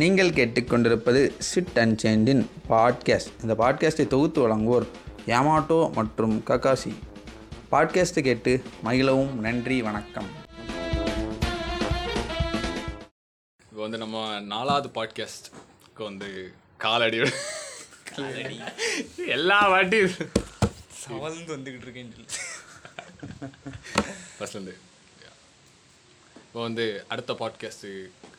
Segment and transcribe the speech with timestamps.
[0.00, 4.86] நீங்கள் கேட்டுக்கொண்டிருப்பது sit and சேண்டின் podcast இந்த பாட்காஸ்ட்டை தொகுத்து வழங்குவோர்
[5.26, 6.92] யாமாட்டோ மற்றும் ககாசி
[7.70, 8.52] பாட்காஸ்ட்டை கேட்டு
[8.84, 9.32] மகிழவும்.
[9.46, 10.28] நன்றி வணக்கம்.
[13.62, 16.30] இப்போ வந்து நம்ம நாலாவது பாட்காஸ்ட்க்கு வந்து
[16.76, 17.20] காலடி.
[19.26, 20.00] எல்லா வாட்டி.
[21.02, 22.14] சவழ்ந்து வந்துகிட்டு இருக்கேன்
[24.38, 24.76] ஃபர்ஸ்ட்லேருந்து
[26.46, 27.90] இப்போ வந்து அடுத்த பாட்காஸ்ட்டு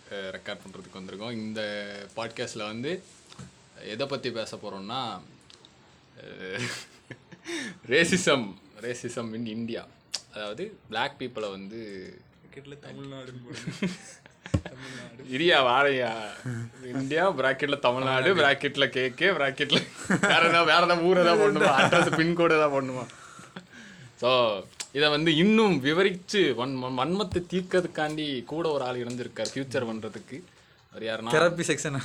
[0.10, 1.32] ரெக்கார்ட் பண்ணுறதுக்கு வந்திருக்கோம்.
[1.32, 1.62] இந்த
[2.16, 2.92] பாட்காஸ்ட்டில் வந்து
[3.94, 5.02] எதை பற்றி பேச போகிறோம்னா
[7.90, 8.48] ரேசிசம்
[8.82, 9.84] ரேசிசம் இன் இந்தியா
[10.34, 11.80] அதாவது Black பீப்புளை வந்து
[12.82, 13.32] தமிழ்நாடு
[15.36, 16.10] இரியா வாழையா
[16.94, 19.80] இந்தியா பிராக்கெட்ல தமிழ்நாடு பிராக்கெட்ல கேக்கு பிராக்கெட்ல
[20.28, 21.72] வேற ஏதாவது வேற ஏதாவது ஊர் ஏதாவது போடணுமா?
[21.82, 23.06] அட்ரஸ் பின்கோடு ஏதாவது போடணுமா?
[24.22, 24.30] ஸோ
[24.96, 30.38] இதை வந்து இன்னும் விவரிச்சு வன் வன்மத்தை தீர்க்கறதுக்காண்டி கூட ஒரு ஆள் இருந்திருக்கார் ஃபியூச்சர் பண்றதுக்கு.
[30.94, 31.34] அவர் யாருன்னா?
[31.36, 31.98] தெரப்பி செக்ஷன்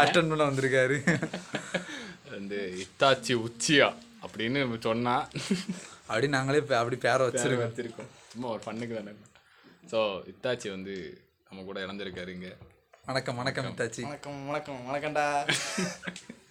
[0.00, 0.96] அட்டன் பண்ண வந்திருக்காரு.
[2.30, 3.88] வந்து இத்தாச்சி உச்சியா
[4.24, 5.14] அப்படின்னு சொன்னா.
[6.08, 7.70] அப்படி நாங்களே இப்ப அப்படி பேரை வச்சிருக்கோம்.
[7.70, 8.10] வச்சிருக்கோம்.
[8.32, 9.14] சும்மா ஒரு பண்ணுக்கு தானே.
[9.90, 9.98] ஸோ
[10.32, 10.94] இத்தாச்சி வந்து
[11.48, 12.50] நம்ம கூட இறந்துருக்காரு இங்க.
[13.06, 15.26] வணக்கம் வணக்கம் மித்தாச்சி வணக்கம் வணக்கம் வணக்கம்டா.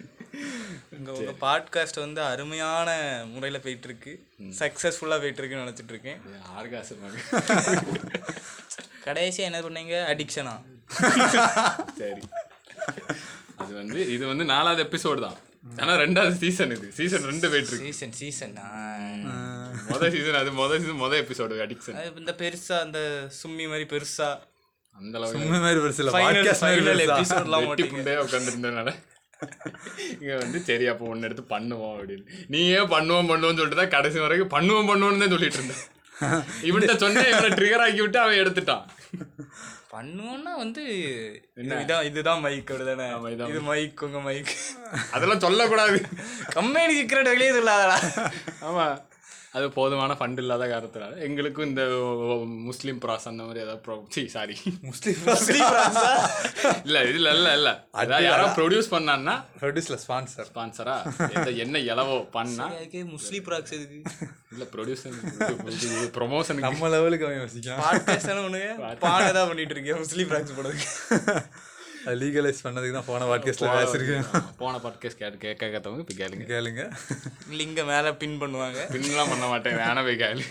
[0.89, 2.89] உங்க உங்க பாட்காஸ்ட் வந்து அருமையான
[3.25, 4.13] முறையில போயிட்டு இருக்கு
[4.59, 6.19] சக்சஸ்ஃபுல்லா போயிட்டு இருக்குன்னு நினைச்சிட்டு இருக்கேன்
[6.57, 7.21] ஆர்காசமாக
[9.05, 10.55] கடைசியா என்ன பண்ணீங்க அடிக்ஷனா
[11.99, 12.21] சரி.
[13.57, 15.37] அது வந்து இது வந்து நாலாவது எபிசோடு தான்.
[15.81, 16.87] ஆனா ரெண்டாவது சீசன் இது.
[16.91, 18.55] சீசன் ரெண்டு போயிட்டு இருக்கு சீசன் சீசன்
[19.87, 22.99] மொதல் சீசன் அது மொதல் சீசன் மொதல் எபிசோடு அடிக்ஷன் இந்த பெருசா அந்த
[23.41, 24.29] சும்மி மாதிரி பெருசா?
[24.97, 26.01] அந்த அளவுக்கு மாதிரி பெருசு?
[26.01, 26.65] இல்லை பாட்காஸ்ட்.
[27.09, 27.67] எபிசோட்லாம்
[28.25, 28.91] உட்காந்துருந்தனால
[30.21, 32.25] இங்க வந்து சரி அப்போ ஒன்று எடுத்து பண்ணுவோம் அப்படின்னு.
[32.53, 35.83] நீ ஏன் பண்ணுவோம் பண்ணுவோம்னு சொல்லிட்டு தான் கடைசி வரைக்கும் பண்ணுவோம் பண்ணுவோம்னு தான் சொல்லிட்டு இருந்தேன்.
[36.67, 38.85] இவன்கிட்ட சொன்னேன் இவனை ட்ரிகர் ஆக்கி விட்டு அவன் எடுத்துட்டான்.
[39.95, 40.83] பண்ணுவோம்னா வந்து
[41.63, 44.53] இதான் இதுதான் மைக் இதான் இது மைக் உங்க மைக்
[45.15, 45.97] அதெல்லாம் சொல்லக்கூடாது.
[46.57, 47.97] கம்பெனி சீக்கிரம் வெளியே சொல்லாதடா
[48.69, 48.87] ஆமா.
[49.53, 51.15] அது போதுமான ஃபண்ட் இல்லாத காரணத்தினால.
[51.25, 51.83] எங்களுக்கும் இந்த
[52.67, 55.19] முஸ்லீம் ப்ராஸ் அந்த மாதிரி ஏதாவது ப்ரோ சி சாரி முஸ்லீம்
[56.85, 57.69] இல்ல இதுல இல்ல இல்ல.
[58.01, 60.95] அதான் யாரோ ப்ரொடியூஸ் பண்ணான்னா ப்ரொடியூஸ்ல ஸ்பான்சர் ஸ்பான்சரா
[61.65, 62.67] என்ன இலவோ பண்ணா
[63.13, 63.99] முஸ்லீம் ப்ராக்ஸ் எதுக்கு?
[64.53, 65.19] இல்ல ப்ரொடியூசர்
[66.17, 68.63] ப்ரொமோஷனுக்கு நம்ம லெவலுக்கு அவன் யோசிக்கான் பாட்காஸ்ட் ஒண்ணு
[69.05, 70.89] பானை தான் பண்ணிட்டு இருக்கேன் முஸ்லீம் ப்ராக்ஸ் போடுறதுக்கு.
[72.05, 74.25] லீகலைஸ் பண்ணதுக்கு தான் போன பாட்காஸ்ட்ல பேசியிருக்கேன்
[74.57, 76.45] போன பாட்காஸ்ட் கேட்டு கேட்க கேட்டவங்க இப்போ கேளுங்க.
[76.45, 76.83] கேளுங்க.
[77.49, 78.79] லிங்க மேல பின் பண்ணுவாங்க.
[78.91, 80.43] பின்லாம் பண்ண மாட்டேன் வேணா போய் கேளு.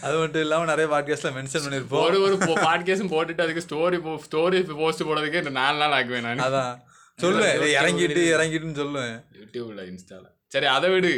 [0.00, 2.04] அது மட்டும் இல்லாம நிறைய பாட்காஸ்ட்ல மென்ஷன் பண்ணிருப்போம்.
[2.04, 6.38] ஒரு ஒரு பாட்காஸ்டும் போட்டுட்டு அதுக்கு ஸ்டோரி ஸ்டோரி போஸ்ட் போடுறதுக்கே இந்த நாலு நாள் ஆக்குவேன் நான்.
[6.38, 6.74] அதான்.
[7.22, 9.16] சொல்லுவேன் இறங்கிட்டு இறங்கிட்டுன்னு சொல்லுவேன்.
[9.40, 11.14] யூடியூப்ல இன்ஸ்டால சரி அதை விடு.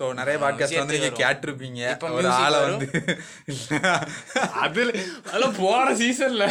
[0.00, 1.80] ஸோ நிறைய பாட்காஸ்ட் வந்து நீங்க கேட்டிருப்பீங்க.
[1.90, 2.58] இப்ப ஒரு ஆளை.
[2.62, 2.86] வந்து
[4.60, 4.92] அதுல
[5.26, 6.44] அதெல்லாம் போன சீசன்ல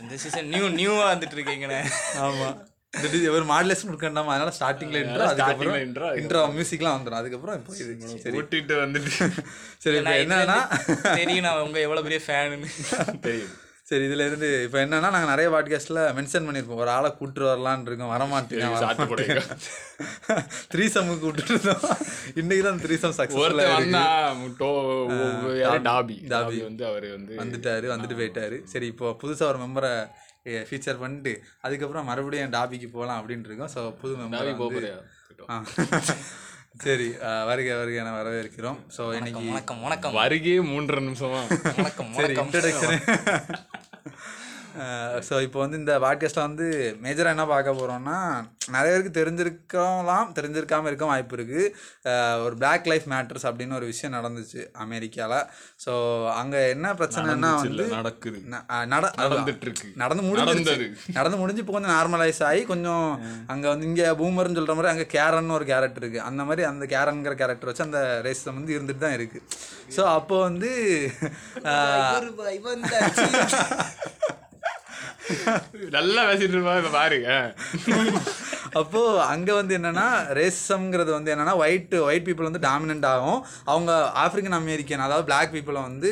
[0.00, 1.80] இந்த சீசன் நியூ நியூவா வந்துட்டு இருக்கீங்கண்ணே
[2.20, 2.48] ஆமா.
[2.92, 5.76] இந்த டி- ஒரு மாடலேஷன் கொடுக்கண்டாமா அதனால ஸ்டார்டிங்ல இன்ட்ரோ அதுக்கப்புறம்
[6.18, 7.56] இன்ட்ரோ மியூசிக்லாம் வந்துடும் அதுக்கப்புறம்.
[7.56, 8.34] இப்போ இது சரி.
[8.36, 9.12] கூட்டிட்டு வந்துட்டு.
[9.78, 10.58] சரி இப்போ நான் என்னன்னா
[11.14, 12.70] தெரியும் நான் உங்க எவ்வளவு பெரிய ஃபேனுன்னு
[13.20, 13.54] தெரியும்.
[13.88, 16.80] சரி இதுல இருந்து இப்போ என்னன்னா நாங்க நிறைய பாட்காஸ்ட்ல மென்ஷன் பண்ணிருப்போம்.
[16.84, 18.12] ஒரு ஆளை கூட்டு வரலான்னு இருக்கோம்.
[18.14, 19.42] வரமாட்டேங்க
[20.72, 21.84] த்ரீ சம்முக்கு கூப்பிட்டு இருந்தோம்.
[22.40, 23.14] இன்னைக்கு தான் த்ரீ சம்
[25.60, 25.82] யாரு?
[25.90, 26.16] டாபி.
[26.34, 26.58] டாபி.
[26.68, 28.58] வந்து அவரு வந்து வந்துட்டாரு வந்துட்டு போயிட்டாரு.
[28.72, 29.92] சரி இப்போ புதுசா ஒரு மெம்பரை
[30.70, 33.72] ஃபீச்சர் பண்ணிட்டு அதுக்கப்புறம் மறுபடியும் டாபிக்கு போகலாம் அப்படின்னு இருக்கோம்.
[33.76, 34.98] ஸோ புது மெம்பர் போறியா?
[36.76, 38.78] சரி அஹ், வருக வருக என வரவேற்கிறோம்.
[38.96, 40.14] ஸோ இன்னைக்கு வணக்கம் வணக்கம்.
[40.16, 41.40] வருகே மூன்றரை நிமிஷமா?
[41.76, 42.46] வணக்கம் சரி வணக்கம்.
[42.46, 42.96] இன்ட்ரடக்ஷனு
[45.26, 51.04] ஸோ இப்போ வந்து இந்த பாட்காஸ்ட்டில் வந்து மேஜராக என்ன பார்க்க போகிறோம்னா நிறைய பேருக்கு தெரிஞ்சிருக்கலாம் தெரிஞ்சிருக்காம இருக்க
[51.04, 51.72] வாய்ப்பு இருக்குது
[52.44, 55.46] ஒரு Black லைஃப் மேட்டர்ஸ் அப்படின்னு ஒரு விஷயம் நடந்துச்சு அமெரிக்காவில்
[55.84, 58.42] ஸோ அங்கே என்ன பிரச்சனைனா இல்ல வந்து நடக்குது.
[59.18, 61.14] நடந்துட்டு இருக்கு நடந்து நடந்தது.
[61.14, 65.54] நடந்து முடிஞ்சு இப்போ கொஞ்சம் நார்மலைஸ் ஆகி கொஞ்சம் அங்கே வந்து இங்கே பூமர்னு சொல்கிற மாதிரி அங்கே கேரன்
[65.58, 69.44] ஒரு கேரக்டர் இருக்குது அந்த மாதிரி அந்த கேரன்கிற கேரக்டர் வச்சு அந்த ரேசம் வந்து இருந்துட்டு தான் இருக்குது
[69.96, 70.92] ஸோ அப்போ வந்து
[75.96, 77.38] நல்லா பேசிட்டு இருப்பா இப்ப பாரு ஆ.
[78.80, 80.06] அப்போ அங்க வந்து என்னன்னா
[80.38, 83.38] ரேசம்ங்கிறது வந்து என்னன்னா ஒயிட் ஒயிட் பீப்புள் வந்து டாமினன்ட் ஆகும்.
[83.64, 83.90] அவங்க
[84.22, 86.10] ஆப்பிரிக்கன் அமெரிக்கன் அதாவது Black பீப்புளை வந்து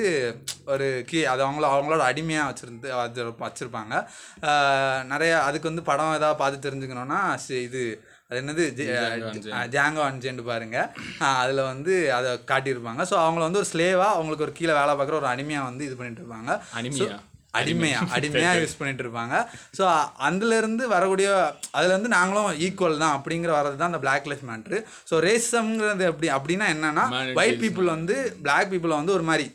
[0.66, 3.94] ஒரு கீ அது அவங்கள அவங்களோட அடிமையாக வச்சிருந்து வச்சு- வச்சிருப்பாங்க.
[5.12, 7.20] நிறைய அதுக்கு வந்து படம் ஏதாவது பார்த்து தெரிஞ்சுக்கணும்னா
[7.66, 7.82] இது
[8.30, 8.64] அது என்னது
[9.74, 10.78] ஜாங்கோ அன்ஜென்ட் பாருங்க.
[11.34, 13.02] அதுல வந்து அதை காட்டியிருப்பாங்க.
[13.10, 16.22] ஸோ அவங்கள வந்து ஒரு ஸ்லேவா அவங்களுக்கு ஒரு கீழே வேலை பார்க்குற ஒரு அடிமையா வந்து இது பண்ணிட்டு
[16.22, 16.50] இருப்பாங்க.
[16.78, 17.18] அனிமியா
[17.54, 18.52] அடிமையா அடிமையா.
[18.58, 19.34] யூஸ் பண்ணிட்டு இருப்பாங்க
[19.78, 19.84] ஸோ
[20.28, 21.28] அதுல இருந்து வரக்கூடிய
[21.72, 24.80] அதுல இருந்து நாங்களும் ஈக்குவல் தான் அப்படிங்கிற வரது தான் அந்த பிளாக் லைஃப் மேட்ரு
[25.10, 27.06] ஸோ ரேசம்ங்கிறது எப்படி அப்படின்னா என்னன்னா
[27.38, 29.46] ஒயிட் பீப்புள் வந்து Black பீப்புளை வந்து ஒரு மாதிரி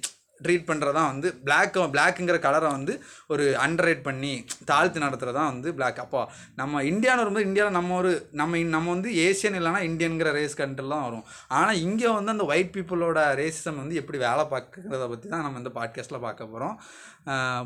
[0.42, 2.94] ட்ரீட் பண்ணுறதா வந்து பிளாக் பிளாக்குங்கிற கலரை வந்து
[3.28, 4.30] ஒரு அண்டர்ரேட் பண்ணி
[4.70, 6.22] தாழ்த்து நடத்துகிறதான் வந்து பிளாக் அப்போ
[6.56, 11.26] நம்ம இந்தியான்னு வரும்போது இந்தியாவில் நம்ம ஒரு நம்ம நம்ம வந்து ஏசியன் இல்லைனா இந்தியன்கிற ரேஸ் கண்ட்ரிலாம் வரும்.
[11.58, 15.74] ஆனால் இங்கே வந்து அந்த ஒயிட் பீப்புளோட ரேசிசம் வந்து எப்படி வேலை பார்க்குறத பற்றி தான் நம்ம இந்த
[15.76, 16.78] பாட்காஸ்ட்டில் பார்க்க போகிறோம்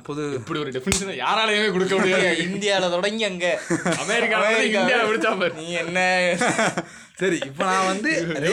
[0.03, 2.29] புது இப்படி ஒரு டெஃபினிஷன் யாராலையுமே கொடுக்க முடியாது.
[2.47, 3.59] இந்தியால தொடங்கி அங்க.
[4.07, 5.53] இந்தியால பிடிச்சா பாரு.
[5.53, 5.99] நீ என்ன?
[7.15, 8.11] சரி இப்போ நான் வந்து.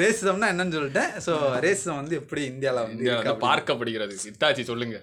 [0.00, 1.12] ரேசிசம்னா என்னன்னு சொல்லிட்டேன்.
[1.26, 1.32] ஸோ
[1.66, 4.16] ரேசிசம் வந்து எப்படி இந்தியாவில் வந்து பார்க்கப்படுகிறது.
[4.32, 5.00] இத்தாச்சி சொல்லுங்க.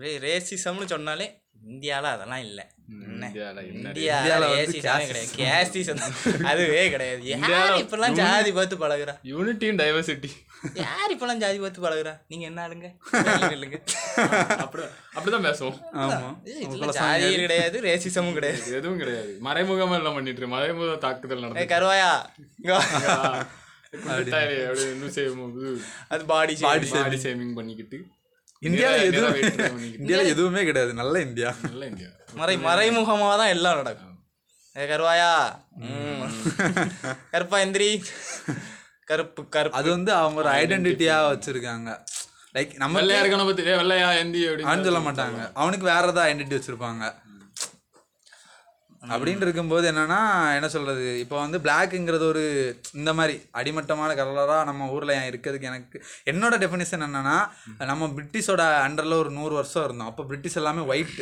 [0.00, 1.28] ரேசிசம்னு சொன்னாலே
[1.66, 2.60] இந்தியால அதெல்லாம் இல்ல.
[6.44, 7.22] அதுவே கிடையாது.
[7.24, 9.14] யார் இப்பெல்லாம் ஜாதி பார்த்து பழகுறா?
[9.24, 10.30] யூனிட்டியும் டைவர்சிட்டி
[10.74, 12.12] யார் இப்பெல்லாம் ஜாதி பார்த்து பழகுறா?
[12.28, 12.88] நீங்க என்ன ஆளுங்க?
[13.56, 13.78] இல்லைங்க.
[14.56, 14.84] அப்படி
[15.16, 15.78] அப்படிதான் பேசுவோம்.
[16.44, 18.74] இதுல ஜாதியும் கிடையாது ரேசிசமும் கிடையாது.
[18.74, 19.38] எதுவும் கிடையாது.
[19.44, 20.54] மறைமுகமா எல்லாம் பண்ணிட்டு இருக்கு.
[20.56, 22.12] மறைமுக தாக்குதல் ஏய் நடந்து கருவாயா.
[26.08, 26.86] அது பாடி பாடி
[27.22, 27.98] சேவிங் பண்ணிக்கிட்டு.
[28.66, 29.36] இந்தியாவில் எதுவும்.
[29.98, 30.94] இந்தியாவில் எதுவுமே கிடையாது.
[30.94, 31.50] நல்ல இந்தியா.
[31.62, 32.08] நல்ல இந்தியா.
[32.34, 34.14] மறை மறைமுகமா தான் எல்லாம் நடக்கும்.
[34.76, 35.32] கருவாயா.
[37.30, 37.90] கருப்பா எந்திரி
[39.04, 39.78] கருப்பு கருப்பு.
[39.78, 41.90] அது வந்து அவங்க ஒரு ஐடென்டிட்டியாக வச்சுருக்காங்க.
[42.54, 45.40] லைக் நம்ம வெள்ளையா இருக்கணும் பத்தி "ஏய், வெள்ளையா எந்தி ஆன்னு சொல்ல மாட்டாங்க.
[45.54, 47.04] அவனுக்கு வேற ஏதாவது ஐடென்டிட்டி வச்சுருப்பாங்க.
[49.08, 50.18] அப்படின்னு இருக்கும்போது என்னன்னா
[50.54, 52.42] என்ன சொல்றது இப்போ வந்து பிளாக்குங்கிறது ஒரு
[52.94, 57.36] இந்த மாதிரி அடிமட்டமான கலராக நம்ம ஊரில் ஏன் இருக்கிறதுக்கு எனக்கு என்னோட டெஃபினிஷன் என்னன்னா
[57.84, 60.10] நம்ம பிரிட்டிஷோட அண்டரில் ஒரு நூறு வருஷம் இருந்தோம்.
[60.10, 61.20] அப்போ பிரிட்டிஷ் எல்லாமே ஒயிட்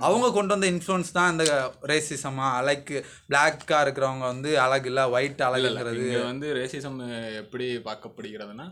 [0.00, 1.46] அவங்க கொண்டு வந்த இன்ஃப்ளூயன்ஸ் தான் இந்த
[1.90, 2.92] ரேசிசமா லைக்
[3.28, 7.00] பிளாக்காக இருக்கிறவங்க வந்து அழகு இல்லை ஒயிட் அழகுங்கிறது வந்து ரேசிசம்
[7.42, 8.68] எப்படி பார்க்கப்படுகிறதுனா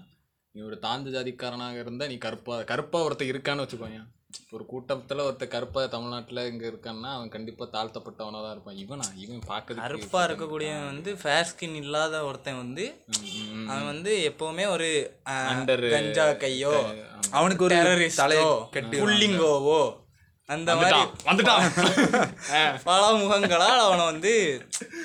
[0.54, 4.00] நீ ஒரு தாழ்ந்த ஜாதிக்காரனாக இருந்தா நீ கருப்பா கருப்பா ஒருத்தன் இருக்கான்னு வச்சுக்கோங்க
[4.50, 8.78] ஒரு கூட்டத்துல ஒருத்தன் கருப்பா தமிழ்நாட்டுல இங்க இருக்கான்னா அவன் கண்டிப்பா தாழ்த்தப்பட்டவனா தான் இருப்பான்.
[8.82, 9.06] இவனா?
[9.22, 12.84] இவன் பார்க்கறதுக்கு கருப்பா இருக்கக்கூடிய வந்து ஃபேர் ஸ்கின் இல்லாத ஒருத்தன் வந்து
[13.68, 14.88] அவன் வந்து எப்பவுமே ஒரு
[15.94, 16.74] கஞ்சா கையோ
[17.32, 19.80] அவனுக்கு ஒரு terrorist தலை ஓ, கட்டி புல்லிங்கோவோ?
[20.48, 21.64] அந்த மாதிரி வந்துட்டான்
[22.86, 24.32] பல முகங்களால் அவனை வந்து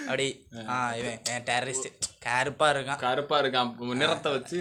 [0.06, 0.28] அப்படி
[0.70, 0.78] ஆ.
[1.00, 1.18] இவன்
[1.48, 1.90] டெரரிஸ்ட்
[2.24, 3.00] கருப்பா இருக்கான்.
[3.00, 3.70] கருப்பா இருக்கான்.
[3.98, 4.60] நிறத்தை வச்சு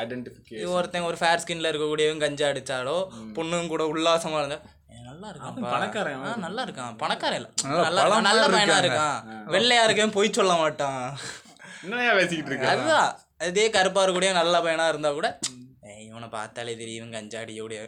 [0.00, 2.96] ஐடென்டிஃபிகேஷன் ஒருத்தன் ஒரு ஃபேர் ஸ்கின்ல இருக்கக்கூடியவன் கஞ்சா அடிச்சாலோ
[3.36, 4.58] பொண்ணும் கூட உல்லாசமா இருந்தா
[4.90, 6.92] "ஏய், நல்லா இருக்கான் பணக்காரன் நல்லா இருக்கான்.
[6.96, 7.48] பணக்காரன் இல்ல.
[7.88, 8.76] நல்லா நல்ல பையனா.
[8.80, 9.18] இருக்கான்.
[9.48, 11.02] வெள்ளையா இருக்கேன் பொய் சொல்ல மாட்டான்.
[11.84, 12.72] என்னையா பேசிக்கிட்டு இருக்க?
[12.72, 13.10] அதுதான்.
[13.44, 15.28] அதே கருப்பா இருக்கக்கூடிய நல்ல பையனா இருந்தா கூட
[15.88, 17.80] "ஏய், இவனை பார்த்தாலே தெரியும் கஞ்சா அடிக்கக்கூடிய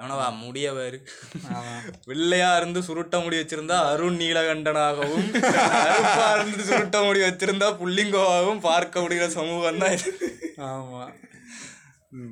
[0.00, 0.96] எவனவா முடியவர்.
[2.08, 5.26] வெள்ளையா இருந்து சுருட்ட முடி வச்சிருந்தா அருண் நீலகண்டனாகவும்
[6.36, 10.12] இருந்து சுருட்ட முடி வச்சிருந்தா புள்ளிங்கோவாகவும் பார்க்க முடிகிற சமூகம் தான் இது.
[10.68, 11.29] ஆமாம் ம்,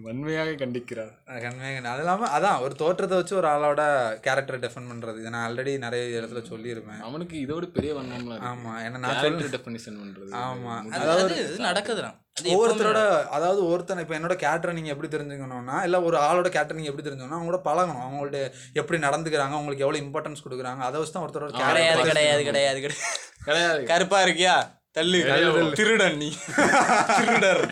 [0.05, 1.11] வன்மையாக கண்டிக்கிறார்.
[1.43, 3.83] கண்மையாக அது இல்லாமல் அதான் ஒரு தோற்றத்தை வச்சு ஒரு ஆளோட
[4.25, 7.03] கேரக்டரை டெஃபன் பண்ணுறது இதை நான் ஆல்ரெடி நிறைய இடத்துல சொல்லியிருப்பேன்.
[7.09, 8.39] அவனுக்கு இதோட பெரிய இருக்கு.
[8.49, 10.31] ஆமாம் ஏன்னா நான் கேரக்டர் டெஃபினிஷன் பண்றது.
[10.41, 12.17] ஆமாம் அது அது இது நடக்குதுதான்
[12.53, 12.99] ஒவ்வொருத்தரோட
[13.37, 17.39] அதாவது ஒருத்தனை இப்போ என்னோட கேரக்டரை நீங்கள் எப்படி தெரிஞ்சுக்கணும்னா இல்லை ஒரு ஆளோட கேரக்டர் நீங்கள் எப்படி தெரிஞ்சுக்கணும்
[17.39, 18.03] அவங்களோட பழகணும்.
[18.07, 18.41] அவங்கள்ட்ட
[18.81, 23.15] எப்படி நடந்துக்கிறாங்க அவங்களுக்கு எவ்வளோ இம்பார்ட்டன்ஸ் கொடுக்குறாங்க அதை வச்சு தான் ஒருத்தரோட கிடையாது கேரக்டர் கிடையாது கிடையாது கிடையாது
[23.49, 23.85] கிடையாது.
[23.93, 24.57] கருப்பா இருக்கியா?
[24.97, 25.19] தள்ளு.
[25.81, 26.29] திருடன் நீ.
[27.19, 27.65] திருடர்.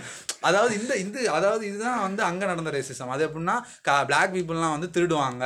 [0.48, 3.56] அதாவது இந்த இந்த அதாவது இதுதான் வந்து அங்கே நடந்த ரேசிசம் அது எப்படின்னா
[4.10, 5.44] பிளாக் பீப்புளெலாம் வந்து திருடுவாங்க.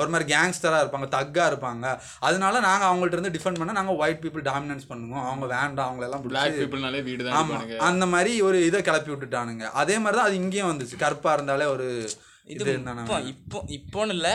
[0.00, 1.84] ஒரு மாதிரி கேங்ஸ்டராக இருப்பாங்க தக்காக இருப்பாங்க.
[2.28, 5.26] அதனால நாங்கள் அவங்கள்ட்ட இருந்து டிஃபெண்ட் பண்ண நாங்கள் ஒயிட் பீப்புள் டாமினன்ஸ் பண்ணுவோம்.
[5.28, 7.60] அவங்க வேண்டாம் அவங்களெல்லாம் பிளாக் பிடிச்சி பீப்புள்னாலே வீடு தான் ஆமா
[7.90, 9.66] அந்த மாதிரி ஒரு இதை கிளப்பி விட்டுட்டானுங்க.
[9.82, 10.96] அதே மாதிரி தான் அது இங்கேயும் வந்துச்சு.
[11.04, 11.88] கருப்பா இருந்தாலே ஒரு
[12.52, 14.28] இது இப்போ இப்போ இப்போன்னு இல்ல.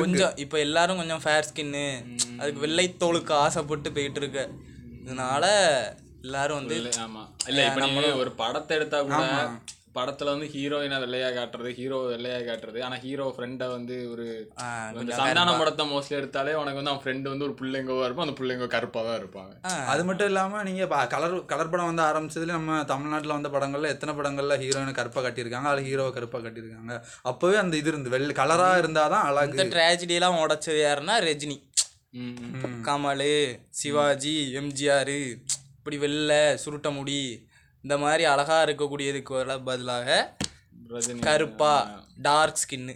[0.00, 1.84] கொஞ்சம் இப்போ எல்லாரும் கொஞ்சம் ஃபேர் ஸ்கின்னு
[2.38, 4.44] அதுக்கு வெள்ளை தோலுக்கு ஆசைப்பட்டு போயிட்டு இருக்கு.
[5.02, 5.44] இதனால
[6.24, 6.76] எல்லாரும் வந்து
[7.06, 7.22] ஆமா.
[7.50, 9.24] இல்ல இப்ப நீ ஒரு படத்தை எடுத்தா கூட
[9.96, 12.78] படத்துல வந்து ஹீரோயினை வெள்ளையா காட்டுறது ஹீரோ வெள்ளையா காட்டுறது.
[12.86, 14.24] ஆனா ஹீரோ ஃப்ரெண்ட வந்து ஒரு
[15.18, 18.26] சந்தானம் படத்தை மோஸ்ட்லி எடுத்தாலே உனக்கு வந்து அவன் ஃப்ரெண்டு வந்து ஒரு புள்ளைங்கவா இருப்பான்.
[18.26, 19.52] அந்த புள்ளைங்க கருப்பா தான் இருப்பாங்க.
[19.92, 24.56] அது மட்டும் இல்லாம நீங்க கலர் கலர் படம் வந்து ஆரம்பிச்சதுல நம்ம தமிழ்நாட்டுல வந்த படங்கள்ல எத்தனை படங்கள்ல
[24.64, 26.96] ஹீரோயினை கருப்பா கட்டியிருக்காங்க அதுல ஹீரோவை கருப்பா கட்டியிருக்காங்க.
[27.32, 29.56] அப்பவே அந்த இது இருந்து வெள்ளை கலரா இருந்தாதான் அழகு.
[29.56, 31.58] இந்த tragedy எல்லாம் உடைச்சது யாருன்னா ரஜினி.
[32.88, 33.28] கமல்
[33.82, 35.18] சிவாஜி எம்ஜிஆர்.
[35.84, 37.16] இப்படி வெள்ளை சுருட்ட முடி
[37.84, 39.32] இந்த மாதிரி அழகா இருக்கக்கூடியதுக்கு
[39.66, 40.06] பதிலாக
[41.26, 41.72] கருப்பா
[42.26, 42.94] டார்க் ஸ்கின்னு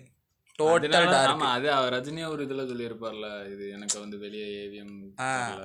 [0.58, 4.94] டோட்டல் டார்க் அது அவர் ரஜினி ஒரு இதுல சொல்லியிருப்பார்ல இது எனக்கு வந்து வெளியே ஏவிஎம்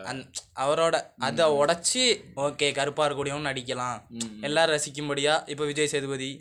[0.10, 0.22] அந்
[0.64, 0.96] அவரோட
[1.28, 2.04] அதை உடைச்சி
[2.44, 4.02] ஓகே கருப்பா இருக்கக்கூடியவன் நடிக்கலாம்.
[4.42, 6.32] எல்லாரும் ரசிக்கும்படியா இப்போ விஜய் சேதுபதி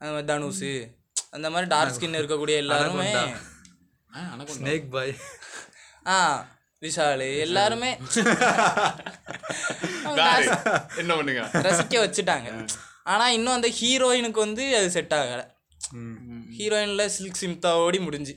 [0.00, 0.64] அந்த மாதிரி தனுஷ்
[1.32, 3.10] அந்த மாதிரி டார்க் ஸ்கின் இருக்கக்கூடிய எல்லாருமே
[4.56, 5.14] ஸ்னேக் பாய்
[6.06, 6.18] ஆ.
[6.84, 7.90] விஷால் எல்லாருமே
[11.00, 11.42] என்ன பண்ணுங்க?
[11.66, 12.48] ரசிக்க வச்சுட்டாங்க.
[13.12, 15.42] ஆனா இன்னும் அந்த ஹீரோயினுக்கு வந்து அது செட் ஆகல.
[16.56, 18.34] ஹீரோயின்ல சில்க் சிம்தா ஓடி முடிஞ்சு.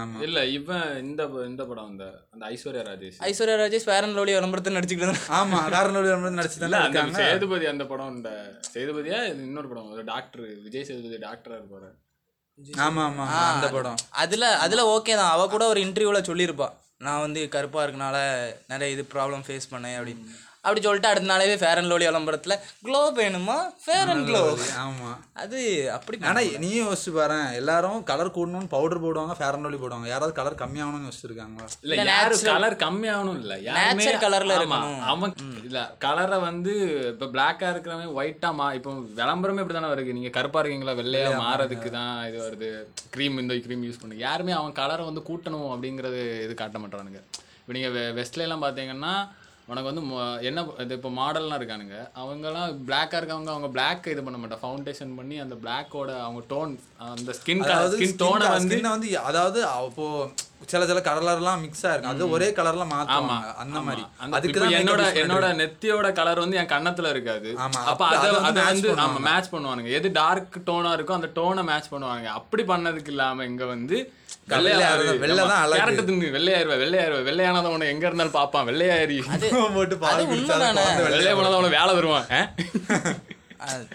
[0.00, 0.18] ஆமா.
[0.26, 2.04] இல்ல இவன் இந்த இந்த படம் இந்த
[2.34, 3.16] அந்த Aishwarya Rajesh.
[3.28, 6.04] Aishwarya Rajesh Fair and Lovely விளம்பரத்தை நடிச்சுக்கிட்டு ஆமா காரணம்
[6.38, 7.18] நடிச்சு இல்ல தானே அந்த இருக்காங்க.
[7.22, 8.30] சேதுபதி அந்த படம் இந்த
[8.74, 11.90] சேதுபதியா இது இன்னொரு படம் ஒரு டாக்டர் விஜய் சேதுபதி டாக்டரா இருப்பாரு.
[12.84, 13.98] ஆமா ஆமா அந்த படம்.
[14.22, 15.32] அதுல அதுல ஓகே தான்.
[15.34, 16.68] அவ கூட ஒரு இன்டர்வியூல சொல்லியிருப்பா.
[17.06, 18.16] நான் வந்து கருப்பாக இருக்கனால
[18.72, 20.24] நிறைய இது ப்ராப்ளம் ஃபேஸ் பண்ணேன் அப்படின்னு.
[20.64, 22.54] அப்படி சொல்லிட்டு அடுத்த நாளே ஃபேர் அண்ட் லோலி விளம்பரத்துல
[22.86, 23.54] க்ளோ வேணுமா?
[23.84, 24.40] ஃபேர் அண்ட் க்ளோ
[24.82, 25.10] ஆமா.
[25.42, 25.58] அது
[25.96, 27.38] அப்படி ஆனா நீயும் யோசிச்சு பாரு.
[27.60, 30.08] எல்லாரும் கலர் கூடணும்னு பவுடர் போடுவாங்க ஃபேர் அண்ட் லவ்லி போடுவாங்க.
[30.12, 31.68] யாராவது கலர் கம்மியாகணும்னு யோசிச்சிருக்காங்களா?
[31.84, 33.54] இல்ல யாரும் கலர் கம்மியாகணும் இல்ல.
[33.68, 35.00] யாருமே ஆமா, இருக்கணும்.
[35.12, 36.74] அவன் இல்ல கலரை வந்து
[37.12, 38.90] இப்ப பிளாக்கா இருக்கிறவன் ஒயிட்டா மா இப்போ
[39.20, 40.16] விளம்பரமே இப்படி தானே வருது.
[40.18, 40.96] நீங்க கருப்பா இருக்கீங்களா?
[41.00, 42.70] வெள்ளையா மாறதுக்கு தான் இது வருது.
[43.14, 47.22] க்ரீம் இந்த க்ரீம் யூஸ் பண்ணுங்க யாருமே அவன் கலரை வந்து கூட்டணும் அப்படிங்கறது இது காட்ட மாட்டானுங்க
[47.60, 49.14] இப்போ நீங்க வெஸ்ட்ல எல்லாம் பாத்தீங்கன்னா
[49.70, 50.02] உனக்கு வந்து
[50.48, 51.96] என்ன இது இப்போ மாடல்லாம் இருக்கானுங்க.
[52.20, 54.62] அவங்கெல்லாம் பிளாக்கா இருக்கவங்க அவங்க பிளாக் இது பண்ண மாட்டாங்க.
[54.64, 56.72] ஃபவுண்டேஷன் பண்ணி அந்த பிளாக்கோட அவங்க டோன்
[57.08, 60.06] அந்த ஸ்கின் ஸ்கின் டோனை வந்து வந்து அதாவது அப்போ
[60.70, 63.52] சில சில கலர்லாம் மிக்ஸ் ஆயிருக்கும் அது ஒரே கலர்ல மாத்துவாங்க.
[63.62, 64.02] அந்த மாதிரி.
[64.36, 67.50] அதுக்கு என்னோட என்னோட நெத்தியோட கலர் வந்து என் கண்ணத்துல இருக்காது.
[67.90, 69.20] அப்ப அத அதை வந்து ஆமா.
[69.28, 69.90] மேட்ச் பண்ணுவானுங்க.
[69.98, 73.98] எது டார்க் டோனா இருக்கோ அந்த டோனை மேட்ச் பண்ணுவாங்க அப்படி பண்ணதுக்கு இல்லாம இங்க வந்து
[74.52, 75.78] வெள்ளையா இருந்தா- வெள்ளை தான் அழகு.
[75.80, 76.28] கேரட் தின்னு.
[76.30, 79.16] வெள்ளையாயிருவ வெள்ளையாயிருவ வெள்ளையானத உன எங்க இருந்தாலும் பாப்பான் வெள்ளையாரி
[79.72, 79.96] போட்டு.
[81.08, 82.40] வெள்ளைய போனதான் அவன வேலை வருவான் ஆ?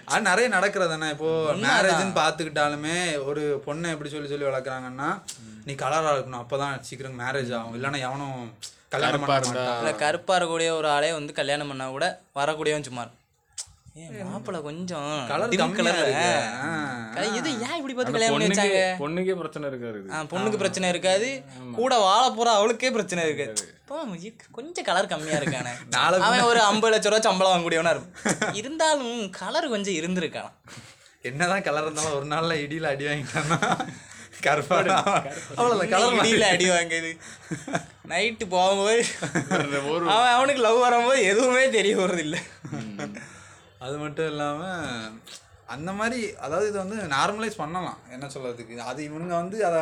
[0.06, 1.08] அது நிறைய நடக்கிறது தானே.
[1.10, 1.28] இப்போ
[1.62, 5.08] மேரேஜ்னு பார்த்துக்கிட்டாலுமே ஒரு பொண்ணை எப்படி சொல்லி சொல்லி வளர்க்குறாங்கன்னா
[5.64, 6.42] நீ கலரா இருக்கணும்.
[6.42, 7.74] அப்பதான் சீக்கிரம் மேரேஜ் ஆகும்.
[7.74, 8.38] இல்லைன்னா எவனும்
[8.88, 9.62] கல்யாணம் கருப்பா பண்ண இருந்தா.
[9.62, 9.78] மாட்டான்.
[9.78, 13.25] இல்ல கருப்பா இருக்கக்கூடிய ஒரு ஆளே வந்து கல்யாணம் பண்ணா கூட வரக்கூடியவன் சுமார் ஏன்
[14.26, 15.52] மாப்பிள்ள கொஞ்சம் கலர்.
[17.38, 18.48] இது ஏன் இப்படி பார்த்து கல்யாணம் பண்ணி
[19.00, 20.00] பொண்ணுக்கே பிரச்சனை இருக்காது
[20.32, 21.28] பொண்ணுக்கு பிரச்சனை இருக்காது.
[21.78, 23.54] கூட வாழ போற அவளுக்கே பிரச்சனை இருக்காது.
[24.56, 25.72] கொஞ்சம் கலர் கம்மியா இருக்கானே
[26.26, 28.14] அவன் ஒரு ஐம்பது லட்ச ரூபா சம்பளம் வாங்கக்கூடியவனா இருக்கும்
[28.60, 30.50] இருந்தாலும் கலர் கொஞ்சம் இருந்திருக்கான்
[31.24, 33.58] என்னதான் கலர் இருந்தாலும் ஒரு நாள்ல இடியில அடி வாங்கிட்டான்னா
[34.46, 35.92] கருப்பாடு அவ்வளவுதான்.
[35.92, 37.12] கலர் இடியில அடி வாங்குது
[38.10, 38.98] நைட்டு போகும்போது
[40.10, 42.36] அவன் அவனுக்கு லவ் வரும்போது எதுவுமே தெரிய போறது இல்ல
[43.78, 45.16] அது மட்டும் இல்லாமல்
[45.74, 47.98] அந்த மாதிரி அதாவது இது வந்து நார்மலைஸ் பண்ணலாம்.
[48.14, 48.74] என்ன சொல்றதுக்கு?
[48.90, 49.80] அது இவனுங்க வந்து அதை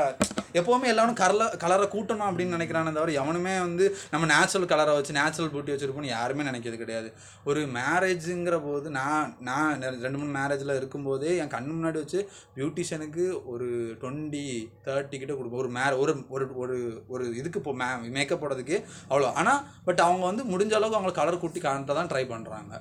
[0.59, 5.51] எப்போவுமே எல்லாரும் கலரை கலரை கூட்டணும் அப்படின்னு நினைக்கிறானே தவிர எவனுமே வந்து நம்ம நேச்சுரல் கலரை வச்சு நேச்சுரல்
[5.55, 7.09] பியூட்டி வச்சிருப்போம்னு யாருமே நினைக்கிறது கிடையாது.
[7.49, 12.21] ஒரு மேரேஜுங்கிற போது நான் நான் ரெண்டு மூணு மேரேஜில் இருக்கும்போதே என் கண்ணு முன்னாடி வச்சு
[12.57, 13.69] பியூட்டிஷியனுக்கு ஒரு
[14.03, 14.45] டுவெண்ட்டி
[14.87, 15.63] தேர்ட்டி கிட்ட கொடுப்போம்.
[15.65, 16.79] ஒரு மே ஒரு ஒரு ஒரு
[17.15, 18.79] ஒரு இதுக்கு இப்போ மே மேக்கப் போடுறதுக்கு
[19.11, 22.73] அவ்வளோ ஆனால் பட் அவங்க வந்து முடிஞ்ச அளவுக்கு அவங்களை கலர் கூட்டி காட்ட தான் ட்ரை பண்ணுறாங்க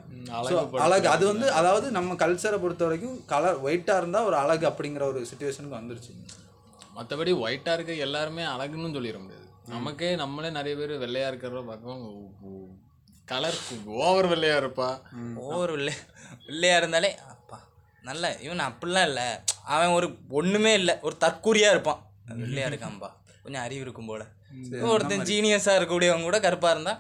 [0.86, 5.20] அழகு அது வந்து அதாவது நம்ம கல்ச்சரை பொறுத்த வரைக்கும் கலர் ஒயிட்டாக இருந்தால் ஒரு அழகு அப்படிங்கிற ஒரு
[5.30, 6.12] சுச்சுவேஷனுக்கு வந்துருச்சு.
[6.98, 9.48] மற்றபடி ஒயிட்டா இருக்க எல்லாருமே அழகுன்னு சொல்லிட முடியாது.
[9.74, 12.72] நமக்கே நம்மளே நிறைய பேர் வெள்ளையா இருக்கிறத பார்க்கவும்
[13.28, 13.58] கலர்
[14.02, 14.88] ஓவர் வெள்ளையா இருப்பா.
[15.44, 15.94] ஒவ்வொரு வெள்ளை
[16.48, 17.58] வெள்ளையா இருந்தாலே அப்பா
[18.04, 19.28] நல்ல இவன் அப்படிலாம் இல்லை.
[19.76, 20.08] அவன் ஒரு
[20.40, 22.02] ஒண்ணுமே இல்லை ஒரு தற்கூரியா இருப்பான்.
[22.42, 23.10] வெள்ளையா இருக்கான்பா
[23.44, 24.24] கொஞ்சம் அறிவு இருக்கும் போல.
[24.92, 26.94] ஒருத்தன் ஜீனியஸா இருக்கக்கூடியவங்க கூட கருப்பா இருந்தா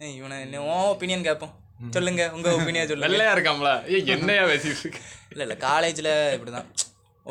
[0.00, 1.54] ஏய், இவனை என்ன உன் ஒப்பீனியன் கேட்போம்
[1.90, 3.16] சொல்லுங்க உங்க ஒப்பீனியன் சொல்லுங்க.
[3.16, 3.70] வெள்ளையா இருக்காம்ல.
[3.94, 4.98] ஏ என்னையா பேசிட்டு இருக்க?
[5.30, 6.68] இல்லை இல்லை காலேஜில் இப்படிதான்.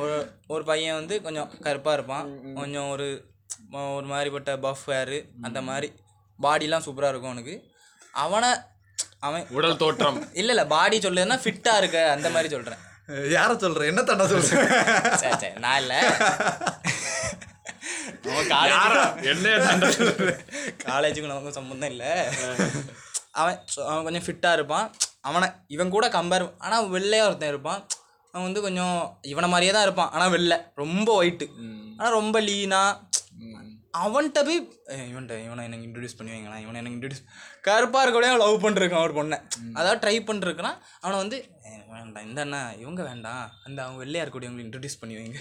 [0.01, 0.15] ஒரு
[0.47, 2.27] ஒரு பையன் வந்து கொஞ்சம் கருப்பாக இருப்பான்.
[2.55, 3.07] கொஞ்சம் ஒரு
[3.71, 5.87] ஒரு மாதிரிப்பட்ட பஃப் ஹேரு அந்த மாதிரி
[6.41, 7.55] பாடிலாம் சூப்பராக இருக்கும் அவனுக்கு.
[8.23, 8.49] அவனை
[9.19, 10.19] அவன் உடல் தோற்றம்.
[10.33, 12.81] இல்லை இல்லை பாடி சொல்லுதுன்னா ஃபிட்டாக இருக்க அந்த மாதிரி சொல்கிறேன்
[13.31, 13.81] யாரை சொல்ற?
[13.91, 14.45] என்ன தண்டை சொல்ற?
[15.21, 15.97] சரி சரி நான் இல்லை?
[20.89, 22.11] காலேஜுக்கு நமக்கு சம்மந்தம் இல்லை.
[23.36, 23.58] அவன்
[24.06, 24.88] கொஞ்சம் ஃபிட்டாக இருப்பான்.
[25.22, 27.82] அவனை இவன் கூட கம்பேர் ஆனால் வெள்ளையாக ஒருத்தன் இருப்பான்.
[28.34, 28.98] அவன் வந்து கொஞ்சம்
[29.32, 30.12] இவனை மாதிரியே தான் இருப்பான்.
[30.12, 31.46] ஆனால் வெள்ளை ரொம்ப ஒயிட்டு
[31.98, 32.82] ஆனால் ரொம்ப லீனா
[34.00, 34.58] அவன்கிட்ட போய்
[34.94, 36.63] "ஏய், இவன்ட்ட இவனை எனக்கு இன்ட்ரடியூஸ் பண்ணி வைங்களேன்.
[36.63, 37.22] இவனை எனக்கு இன்ட்ரடியூஸ்
[37.62, 39.38] கருப்பாக இருக்கக்கூடிய லவ் பண்ணிருக்கான் ஒரு பொண்ணை.
[39.74, 41.38] அதாவது ட்ரை பண்ணிருக்கான் அவனை வந்து
[41.70, 43.46] "ஏய், வேண்டாம் இந்த அண்ணா இவங்க வேண்டாம்.
[43.63, 45.39] அந்த அவங்க வெள்ளையா இருக்கக்கூடியவங்களை இன்ட்ரடியூஸ் பண்ணி வைங்க.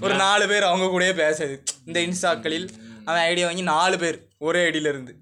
[0.00, 2.68] ஒரு நாலு பேர் அவங்க கூடயே பேசுது இந்த இன்ஸ்டாக்களில்
[3.04, 5.14] அவன் ஐடியா வாங்கி நாலு பேர் ஒரே ஐடியில இருந்து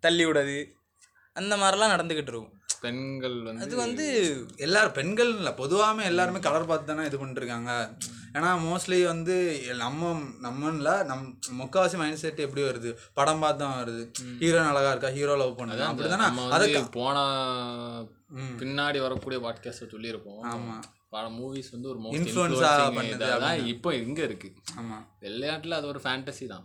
[0.00, 0.56] தள்ளி விடாது
[1.38, 2.54] அந்த மாதிரிலாம் நடந்துக்கிட்டு இருக்கும்.
[2.80, 4.04] பெண்கள் வந்து அது வந்து
[4.56, 7.70] எல்லாரும் பெண்கள் இல்லை பொதுவாகவே எல்லாருமே கலர் பார்த்து தானே இது பண்ணிருக்காங்க
[8.32, 9.34] ஏன்னா மோஸ்ட்லி வந்து
[9.76, 10.10] நம்ம
[10.42, 11.24] நம்மன்ல நம்
[11.58, 12.90] முக்காவாசி மைண்ட் செட் எப்படி வருது?
[13.14, 14.02] படம் பார்த்து தான் வருது.
[14.40, 15.08] ஹீரோயின் அழகா இருக்கா?
[15.08, 16.26] ஹீரோ லவ் பண்ணுது அப்படிதானே?
[16.26, 17.18] நம்ம அதை வந்து போன
[18.60, 20.42] பின்னாடி வரக்கூடிய பாட்காஸ்ட் சொல்லியிருப்போம்.
[20.54, 20.76] ஆமா.
[21.12, 22.00] பல மூவிஸ் வந்து ஒரு
[23.42, 24.48] தான் இப்போ இங்க இருக்கு.
[24.80, 24.98] ஆமா.
[25.24, 26.64] விளையாட்டுல அது ஒரு ஃபேண்டசி தான்.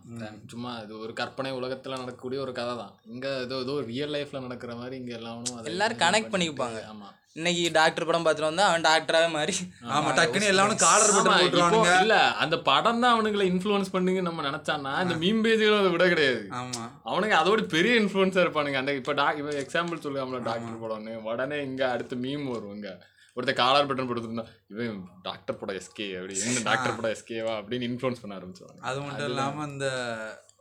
[0.51, 2.93] சும்மா அது ஒரு கற்பனை உலகத்துல நடக்கக்கூடிய ஒரு கதை தான்.
[3.13, 7.09] இங்க ஏதோ ஏதோ ரியல் லைஃப்ல நடக்கிற மாதிரி இங்க எல்லாரும் அதை எல்லாரும் கனெக்ட் பண்ணிக்குப்பாங்க ஆமா.
[7.37, 9.53] இன்னைக்கு டாக்டர் படம் பார்த்துட்டு வந்தா அவன் டாக்டராகவே மாதிரி
[9.93, 10.09] ஆமா.
[10.17, 11.93] டக்குன்னு எல்லாரும் காலர் போட்டுருவானுங்க.
[12.03, 16.43] இல்ல அந்த படம் தான் அவனுங்களை இன்ஃப்ளூயன்ஸ் பண்ணுங்க நம்ம நினைச்சான்னா இந்த மீம் பேஜ்களும் அதை விட கிடையாது.
[16.59, 16.83] ஆமா.
[17.09, 18.81] அவனுக்கு அதோட பெரிய இன்ஃப்ளூயன்ஸா இருப்பானுங்க.
[18.83, 21.15] அந்த இப்ப டா இப்ப எக்ஸாம்பிள் சொல்லுவாங்களா டாக்டர் படம்னு.
[21.29, 22.91] உடனே இங்க அடுத்து மீம் வரும் இங்க.
[23.37, 28.21] ஒருத்தர் காலர் பட்டன் போட்டுருந்தா இவன் டாக்டர் படம் எஸ்கே அப்படி என்ன டாக்டர் படம் எஸ்கேவா அப்படின்னு இன்ஃப்ளூயன்ஸ்
[28.21, 29.87] பண்ண ஆரம்பிச்சுவாங்க அது மட்டும் இல்லாம இந்த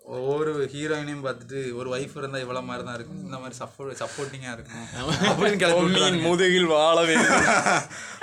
[0.05, 3.25] ஒவ்வொரு ஹீரோயினையும் பார்த்துட்டு ஒரு ஒய்ஃப் இருந்தா இவ்வளவு மாதிரி தான் இருக்கும்.
[3.25, 4.87] இந்த மாதிரி சப்போர்ட் சப்போர்ட்டிங்கா இருக்கும்.
[4.97, 6.23] அப்படின்னு விட்டுருவானுங்க.
[6.23, 7.45] முதுகில் வாழ வேண்டும்.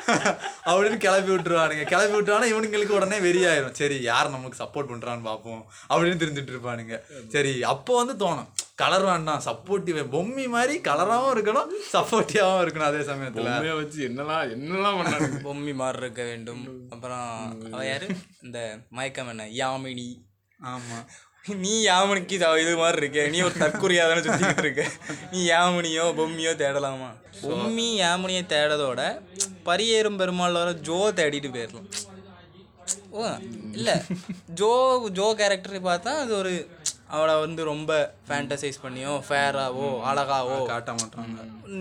[0.70, 1.84] அப்படின்னு கிளப்பி விட்டுருவானுங்க.
[1.84, 3.72] கிளப்பி விட்டுவானா இவனுங்களுக்கு உடனே வெறியாயிரும்.
[3.72, 6.98] சரி யார் நமக்கு சப்போர்ட் பண்றான்னு பார்ப்போம் அப்படின்னு தெரிஞ்சுட்டு இருப்பானுங்க.
[7.28, 8.50] சரி அப்போ வந்து தோணும்.
[8.80, 13.48] கலர் வேண்டாம் சப்போர்ட்டிவ் பொம்மி மாதிரி கலராகவும் இருக்கணும் சப்போர்ட்டிவாகவும் இருக்கணும் அதே சமயத்துல.
[13.50, 16.62] பொம்மையை வச்சு என்னலாம் என்னலாம் பண்ணானுங்க பொம்மி மாதிரி இருக்க வேண்டும்.
[16.90, 17.26] அப்புறம்
[17.74, 18.08] அவ யாரு?
[18.44, 18.60] இந்த
[18.90, 19.48] மயக்கம் என்ன?
[19.62, 20.08] யாமினி.
[20.60, 21.00] ஆமா.
[21.64, 23.28] நீ யாமினிக்கு இது மாதிரி இருக்க.
[23.28, 24.84] நீ ஒரு தற்குறியா தானே சுத்திக்கிட்டு இருக்க.
[25.32, 27.10] நீ யாமினியோ பொம்மியோ தேடலாமா?
[27.44, 29.02] பொம்மி யாமினியை தேடதோட
[29.66, 31.90] பரியேறும் பெருமாள் வர ஜோ தேடிட்டு போயிடலாம்
[33.12, 33.24] ஓ
[33.74, 33.96] இல்லை.
[34.54, 34.70] ஜோ
[35.12, 36.52] ஜோ கேரக்டரை பார்த்தா அது ஒரு
[37.10, 37.92] அவளை வந்து ரொம்ப
[38.28, 40.58] ஃபேண்டசைஸ் பண்ணியோ ஃபேராவோ அழகாவோ.
[40.66, 41.38] காட்ட மாட்டாங்க.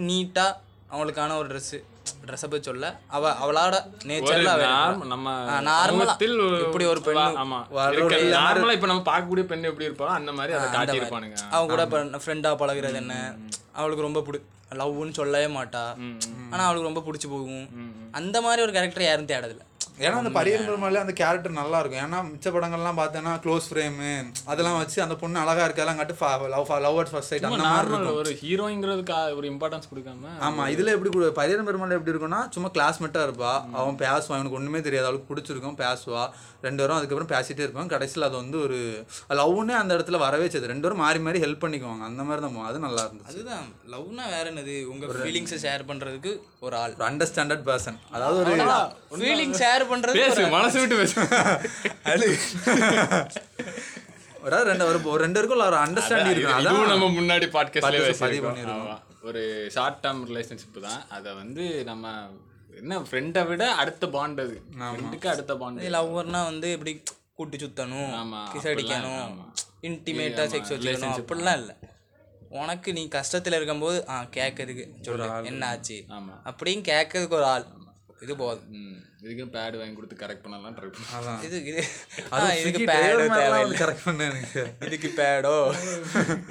[0.06, 0.56] நீட்டாக
[0.88, 1.78] அவளுக்கான ஒரு ட்ரெஸ்ஸு
[2.26, 4.52] ட்ரெஸ்ஸை போய் சொல்ல அவ அவளோட நேச்சர்ல
[5.06, 5.30] நம்ம
[5.60, 7.58] நார்மலா சமூகத்தில் ஒரு- இப்படி ஒரு பெண்ணு வா- ஆமா
[8.38, 11.98] நார்மலா இப்ப நம்ம பார்க்கக்கூடிய பெண் எப்படி இருப்பாளோ அந்த மாதிரி அதை காட்டி இருப்பானுங்க அவன் கூட இப்போ
[12.18, 13.14] ஃப்ரெண்டாக பழகுறது என்ன?
[13.72, 14.40] அவளுக்கு ரொம்ப பிடி
[14.72, 15.82] லவ்னு சொல்லவே மாட்டா.
[16.50, 17.68] ஆனா அவளுக்கு ரொம்ப பிடிச்சி போகும்.
[18.10, 19.64] அந்த மாதிரி ஒரு கேரக்டர் யாரும் தேடதில்ல.
[19.98, 24.76] ஏன்னா அந்த பரியர் பெருமாள் அந்த கேரக்டர் நல்லா இருக்கும் ஏன்னா மிச்ச படங்கள்லாம் பார்த்தேன்னா க்ளோஸ் ஃப்ரேமு அதெல்லாம்
[24.76, 26.14] வச்சு அந்த பொண்ணு அழகா இருக்கெல்லாம் காட்டு
[26.48, 28.16] love love at first sight அந்த மாதிரி இருக்கும்.
[28.16, 33.20] ஒரு ஹீரோயிங்கிறதுக்கு ஒரு இம்பார்ட்டன்ஸ் கொடுக்காம ஆமா இதுல எப்படி கொடு- பரியர் பெருமாள் எப்படி இருக்கும்னா சும்மா கிளாஸ்மேட்டா
[33.22, 33.70] இருப்பா.
[33.72, 35.06] அவன் பேசுவான் அவனுக்கு ஒண்ணுமே தெரியாது.
[35.06, 36.28] அவளுக்கு பிடிச்சிருக்கும் பேசுவா.
[36.62, 37.86] ரெண்டு பேரும் அதுக்கப்புறம் பேசிட்டே இருப்பாங்க.
[37.86, 40.64] கடைசியில் அது வந்து ஒரு லவ்னே அந்த இடத்துல வரவே செய்யுது.
[40.64, 42.00] ரெண்டு பேரும் மாறி மாறி ஹெல்ப் பண்ணிக்குவாங்க.
[42.00, 42.64] அந்த மாதிரி தான்.
[42.64, 43.28] அது நல்லா இருந்துச்சு.
[43.28, 43.64] அதுதான்.
[43.92, 44.84] லவ்னா வேற என்னது?
[44.84, 46.92] உங்க ஃபீலிங்ஸை ஷேர் பண்றதுக்கு ஒரு ஆள்.
[46.92, 48.38] அண்டர்ஸ்டாண்டர்ட் பர்சன் அதாவது
[49.08, 51.16] ஒரு ஃபீலிங் ஷேர் பண்றது பேசு மனசு விட்டு பேசு.
[54.44, 58.60] அதாவது ரெண்டு ஒரு ஒரு ரெண்டு பேருக்கும் ஒரு அண்டர்ஸ்டாண்டிங் இருக்கும் அதான் நம்ம முன்னாடி பாட்காஸ்ட்ல பதிவு பேசியிருக்கோம்
[58.74, 58.96] ஆமா.
[59.22, 59.40] ஒரு
[59.70, 61.00] ஷார்ட் டேர்ம் ரிலேஷன்ஷிப் தான்.
[61.08, 62.12] அதை வந்து நம்ம
[62.76, 64.56] என்ன ஃப்ரெண்டை விட அடுத்த பாண்ட் அது.
[64.78, 66.92] ஃப்ரெண்டுக்கு அடுத்த பாண்ட் லவ்வர்னா வந்து இப்படி
[67.34, 69.34] கூட்டி சுத்தணும் ஆமா, கிஸ் அடிக்கணும்.
[69.82, 71.74] இன்டிமேட்டா செக்ஸ் வச்சுக்கணும் அப்படிலாம் இல்லை.
[72.50, 76.34] உனக்கு நீ கஷ்டத்துல இருக்கும்போது ஆ கேட்கறதுக்கு சொல்லு என்ன ஆச்சு ஆமா.
[76.46, 77.66] அப்படின்னு கேட்கறதுக்கு ஒரு ஆள்.
[78.20, 78.86] இது போதும்.
[79.20, 81.56] ம் இதுக்கு பேட் வாங்கி கொடுத்து கரெக்ட் பண்ணலாம் ட்ரை பண்ணலாம் இது
[82.60, 83.78] இதுக்கு பேடோ தேவையில்லை.
[83.80, 84.62] correct பண்ணு எனக்கு.
[84.86, 85.54] இதுக்கு பேடோ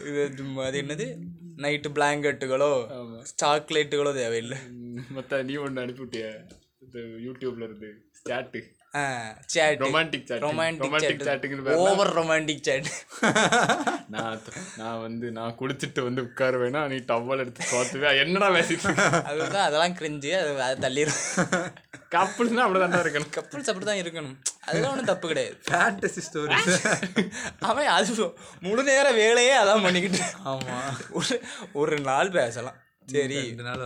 [0.10, 0.22] இது
[0.68, 1.08] அது என்னது?
[1.66, 2.72] நைட்டு பிளாங்கெட்டுகளோ
[3.42, 4.58] சாக்லேட்டுகளோ தேவையில்லை.
[5.18, 6.26] மத்த நீ ஒன்று அனுப்பிவிட்டிய?
[6.86, 7.90] இந்த யூடியூப்ல இருந்து
[8.26, 8.60] chat
[9.54, 10.44] chat Romantic chatting.
[10.46, 11.84] Romantic Romantic chat chatting னு பேர்ல.
[11.86, 12.90] ஓவர் ரொமான்டிக் சேட்
[14.84, 18.94] நான் வந்து நான் குளிச்சுட்டு வந்து உட்காருவேனா நீ டவல் எடுத்து தோத்துவே என்னடா பேசிட்டு?
[19.32, 21.22] அதுதான் அதெல்லாம் கிரிஞ்சு அது அது தள்ளிடும்
[22.16, 23.32] கப்புள்ஸ்னா அப்படிதான் இருக்கணும்.
[23.38, 24.36] கப்புள்ஸ் அப்படி தான் இருக்கணும்.
[24.68, 25.56] அதெல்லாம் ஒன்றும் தப்பு கிடையாது.
[25.70, 26.78] ஃபேண்டசி ஸ்டோரிஸ்
[27.70, 28.28] அவன் அது
[28.66, 30.22] முழு நேர வேலையே அதான் பண்ணிக்கிட்டு.
[30.52, 30.78] ஆமா.
[31.20, 31.36] ஒரு
[31.74, 32.78] ஒரு நாள் பேசலாம்.
[33.08, 33.36] சரி.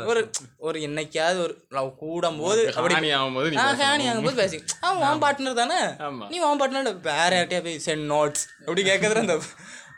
[0.05, 0.21] ஒரு
[0.59, 5.01] ஒரு என்னைக்காவது ஒரு லவ் கூடும் போது அப்படி ஹானி ஆகும்போது நீ நான் ஹேனி ஆகும்போது பேசி அவன்
[5.03, 5.79] வான் பார்ட்னர் தானே.
[6.27, 9.35] நீ வான் பார்ட்னர் வேற யார்ட்டையா போய் சென்ட் நோட்ஸ் அப்படி கேட்கறது அந்த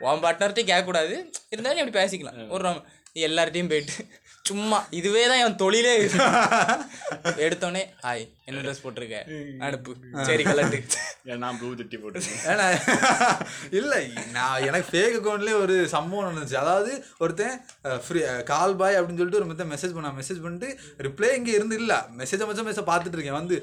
[0.01, 1.15] வான் பார்ட்னர்ட்டையும் கேட்கக்கூடாது
[1.51, 2.38] இருந்தாலும் அப்படி பேசிக்கலாம்.
[2.49, 2.73] ஒரு
[3.23, 3.95] எல்லார்ட்டையும் போயிட்டு
[4.47, 5.91] சும்மா இதுவே தான் என் தொழிலே.
[7.45, 9.19] எடுத்தோடனே ஹாய் என்ன ட்ரெஸ் போட்டிருக்க?
[9.65, 9.91] அனுப்பு.
[10.29, 10.79] சரி கலட்டு.
[11.43, 12.65] நான் ப்ளூ ஜட்டி போட்டு ஏன்னா
[13.79, 14.01] இல்லை
[14.38, 16.58] நான் எனக்கு ஃபேக் அக்கௌண்ட்லேயே ஒரு சம்பவம் நடந்துச்சு.
[16.63, 16.91] அதாவது
[17.25, 17.56] ஒருத்தன்
[18.08, 20.17] ஃப்ரீ கால் பாய் அப்படின்னு சொல்லிட்டு ஒரு மத்த மெசேஜ் பண்ணான்.
[20.19, 20.71] மெசேஜ் பண்ணிட்டு
[21.08, 21.99] ரிப்ளை இங்கே இருந்து இல்லை.
[22.21, 23.39] மெசேஜை மச்சம் மெசேஜ் பார்த்துட்டு இருக்கேன்.
[23.41, 23.60] வந்து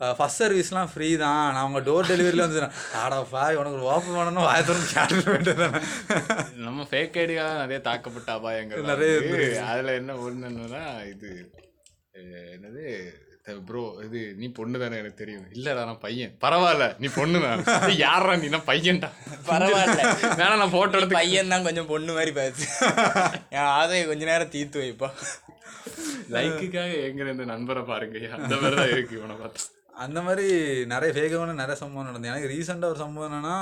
[0.00, 1.42] ஃபஸ்ட் சர்வீஸ்லாம் ஃப்ரீ தான்.
[1.54, 2.60] நான் உங்கள் டோர் டெலிவரியில் வந்து
[3.00, 5.80] ஆடா பாய் உனக்கு ஒரு ஓப்பன் பண்ணணும் வாய திறந்து கேட்டு வேண்டியதானே
[6.66, 11.30] நம்ம ஃபேக் ஐடியால நிறைய தாக்கப்பட்ட அபாயங்கள் நிறைய அதுல என்ன ஒண்ணுன்னா இது
[12.54, 12.84] என்னது
[13.68, 15.46] ப்ரோ இது நீ பொண்ணு தானே எனக்கு தெரியும்.
[15.56, 16.30] இல்லடா நான் பையன்.
[16.44, 17.62] பரவாயில்ல நீ பொண்ணு தான்.
[18.04, 18.46] யாரா நீ?
[18.54, 19.08] நான் பையன்டா.
[19.50, 20.02] பரவாயில்ல.
[20.40, 22.64] வேணா நான் போட்டோ எடுத்து பையன் தான் கொஞ்சம் பொண்ணு மாதிரி பேசு
[23.56, 25.10] என் ஆதையை கொஞ்ச நேரம் தீர்த்து வைப்பா.
[26.36, 28.16] லைக்குக்காக எங்க இருந்து நண்பரை பாருங்க.
[28.38, 29.64] அந்த மாதிரி தான் இருக்கு இவனை பார்த்தா.
[30.04, 30.46] அந்த மாதிரி
[30.92, 32.32] நிறைய ஃபேகமான நிறைய சம்பவம் நடந்தது.
[32.32, 33.56] எனக்கு ரீசெண்டாக ஒரு சம்பவம் என்னன்னா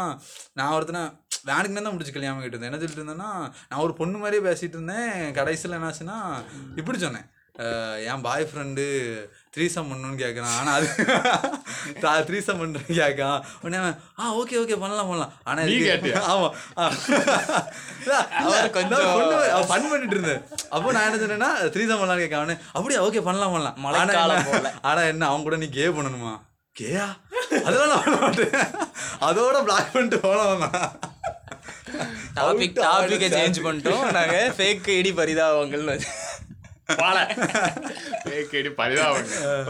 [0.58, 1.02] நான் ஒருத்தனை
[1.48, 3.30] வேனுக்கு தான் முடிச்சு கல்யாணம் கேட்டு இருந்தேன் என்ன சொல்லிட்டு இருந்தேன்னா
[3.68, 5.32] நான் ஒரு பொண்ணு மாதிரியே பேசிட்டு இருந்தேன்.
[5.38, 6.18] கடைசியில் என்னாச்சுன்னா
[6.80, 7.28] இப்படி சொன்னேன்.
[8.10, 8.84] என் பாய் ஃப்ரெண்டு
[9.52, 10.86] த்ரீசம் பண்ணணும்னு கேட்குறான் ஆனால் அது
[12.28, 13.78] த்ரீசம் பண்ணுறேன்னு கேட்கான் உடனே
[14.20, 15.32] ஆ ஓகே ஓகே பண்ணலாம் பண்ணலாம்.
[15.44, 16.20] ஆனால் நீ கேட்டியா?
[16.28, 16.54] ஆமாம்
[18.72, 19.02] கொஞ்சம்
[19.70, 23.76] ஃபன் பண்ணிட்டு இருந்தேன் அப்போ நான் என்ன சொன்னேன்னா த்ரீசம் பண்ணலாம்னு கேட்க அவனே அப்படியா ஓகே பண்ணலாம் பண்ணலாம்.
[23.76, 24.72] ஆனா மழைக்காலம் என்ன- போல.
[24.82, 26.32] ஆனா என்ன அவன் கூட நீ கே பண்ணணுமா?
[26.76, 27.06] கேயா
[27.64, 28.54] அதெல்லாம் நான் பண்ண மாட்டேன்.
[29.28, 30.76] அதோட பிளாக் பண்ணிட்டு போனவன்
[32.36, 34.04] டாபிக் டாபிக்கை சேஞ்ச் பண்ணிட்டோம்.
[34.16, 35.96] நாங்க ஃபேக் ஐடி பரிதாபங்கள்னு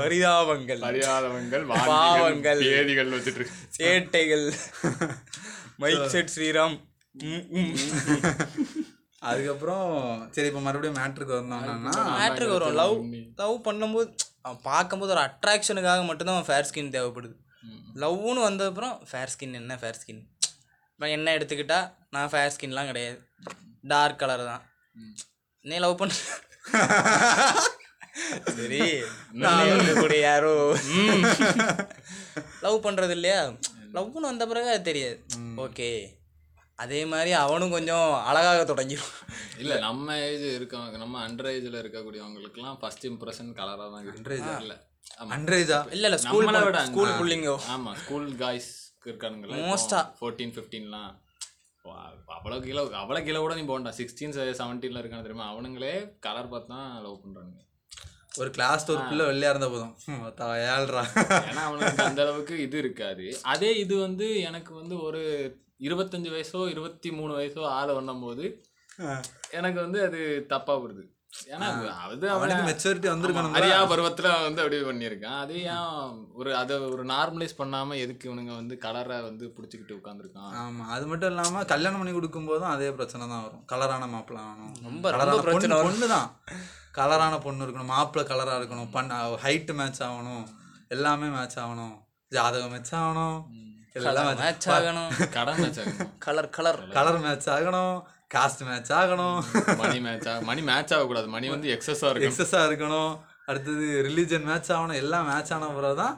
[0.01, 0.81] பரிதாபங்கள்.
[0.85, 1.65] பரிதாபங்கள்.
[1.91, 2.61] பாவங்கள்.
[2.67, 3.45] தேதிகள் வச்சுட்டு.
[3.79, 4.47] சேட்டைகள்.
[5.83, 6.77] Mic set Sriram.
[9.23, 9.89] அதுக்கப்புறம்
[10.35, 12.77] சரி இப்போ மறுபடியும் மேட்ருக்கு வந்தோம்னா மேட்ருக்கு வரும்.
[12.81, 12.95] லவ்
[13.43, 14.09] லவ் பண்ணும்போது
[14.47, 17.35] அவன் பார்க்கும்போது ஒரு அட்ராக்ஷனுக்காக மட்டும்தான் அவன் ஃபேர் ஸ்கின் தேவைப்படுது.
[18.03, 20.23] லவ்னு வந்ததுக்கப்புறம் ஃபேர் ஸ்கின் என்ன ஃபேர் ஸ்கின்
[20.93, 21.79] இப்போ என்ன எடுத்துக்கிட்டா
[22.11, 23.19] நான் ஃபேர் ஸ்கின்லாம் கிடையாது.
[23.85, 24.63] டார்க் கலர் தான்.
[25.65, 26.13] நீ லவ் பண்ண
[28.57, 28.81] சரி
[30.01, 30.55] கூட யாரோ.
[32.63, 33.39] லவ் பண்றது இல்லையா?
[33.95, 35.17] லவ்னு வந்த பிறகு அது தெரியாது.
[35.65, 35.89] ஓகே
[36.79, 39.11] அதே மாதிரி அவனும் கொஞ்சம் அழகாக தொடங்கிடும்
[39.59, 44.39] இல்ல நம்ம ஏஜ் இருக்கவங்க நம்ம அண்டர் ஏஜ்ல இருக்கக்கூடியவங்களுக்குலாம் ஃபர்ஸ்ட் இம்ப்ரெஷன் கலரா தான் இருக்கு.
[44.63, 44.75] இல்ல
[45.21, 45.31] ஆமா.
[45.37, 46.49] அன்ரேஜா இல்ல இல்ல ஸ்கூல்
[46.89, 47.57] ஸ்கூல் புள்ளிங்கோ.
[47.75, 48.71] ஆமா ஸ்கூல் காய்ஸ்
[49.07, 49.59] இருக்கானுங்களா?
[49.65, 50.01] Most-ஆ.
[50.19, 51.13] ஃபோர்டீன் ஃபிஃப்டீன்லாம்
[51.87, 55.47] அவ்வளோ கிலோ அவ்வளோ கிலோ கூட நீ போண்டா சிக்ஸ்டீன் செவன்டீன்ல இருக்கானு தெரியுமா?
[55.53, 55.95] அவனுங்களே
[56.27, 57.61] கலர் பார்த்து தான் லவ் பண்றானுங்க.
[58.41, 59.95] ஒரு கிளாஸ் ஒரு பிள்ளை வெள்ளையா இருந்தா போதும்.
[60.75, 61.03] ஏழ்றா.
[61.49, 63.27] ஏன்னா அவனுக்கு அந்த அளவுக்கு இது இருக்காது.
[63.53, 65.23] அதே இது வந்து எனக்கு வந்து ஒரு
[65.89, 68.45] இருபத்தஞ்சு வயசோ இருபத்தி மூணு வயசோ ஆளை பண்ணும்போது
[69.59, 70.21] எனக்கு வந்து அது
[70.55, 71.05] தப்பா வருது
[71.53, 71.67] ஏன்னா
[72.05, 75.39] அது அவனுக்கு மெச்சூரிட்டி வந்திருக்கணும் அரியா பருவத்துல வந்து அப்படி பண்ணியிருக்கான்.
[75.45, 80.87] அதே ஏன் ஒரு அதை ஒரு நார்மலைஸ் பண்ணாம எதுக்கு இவனுங்க வந்து கலரை வந்து பிடிச்சிக்கிட்டு உட்காந்துருக்கான் ஆமா
[80.97, 83.65] அது மட்டும் இல்லாம கல்யாணம் பண்ணி கொடுக்கும் போதும் அதே பிரச்சனை தான் வரும்.
[83.73, 86.29] கலரான மாப்பிள்ளை வேணும் ரொம்ப, கலரான பிரச்சனை பொண்ணு தான்
[86.99, 89.13] கலரான பொண்ணு இருக்கணும் மாப்பிள்ளை கலரா இருக்கணும் பண்ண
[89.45, 90.45] ஹைட் மேட்ச் ஆகணும்
[90.89, 91.95] எல்லாமே மேட்ச் ஆகணும்.
[92.33, 93.39] ஜாதகம் மேட்ச் ஆகணும்.
[93.99, 95.11] எல்லாம் மேட்ச் மேட்ச் ஆகணும்.
[95.37, 96.11] கடன் மேட்ச் ஆகணும்.
[96.27, 97.97] கலர் கலர் கலர் மேட்ச் ஆகணும்.
[98.35, 99.41] காஸ்ட் மேட்ச் ஆகணும்.
[99.77, 101.27] மணி மேட்ச் ஆக மணி மேட்ச் ஆகக்கூடாது.
[101.27, 103.13] மணி வந்து எக்ஸஸா இருக்கு எக்ஸஸா இருக்கணும்.
[103.47, 104.95] அடுத்தது ரிலீஜன் மேட்ச் ஆகணும்.
[104.95, 106.15] எல்லாம் மேட்ச் ஆன பிறகு தான்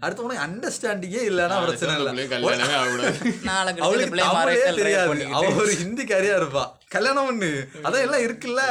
[0.00, 2.26] அடுத்து உனக்கு அண்டர்ஸ்டாண்டிங்கே இல்லைன்னா பிரச்சனை இல்லை.
[2.28, 3.34] கல்யாணமே ஆகக்கூடாது.
[3.42, 5.26] நாளைக்கு அவளுக்கு தெரியாது.
[5.32, 6.64] அவ ஒரு ஹிந்திக்காரியா இருப்பா.
[6.88, 7.50] கல்யாணம் பண்ணு.
[7.82, 8.62] அதான் எல்லாம் இருக்குல்ல.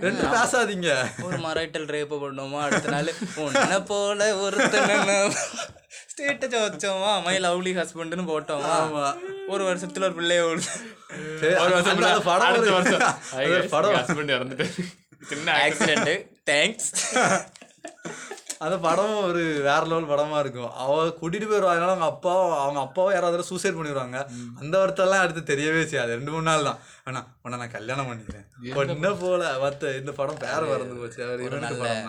[0.00, 0.90] ரெண்டு பேசாதீங்க.
[1.22, 5.30] ஒரு மறைட்டல் ரேப்பு பண்ணுவோமா அடுத்த நாள் உன்னை போல ஒருத்தன
[6.16, 8.76] ஸ்டேட்டஸ் வச்சோமா மை லவ்லி ஹஸ்பண்ட்னு போட்டோமா.
[9.52, 10.60] ஒரு வருஷத்துல ஒரு பிள்ளைய ஒரு
[13.72, 14.66] படம் ஹஸ்பண்ட் இறந்துட்டு.
[15.32, 16.10] சின்ன ஆக்சிடென்ட்
[16.50, 16.88] தேங்க்ஸ்
[18.64, 20.70] அந்த படம் ஒரு வேற லெவல் படமா இருக்கும்.
[20.82, 21.72] அவ கூட்டிட்டு போயிருவா.
[21.74, 24.18] அதனால அவங்க அப்பா அவங்க அப்பாவோ யாராவது சூசைட் பண்ணிடுவாங்க.
[24.60, 26.16] அந்த வருத்தம்லாம் அடுத்து தெரியவே செய்யாது.
[26.18, 28.46] ரெண்டு மூணு நாள் தான் வேணா உன்னை நான் கல்யாணம் பண்ணிக்கிறேன்.
[28.76, 31.20] பொண்ணை போல மத்த இந்த படம் பேர மறந்து போச்சு.
[31.26, 32.06] அவர் இவனுக்கு படம்.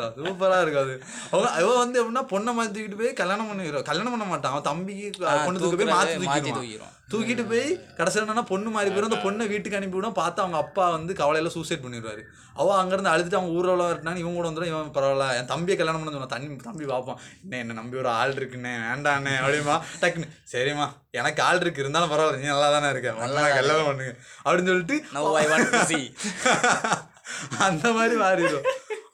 [0.00, 0.94] தான் சூப்பரா இருக்கும் அது.
[1.30, 4.52] அவங்க அவ வந்து எப்படின்னா பொண்ணை மாத்தி தூக்கிட்டு போய் கல்யாணம் பண்ணிடுவான் கல்யாணம் பண்ண மாட்டான்.
[4.54, 6.94] அவன் தம்பிக்கு பொண்ணு தூக்கி போய் மாத்தி தூக்கிடுவான்.
[7.12, 7.66] தூக்கிட்டு போய்
[8.00, 9.10] கடைசியில் என்னன்னா பொண்ணு மாறி போயிடும்.
[9.10, 10.18] அந்த பொண்ணை வீட்டுக்கு அனுப்பி விடும்.
[10.20, 12.22] பார்த்தா அவங்க அப்பா வந்து கவலையில சூசைட் பண்ணிடுவாரு.
[12.60, 14.70] அவ அங்கிருந்து அழுதுட்டு அவங்க ஊரில் வரட்டான்னு இவங்க கூட வந்துடும்.
[14.72, 18.36] இவன் பரவாயில்ல என் தம்பியை கல்யாணம் பண்ண சொன்னா தண்ணி தம்பி பார்ப்பான் என்ன என்ன நம்பி ஒரு ஆள்
[18.38, 20.30] இருக்குண்ணே வேண்டாண்ணே அப்படிமா டக்குன்னு.
[20.58, 20.86] சரிம்மா.
[21.20, 23.10] எனக்கு ஆள் இருக்கு இருந்தாலும் பரவாயில்ல நீ நல்லா தானே இருக்க.
[23.24, 24.12] நல்லா கல்யாணம் பண்ணுங்க.
[24.44, 26.04] அப்படின்னு சொல்லிட்டு now I want to see.
[27.66, 28.66] அந்த மாதிரி மாறிடும்.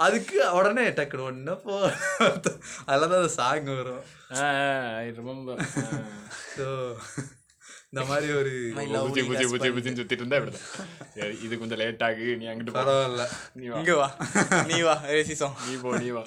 [0.04, 1.74] அதுக்கு உடனே டக்குனு ஒன்று போ
[2.88, 4.02] அதில் தான் அந்த சாங் வரும்.
[5.00, 5.60] ஐ ரிமெம்பர்
[6.56, 6.66] ஸோ
[7.90, 8.52] இந்த மாதிரி ஒரு
[9.06, 9.74] புச்சி புச்சி husband.
[9.76, 10.66] புச்சின்னு சுத்திட்டு இருந்தா இப்படிதான்.
[11.16, 13.26] சரி இது கொஞ்சம் லேட் ஆகு நீ அங்கிட்டு பரவாயில்ல.
[13.60, 13.76] நீ வா.
[13.82, 14.08] இங்க வா.
[14.70, 16.24] நீ வா ரேசிசம் நீ போ நீ வா.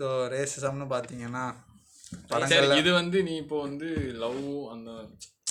[0.00, 1.44] ஸோ ரேசிசம்னு பார்த்தீங்கன்னா
[2.52, 3.88] சரி இது வந்து நீ இப்போ வந்து
[4.22, 4.42] லவ்
[4.74, 4.90] அந்த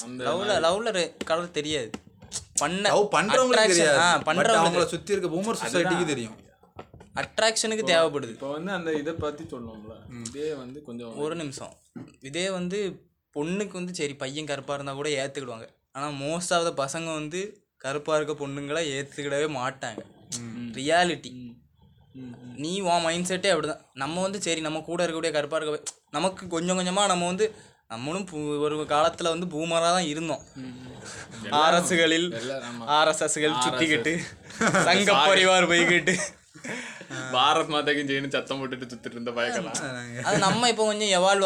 [0.06, 0.90] அந்த லவ்ல லவ்ல
[1.30, 1.90] கலர் தெரியாது.
[2.62, 4.00] பண்ண லவ் பண்றவங்களுக்கு தெரியாது.
[4.62, 6.36] அவங்கள சுத்தி இருக்க பூமர் சொசைட்டிக்கு தெரியும்.
[7.22, 8.34] அட்ராக்ஷனுக்கு தேவைப்படுது.
[8.38, 9.94] இப்போ வந்து அந்த இதை பத்தி சொன்னோம்ல
[10.28, 11.74] இதே வந்து கொஞ்சம் ஒரு நிமிஷம்.
[12.30, 12.80] இதே வந்து
[13.36, 17.42] பொண்ணுக்கு வந்து சரி பையன் கருப்பாக இருந்தால் கூட ஏற்றுக்கிடுவாங்க ஆனால் மோஸ்ட் ஆஃப் த பசங்க வந்து
[17.86, 20.02] கருப்பாக இருக்க பொண்ணுங்களை ஏற்றுக்கிடவே மாட்டாங்க.
[20.80, 21.32] ரியாலிட்டி
[22.62, 23.82] நீ உன் மைண்ட் செட்டே அப்படிதான்.
[23.96, 27.48] நம்ம வந்து சரி நம்ம கூட இருக்கக்கூடிய கருப்பாக இருக்க நமக்கு கொஞ்சம் கொஞ்சமாக நம்ம வந்து
[27.92, 28.26] நம்மளும்
[28.66, 30.42] ஒரு காலத்தில் வந்து பூமராக தான் இருந்தோம்.
[31.60, 32.28] ஆர்எஸ்களில்.
[32.98, 34.14] ஆர்எஸ்எஸ்கள் சுற்றிக்கிட்டு
[34.88, 36.16] சங்க பரிவார் போய்கிட்டு
[37.34, 39.78] பாரத் மாதாக்கு ஜெயினு சத்தம் போட்டுட்டு சுத்திட்டு இருந்த பயக்கலாம்
[40.28, 41.46] அது நம்ம இப்போ கொஞ்சம் எவால்வ்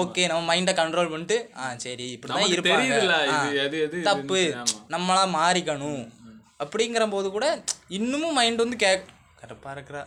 [0.00, 4.02] ஓகே நம்ம மைண்டை கண்ட்ரோல் பண்ணிட்டு ஆ சரி இப்படிதான் இருப்பாங்க.
[4.08, 4.40] தப்பு.
[4.94, 6.02] நம்மளா மாறிக்கணும்.
[6.60, 7.46] அப்படிங்கிற போது கூட
[7.98, 9.06] இன்னமும் மைண்ட் வந்து கேக்
[9.40, 10.02] கரெக்டாக இருக்கிறா.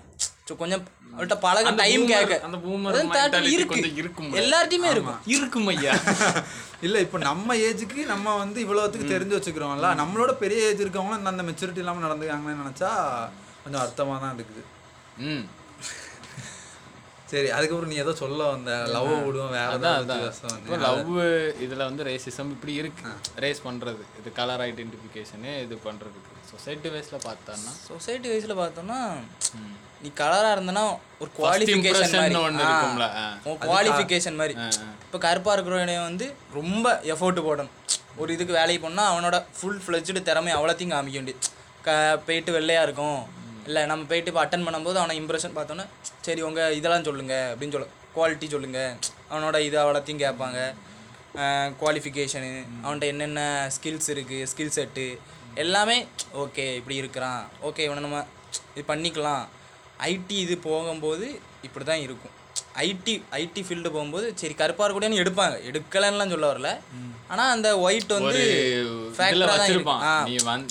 [0.48, 2.40] சோ, கொஞ்சம் அவள்கிட்ட பழக அந்த டைம் கேட்க.
[2.40, 3.94] அந்த mentality இருக்கு.
[3.94, 5.20] இருக்கும் எல்லார்ட்டையுமே இருக்கும்.
[5.26, 5.94] இருக்கும் ஐயா.
[6.82, 11.44] இல்ல இப்போ நம்ம ஏஜுக்கு நம்ம வந்து இவ்வளவுத்துக்கு தெரிஞ்சு வச்சுக்கிறோம்ல நம்மளோட பெரிய ஏஜ் இருக்கவங்க இந்த அந்த
[11.44, 12.92] மெச்சூரிட்டி இல்லாம நடந்துக்காங்கன்னு நினைச்சா
[13.64, 14.64] கொஞ்சம் அர்த்தமா தான் இருக்குது.
[15.18, 15.46] ம்.
[17.26, 20.32] சரி அதுக்கப்புறம் நீ ஏதோ சொல்ல வந்த லவ் விடுவோம் வேற ஏதாவது
[20.78, 21.18] லவ்
[21.64, 23.04] இதுல வந்து ரேசிசம் இப்படி இருக்கு.
[23.36, 26.31] ரேஸ் பண்றது இது கலர் ஐடென்டிஃபிகேஷனு இது பண்றதுக்கு.
[26.52, 27.72] சொசைட்டி வைஸ்ல பார்த்தான்னா?
[27.90, 29.00] சொசைட்டி வைஸ்ல பார்த்தோம்னா
[30.04, 30.84] நீ கலரா இருந்தனா
[31.22, 32.36] ஒரு குவாலிஃபிகேஷன் மாதிரி.
[33.70, 34.54] குவாலிஃபிகேஷன் மாதிரி.
[35.06, 36.26] இப்போ கருப்பா இருக்கிறவனே வந்து
[36.60, 37.76] ரொம்ப எஃபோர்ட் போடணும்.
[38.22, 41.50] ஒரு இதுக்கு வேலைக்கு போனா அவனோட ஃபுல் ஃப்ளெஜ்டு திறமை அவ்வளோத்தையும் காமிக்க வேண்டியது.
[41.86, 41.90] க
[42.28, 43.22] போயிட்டு வெள்ளையா இருக்கும்.
[43.68, 45.86] இல்லை நம்ம போயிட்டு இப்போ அட்டன் பண்ணும்போது அவனை இம்ப்ரெஷன் பார்த்தோன்னே
[46.28, 48.80] சரி உங்க இதெல்லாம் சொல்லுங்க அப்படின்னு சொல்ல குவாலிட்டி சொல்லுங்க.
[49.32, 50.60] அவனோட இது அவ்வளோத்தையும் கேட்பாங்க.
[51.82, 52.50] குவாலிஃபிகேஷனு
[52.84, 53.42] அவன்கிட்ட என்னென்ன
[53.76, 55.06] ஸ்கில்ஸ் இருக்குது ஸ்கில் செட்டு
[55.56, 57.50] எல்லாமே ஓகே இப்படி இருக்கிறான்.
[57.64, 58.26] ஓகே இவனை நம்ம
[58.76, 59.44] இது பண்ணிக்கலாம்.
[60.00, 62.36] ஐடி இது போகும்போது இப்படி தான் இருக்கும்.
[62.76, 65.58] ஐடி ஐடி ஃபீல்டு போகும்போது சரி கருப்பா இருக்கக்கூடியன்னு எடுப்பாங்க.
[65.70, 66.70] எடுக்கலன்னுலாம் சொல்ல வரல.
[67.28, 68.44] ஆனா அந்த ஒயிட் வந்து
[69.18, 70.66] தான்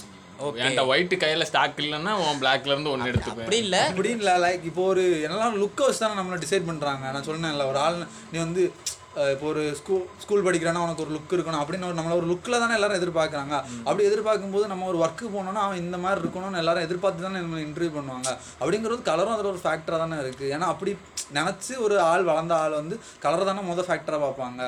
[0.61, 3.45] என்கிட்ட ஒயிட் கையில ஸ்டாக் இல்லைன்னா உன் பிளாக்ல இருந்து ஒன்னு எடுத்துப்பேன்.
[3.45, 3.77] அப்படி இல்ல.
[3.89, 4.35] அப்படின்னு இல்லை.
[4.45, 8.39] லைக் இப்போ ஒரு எல்லாம் லுக்கை வச்சு தானே நம்மளை டிசைட் பண்ணுறாங்க நான் சொன்னேன்ல ஒரு ஆள் நீ
[8.39, 8.73] வந்து
[9.15, 11.61] இப்போ ஒரு ஸ்கூல் ஸ்கூல் படிக்கிறான்னா அவனுக்கு ஒரு லுக் இருக்கணும்.
[11.63, 13.55] அப்படின்னு ஒரு நம்மள ஒரு லுக்கில் தானே எல்லாரும் எதிர்பார்க்குறாங்க.
[13.87, 17.93] அப்படி எதிர்பார்க்கும்போது நம்ம ஒரு ஒர்க்கு போனோம்னா அவன் இந்த மாதிரி இருக்கணும்னு எல்லாரும் எதிர்பார்த்து தானே நம்ம இன்டர்வியூ
[17.97, 18.31] பண்ணுவாங்க.
[18.61, 20.95] அப்படிங்கிறது கலரும் அதில் ஒரு ஃபேக்டராக தானே இருக்குது ஏன்னா அப்படி
[21.39, 24.63] நினச்சி ஒரு ஆள் வளர்ந்த ஆள் வந்து கலரை தானே முதல் ஃபேக்டராக பார்ப்பாங்க.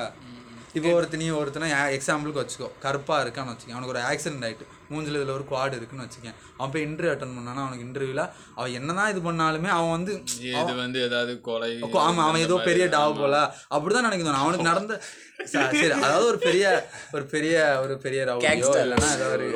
[0.77, 2.69] இப்போ ஒருத்தர் நீ ஒருத்தனை எக்ஸாம்பிளுக்கு வச்சுக்கோ.
[2.83, 3.75] கருப்பாக இருக்கான்னு வச்சுக்கோ.
[3.75, 4.65] அவனுக்கு ஒரு ஆக்சிடென்ட் ஆயிட்டு.
[4.93, 6.37] மூஞ்சில் இதில் ஒரு குவாடு இருக்குன்னு வச்சுக்கேன்.
[6.57, 8.25] அவன் போய் இன்டர்வியூ அட்டன் பண்ணானா அவனுக்கு இன்டர்வியூவில்
[8.57, 10.13] அவன் என்னதான் இது பண்ணாலுமே அவன் வந்து
[10.61, 13.35] இது வந்து ஏதாவது கொலை அப்போ ஆமா அவன் ஏதோ பெரிய டாவ் போல.
[13.75, 14.99] அப்படிதான் நினைக்கணும் அவனுக்கு நடந்த
[15.51, 16.65] சரி அதாவது ஒரு பெரிய
[17.15, 19.47] ஒரு பெரிய ஒரு பெரிய ரவுடியோ இல்லைன்னா ஒரு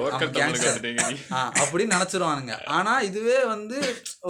[1.62, 2.56] அப்படின்னு நினைச்சிருவானுங்க.
[2.78, 3.78] ஆனா இதுவே வந்து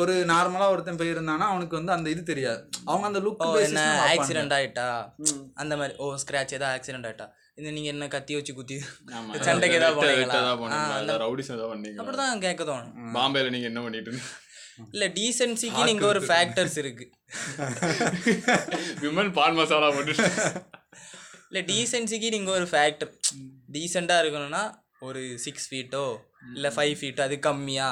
[0.01, 2.61] ஒரு நார்மலா ஒருத்தன் போயிருந்தானா அவனுக்கு வந்து அந்த இது தெரியாது.
[2.89, 4.87] அவங்க அந்த லுக் என்ன ஆக்சிடென்ட் ஆயிட்டா?
[5.63, 5.95] அந்த மாதிரி.
[6.03, 7.27] ஓ ஸ்கிராச் ஏதாவது ஆக்சிடென்ட் ஆயிட்டா?
[7.59, 8.75] இந்த நீங்க என்ன கத்தி வச்சு குத்தி.
[9.47, 10.17] சண்டைக்கு ஏதாவது போனீங்களா?
[10.17, 10.61] வெட்ட ஏதாவது
[11.53, 12.01] ஏதாவது பண்ணீங்களா?
[12.01, 12.91] அப்படிதான் கேட்க தோணும்.
[13.15, 14.11] பாம்பேல நீங்க என்ன பண்ணிட்டு?
[14.93, 17.05] இல்ல டீசென்சிக்கு நீங்க ஒரு ஃபேக்டர்ஸ் இருக்கு.
[19.03, 20.15] விமன் பான் மசாலா போட்டு.
[21.49, 23.11] இல்ல டீசென்சிக்கு நீங்க ஒரு ஃபேக்டர்
[23.75, 24.63] டீசெண்டா இருக்கணும்னா
[25.07, 26.05] ஒரு சிக்ஸ் ஃபீட்டோ
[26.55, 27.89] இல்ல ஃபைவ் ஃபீட்டோ அது கம்மியா.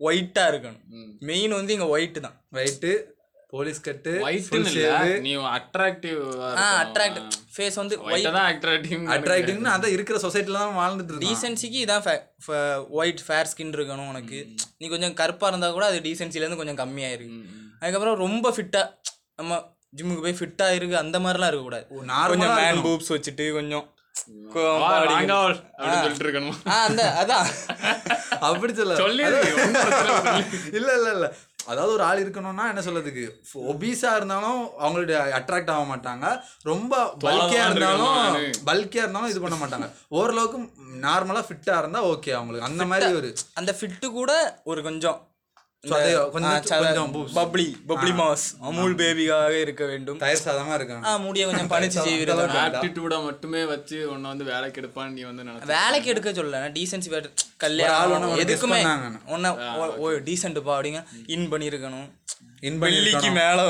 [0.00, 0.84] ஒயிட்டா இருக்கணும்.
[1.30, 2.36] மெயின் வந்து இங்க ஒயிட் தான்.
[2.60, 2.92] ரைட்டு
[3.52, 4.12] போலீஸ் கட்டு
[5.22, 6.20] நீ அட்ராக்டிவ்
[6.58, 7.18] ஆ அட்ராக்ட்
[7.54, 12.06] ஃபேஸ் வந்து ஒயிட் தான் அட்ராக்டிவ் அட்ராக்டிங்னு அதான் இருக்கிற சொசைட்டில தான் வாழ்ந்துட்டு டீசென்சிக்கு இதான்
[12.98, 14.40] ஒயிட் ஃபேர் ஸ்கின் இருக்கணும் உனக்கு.
[14.78, 17.40] நீ கொஞ்சம் கருப்பா இருந்தா கூட அது டீசென்சில இருந்து கொஞ்சம் கம்மியாயிருக்கு.
[17.82, 18.82] அதுக்கப்புறம் ரொம்ப ஃபிட்டா
[19.36, 19.52] நம்ம
[19.92, 21.86] ஜிம்முக்கு போய் ஃபிட்டா இருக்கு அந்த மாதிரிலாம் இருக்க கூடாது
[22.32, 23.86] கொஞ்சம் மேன் பூப்ஸ் வச்சுட்டு கொஞ்சம்
[24.54, 26.56] கொ- body- நாங்காவல் அப்படின்னு சொல்லிட்டு இருக்கணும்?
[26.68, 27.46] ஆ அந்த அதான்.
[28.48, 29.22] அப்படி சொல்லி
[30.72, 31.26] இல்ல இல்ல இல்ல.
[31.70, 33.24] அதாவது ஒரு ஆள் இருக்கணும்னா என்ன சொல்றதுக்கு?
[33.72, 36.26] ஒபீஸா இருந்தாலும் அவங்களுடைய அட்ராக்ட் ஆக மாட்டாங்க.
[36.62, 38.16] ரொம்ப பல்கியா இருந்தாலும்
[38.70, 39.88] பல்கியா இருந்தாலும் இது பண்ண மாட்டாங்க.
[40.08, 40.58] ஓரளவுக்கு
[41.06, 42.68] நார்மலா ஃபிட்டா இருந்தா ஓகே அவங்களுக்கு.
[42.70, 44.32] அந்த மாதிரி ஒரு அந்த ஃபிட்டு கூட
[44.64, 45.20] ஒரு கொஞ்சம்
[47.36, 50.18] பப்ளி பப்ளி மாஸ் அமுல் பேபிக்காக இருக்க வேண்டும்.
[50.18, 55.16] தயிர் சாதமா இருக்காங்க ஆ முடிய கொஞ்சம் பணிச்சு செய்வீர்கள் ஆட்டிடியூட மட்டுமே வச்சு உன்னை வந்து வேலைக்கு எடுப்பான்னு
[55.16, 57.10] நீ வந்து வேலைக்கு எடுக்க சொல்ல டீசென்சி
[57.64, 58.80] கல்யாணம் எதுக்குமே.
[59.34, 59.52] ஒன்ன
[59.98, 61.02] ஓ டீசென்ட்ப்பா அப்படிங்க
[61.36, 62.08] இன் பண்ணியிருக்கணும்
[62.62, 63.60] இன் வெள்ளிக்கு மேல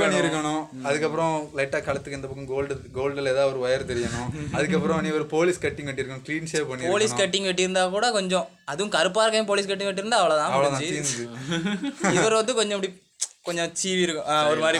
[0.00, 0.62] பண்ணி இருக்கணும்.
[0.88, 4.30] அதுக்கப்புறம் லைட்டா கழுத்துக்கு இந்த பக்கம் கோல்டு கோல்டுல ஏதாவது ஒரு ஒயர் தெரியணும்.
[4.56, 8.94] அதுக்கப்புறம் நீ ஒரு போலீஸ் கட்டிங் கட்டிருக்கணும் க்ளீன் ஷேவ் பண்ணி போலீஸ் கட்டிங் வெட்டியிருந்தா கூட கொஞ்சம் அதுவும்
[8.96, 10.90] கருப்பா இருக்கேன் போலீஸ் கட்டிங் அவ்வளவுதான் முடிஞ்சுது.
[10.90, 12.92] தீர்ந்து இவர் வந்து கொஞ்சம் இப்படி
[13.46, 14.26] கொஞ்சம் சீவி இருக்கும்.
[14.50, 14.78] ஒரு மாதிரி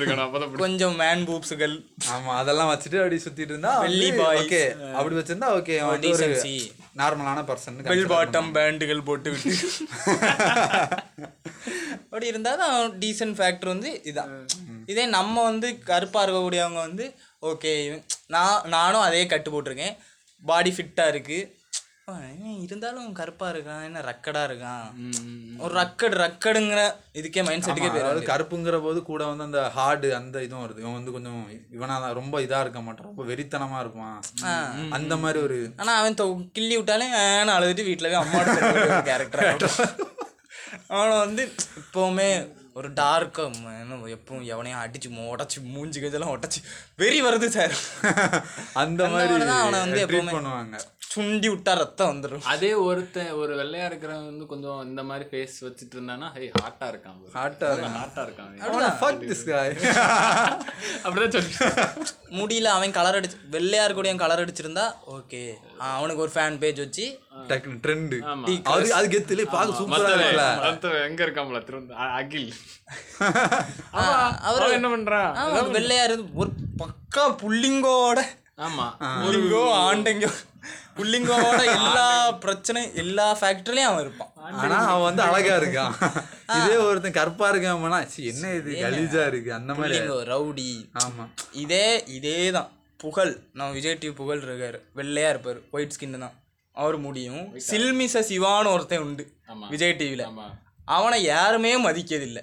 [0.00, 0.58] இருக்கணும்.
[0.64, 1.74] கொஞ்சம் மேன் பூப்ஸுகள்
[2.12, 4.38] ஆமா அதெல்லாம் வச்சுட்டு அப்படி சுத்திட்டு இருந்தா வெள்ளி boys.
[4.42, 4.60] ஓகே
[4.98, 6.54] அப்படி வச்சிருந்தா ஓகே decency.
[7.00, 9.52] நார்மலான பர்சன் பெல் பாட்டம் பேண்டுகள் போட்டு விட்டு
[12.12, 14.32] அப்படி இருந்தால் தான் டீசென்ட் ஃபேக்டர் வந்து இதான்.
[14.92, 17.04] இதே நம்ம வந்து கருப்பாக இருக்கக்கூடியவங்க வந்து
[17.50, 17.72] ஓகே
[18.34, 19.94] நான் நானும் அதே கட்டு போட்டிருக்கேன்.
[20.42, 21.60] பாடி ஃபிட்டாக இருக்குது
[22.64, 24.86] இருந்தாலும் கருப்பாக இருக்கான் என்ன ரக்கடாக இருக்கான்.
[25.64, 26.80] ஒரு ரக்கடு ரக்கடுங்கிற
[27.18, 30.82] இதுக்கே மைண்ட் செட்டுக்கே அதாவது கருப்புங்கிற போது கூட வந்து அந்த ஹார்டு அந்த இதுவும் வருது.
[30.84, 31.40] இவன் வந்து கொஞ்சம்
[31.76, 34.18] இவனா தான் ரொம்ப இதா இருக்க மாட்டான் ரொம்ப வெறித்தனமா இருப்பான்.
[34.98, 36.26] அந்த மாதிரி ஒரு ஆனால் அவன் தொ
[36.58, 39.70] கிள்ளி விட்டாலே ஏன்னு அழுதுட்டு வீட்டில் அம்மாட்ட கேரக்டர்
[40.88, 42.28] அவனை வந்து இப்போவுமே
[42.74, 43.48] ஒரு டார்க்காக
[44.08, 46.60] எப்பவும் எவனையும் அடிச்சு உடச்சி மூஞ்சி கஜெல்லாம் உடச்சி
[46.96, 47.74] வெறி வருது சார்
[48.72, 50.76] அந்த மாதிரி தான் அவனை வந்து எப்பவுமே- பண்ணுவாங்க.
[51.12, 55.94] சுண்டி விட்டா ரத்தம் வந்துடும் அதே ஒருத்தன் ஒரு வெள்ளையா இருக்கிறவன் வந்து கொஞ்சம் இந்த மாதிரி ஃபேஸ் வச்சுட்டு
[55.96, 57.16] இருந்தானா ஹே ஹாட்டா இருக்கான்.
[57.34, 57.96] ஹார்ட்டா இருக்கான்.
[57.96, 58.50] ஹாட்டா இருக்கான்.
[59.48, 59.68] Guy.
[61.02, 61.50] அப்படிதான் சொல்லி
[62.38, 65.42] முடியல அவன் கலர் அடிச்சு வெள்ளையா இருக்கக்கூடிய கலர் அடிச்சிருந்தா ஓகே
[65.90, 67.06] அவனுக்கு ஒரு ஃபேன் பேஜ் வச்சு
[67.50, 68.14] டக்குனு ட்ரெண்ட்.
[68.72, 71.80] அது அது கெத்துல பார்க்க சூப்பரா இருக்குல்ல மத்தவன் எங்க இருக்கான்ல திரு
[72.16, 72.48] அகில்.
[74.48, 75.30] அவரு என்ன பண்றான்
[75.76, 78.20] வெள்ளையா இருந்து ஒரு பக்கா புள்ளிங்கோட
[78.60, 78.86] ஆமா.
[79.20, 80.30] புள்ளிங்கோ ஆண்டைங்கோ.
[80.96, 84.32] புள்ளிங்கோட எல்லா பிரச்சனை எல்லா ஃபேக்டரிலையும் அவன் இருப்பான்.
[84.62, 85.94] ஆனா அவன் வந்து அழகா இருக்கான்.
[86.58, 87.48] இதே ஒருத்தன் கருப்பா
[88.12, 88.72] "ச்சீ, என்ன இது?
[88.84, 89.98] கலீஜா இருக்கு அந்த மாதிரி.
[90.32, 90.68] ரவுடி.
[91.04, 91.24] ஆமா.
[91.52, 92.70] இதே இதே தான்.
[92.96, 93.32] புகழ்.
[93.52, 94.78] நம்ம விஜய் டிவி புகழ் இருக்காரு.
[94.96, 95.60] வெள்ளையா இருப்பாரு.
[95.70, 96.36] ஒயிட் ஸ்கின் தான்.
[96.76, 97.42] அவர் முடியும்.
[97.70, 99.68] சில்மிச சிவான்னு ஒருத்தன் உண்டு ஆமா.
[99.68, 100.24] விஜய் டிவில.
[100.30, 100.46] ஆமா.
[100.84, 102.40] அவனை யாருமே மதிக்கிறதில்ல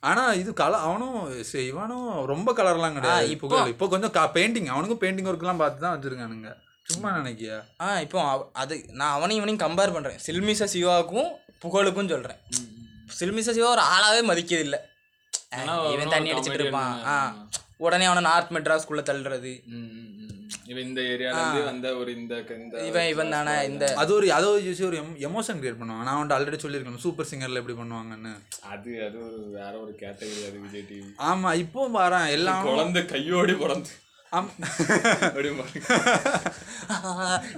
[0.00, 1.14] ஆனா இது கலர் அவனும்
[1.52, 3.30] இவனும் ரொம்ப கலர்லாம் கிடையாது.
[3.30, 6.50] இப்போ இப்போ கொஞ்சம் பெயிண்டிங் அவனுக்கும் பெயிண்டிங் ஒர்க்லாம் பார்த்து தான் வச்சிருக்கானுங்க.
[6.92, 8.18] சும்மா நினைக்கியா ஆ இப்போ
[8.62, 10.18] அது நான் அவனையும் இவனையும் கம்பேர் பண்றேன்.
[10.26, 11.30] சில்மிச சிவாவுக்கும்
[11.62, 12.40] புகழுக்கும் சொல்றேன்.
[13.20, 14.78] சில்மிச சிவா ஒரு ஆளாவே மதிக்கிறதில்ல
[15.94, 16.94] இவன் தண்ணி அடிச்சிட்டு இருப்பான்.
[17.12, 17.14] ஆ
[17.84, 19.52] உடனே அவனை நார்த் மெட்ராஸ்குள்ள தள்ளுறது.
[20.70, 24.46] இவன் இந்த ஏரியால இருந்து வந்த ஒரு இந்த இந்த இவன் இவன் தானே இந்த அது ஒரு அதை
[24.54, 26.06] ஒரு யூஸ் ஒரு எமோஷன் கிரியேட் பண்ணுவாங்க.
[26.08, 28.32] நான் வந்துட்டு ஆல்ரெடி சொல்லியிருக்கேன் சூப்பர் சிங்கர்ல எப்படி பண்ணுவாங்கன்னு.
[28.72, 33.56] அது அது ஒரு வேற ஒரு கேட்டகரி அது விஜய் டிவி ஆமா இப்போ பாறேன் எல்லாம் குழந்தை கையோடி
[33.62, 33.92] பிறந்து.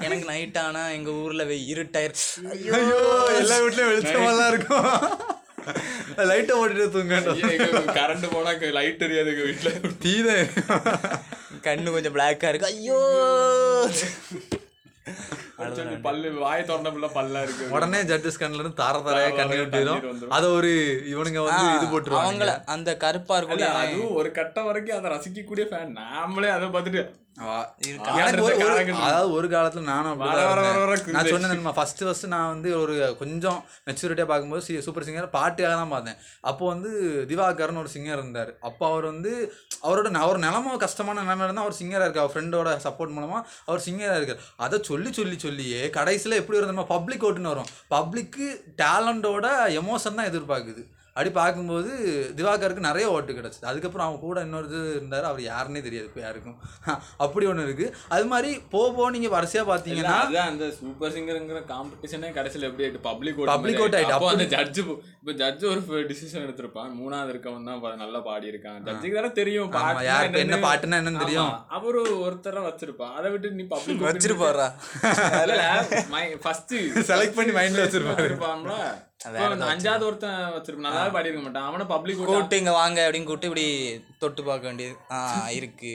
[0.00, 2.14] எனக்கு நைட் ஆனா எங்க ஊர்ல இருட்டாயிரு
[2.50, 2.72] ஐயோ.
[2.72, 3.00] ஐயோ
[3.36, 4.88] எல்லா வீட்லயும் வெளிச்சமெல்லாம் இருக்கும்.
[6.16, 7.14] லைட்டை ஓட்டிட்டு தூங்க
[7.98, 9.72] கரண்ட் போனா லைட் எரியாது எங்க வீட்டுல
[10.04, 10.36] தீதே.
[11.62, 12.70] கண்ணு கொஞ்சம் பிளாக்கா இருக்கு.
[12.74, 13.00] ஐயோ.
[16.06, 17.64] பல்லு வாய் திறந்த பல்லா இருக்கு.
[17.76, 20.02] உடனே ஜட்ஜஸ் கண்ணுல இருந்து தார தாரையா கண்ணு விட்டுரும்.
[20.38, 20.72] அத ஒரு
[21.12, 25.96] இவனுங்க வந்து இது போட்டுருவாங்க அவங்கள அந்த கருப்பா இருக்கக்கூடிய அதுவும் ஒரு கட்டம் வரைக்கும் அதை ரசிக்கக்கூடிய ஃபேன்
[26.02, 27.04] நாமளே அதை பார்த்துட்டு.
[29.08, 30.22] அதாவது ஒரு காலத்துல நானும்
[31.16, 31.28] நான்.
[31.32, 36.18] சொன்னேன் ஃபர்ஸ்ட் ஃபர்ஸ்ட் நான் வந்து ஒரு கொஞ்சம் மெச்சூரிட்டியா பார்க்கும்போது சூப்பர் சிங்கர் பாட்டுக்காக தான் பார்த்தேன்.
[36.50, 36.90] அப்போ வந்து
[37.32, 38.50] திவாகர்னு ஒரு சிங்கர் இருந்தார்.
[38.68, 39.32] அப்போ அவர் வந்து
[39.86, 44.18] அவரோட அவர் நிலம கஷ்டமான நிலைமை இருந்தால் அவர் சிங்கராக இருக்கு அவர் ஃப்ரெண்டோட சப்போர்ட் மூலமா அவர் சிங்கராக
[44.20, 44.42] இருக்கார்.
[44.66, 47.72] அதை சொல்லி சொல்லி சொல்லியே கடைசியில் எப்படி இருந்தோம் பப்ளிக் ஓட்டுன்னு வரும்.
[47.96, 48.46] பப்ளிக்கு
[48.84, 49.48] டேலண்டோட
[49.80, 50.84] எமோஷன் தான் எதிர்பார்க்குது.
[51.18, 51.92] அப்படி பார்க்கும்போது
[52.38, 53.64] திவாகருக்கு நிறைய ஓட்டு கிடச்சிது.
[53.70, 55.24] அதுக்கப்புறம் அவங்க கூட இன்னொரு இது இருந்தார்.
[55.30, 56.58] அவர் யாருன்னே தெரியாது இப்போ யாருக்கும்.
[57.24, 62.68] அப்படி ஒன்று இருக்குது அது மாதிரி போக நீங்கள் வரிசையாக பார்த்தீங்கன்னா அதான் அந்த சூப்பர் சிங்கர்ங்கிற காம்படிஷனே கடைசியில
[62.68, 64.14] எப்படி ஆயிட்டு பப்ளிக் vote ஆயிட்டு.
[64.18, 66.92] அப்போ அந்த ஜட்ஜ் இப்ப ஜட்ஜ் ஒரு டிசிஷன் எடுத்திருப்பான்.
[67.00, 69.74] மூணாவது இருக்கவன் தான் நல்லா பாடி இருக்கான் ஜட்ஜுக்கு தானே தெரியும்.
[70.10, 70.60] யாருக்கு என்ன.
[70.68, 71.52] பாட்டுன்னா என்னன்னு தெரியும்.
[71.78, 73.12] அவரு ஒருத்தர வச்சிருப்பான்.
[73.18, 74.68] அதை விட்டு நீ பப்ளிக் வச்சிருப்பாரா?
[76.46, 76.74] ஃபர்ஸ்ட்
[77.12, 78.30] செலக்ட் பண்ணி மைண்டில் வச்சிருப்பாரு.
[78.54, 78.80] அந்த
[79.20, 80.84] அஞ்சாவது ஒருத்தன் வச்சிருப்பான்.
[80.86, 81.66] நல்லா பாடி இருக்க மாட்டான்.
[81.70, 83.64] அவனை பப்ளிக் கூட்டு இங்க வாங்க அப்படின்னு கூட்டு இப்படி
[84.22, 84.94] தொட்டு பார்க்க வேண்டியது.
[85.12, 85.18] ஆ
[85.58, 85.92] இருக்கு.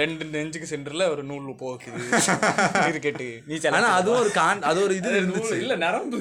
[0.00, 2.00] ரெண்டு நெஞ்சுக்கு சென்டர்ல ஒரு நூல் போக்குது
[2.90, 5.54] இருக்கட்டு நீ ஆனா அதுவும் ஒரு கான் அது ஒரு இது இருந்துச்சு.
[5.64, 6.20] இல்ல நரம்பு.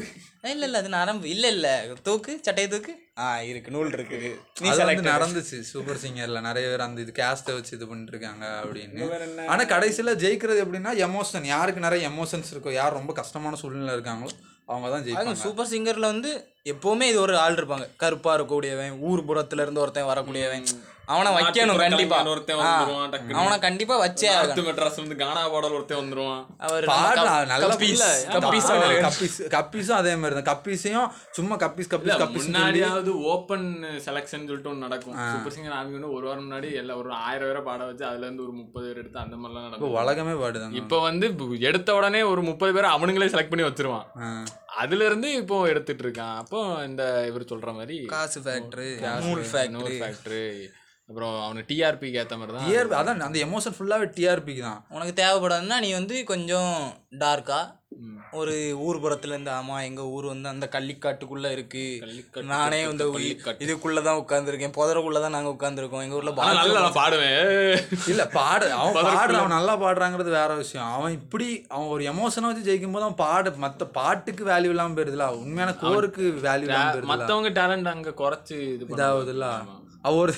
[0.51, 1.25] இல்ல இல்ல அது நரம்பு.
[1.33, 1.67] இல்ல இல்ல.
[2.05, 2.93] தூக்கு சட்டையை தூக்கு.
[3.19, 3.73] ஆ இருக்கு.
[3.75, 4.29] நூல் இருக்குது
[4.61, 8.13] நீ அது select வந்து நடந்துச்சு சூப்பர் சிங்கர்ல நிறைய பேர் அந்த இது கேஸ்ட்டை வச்சு இது பண்ணிட்டு
[8.15, 9.01] இருக்காங்க அப்படின்னு?
[9.53, 14.31] ஆனா கடைசியில ஜெயிக்கிறது எப்படின்னா எமோஷன் யாருக்கு நிறைய எமோஷன்ஸ் இருக்கோ யார் ரொம்ப கஷ்டமான சூழ்நிலை இருக்காங்களோ
[14.69, 15.41] அவங்க தான் ஜெயிப்பாங்க.
[15.43, 16.31] சூப்பர் சிங்கர்ல வந்து
[16.73, 17.85] எப்பவுமே இது ஒரு ஆள் இருப்பாங்க.
[18.03, 20.67] கருப்பா இருக்கக்கூடியவன் ஊர் புறத்துல இருந்து ஒருத்தன் வரக்கூடியவன்.
[21.13, 22.17] அவனை வைக்கணும் கண்டிப்பா.
[22.31, 22.59] ஒருத்தன்.
[23.39, 24.67] அவனை கண்டிப்பா வச்சே ஆகணும்.
[24.67, 26.43] மெட்ராஸ் வந்து கானா பாடல் ஒருத்தன் வந்துருவான்.
[26.65, 26.85] அவர்
[27.51, 28.69] நல்ல கப்பீஸ் இல்ல, கப்பீஸ்
[29.05, 30.47] கப்பீஸ் கப்பீஸும் அதே மாதிரி தான்.
[30.51, 33.67] கப்பீஸையும் சும்மா கப்பீஸ் கப்பீஸ் கப்பீஸ் முன்னாடியாவது ஓப்பன்
[34.07, 35.17] செலக்ஷன் சொல்லிட்டு ஒன்று நடக்கும்.
[35.33, 38.55] சூப்பர் சிங்கர் வந்து ஒரு வாரம் முன்னாடி எல்லாம் ஒரு ஆயிரம் பேரை பாட வச்சு அதுல இருந்து ஒரு
[38.61, 39.97] முப்பது பேர் எடுத்து அந்த மாதிரிலாம் நடக்கும்.
[40.01, 40.79] உலகமே பாடுதாங்க.
[40.83, 41.27] இப்போ வந்து
[41.71, 44.07] எடுத்த உடனே ஒரு முப்பது பேரை அவனுங்களே செலக்ட் பண்ணி வச்சிருவான்.
[44.71, 48.91] அதுல இருந்து இப்போ எடுத்துட்டு இருக்கான் அப்போ இந்த இவர் சொல்ற மாதிரி காசு ஃபேக்டரி
[49.23, 50.45] நூல் ஃபேக்டரி ஃபேக்டரி
[51.11, 54.81] அப்புறம் அவனுக்கு டிஆர்பிக்கு ஏத்த மாதிரி தான் டிஆர்பி அதான் அந்த எமோஷன் ஃபுல்லாவே டிஆர்பிக்கு தான்.
[54.95, 56.73] உனக்கு தேவைப்படாதுன்னா நீ வந்து கொஞ்சம்
[57.23, 57.61] டார்க்கா
[58.39, 61.81] ஒரு ஊர் புறத்துல இருந்து ஆமா எங்க ஊர் வந்து அந்த கள்ளிக்காட்டுக்குள்ள இருக்கு.
[62.51, 63.63] நானே வந்து கள்ளிக்காட்டு.
[63.65, 64.73] இதுக்குள்ளதான் உட்கார்ந்துருக்கேன்.
[64.77, 66.03] புதருக்குள்ளதான் நாங்க உட்கார்ந்துருக்கோம்.
[66.05, 67.41] எங்க ஊர்ல நல்லா பாடுவேன்.
[68.13, 68.69] இல்ல பாடு.
[68.77, 70.93] அவன் பாடுறான் அவன் நல்லா பாடுறாங்கிறது வேற விஷயம்.
[70.99, 75.27] அவன் இப்படி அவன் ஒரு எமோஷனை வச்சு ஜெயிக்கும் போது அவன் பாடு மத்த பாட்டுக்கு வேல்யூ இல்லாம போயிருதுல.
[75.43, 76.69] உண்மையான கோருக்கு வேல்யூ
[77.13, 78.97] மத்தவங்க டேலண்ட் அங்க குறைச்சு இது பண்ணுவாங்க.
[78.97, 79.79] இதாகுதுல்ல அவ
[80.19, 80.33] ஒரு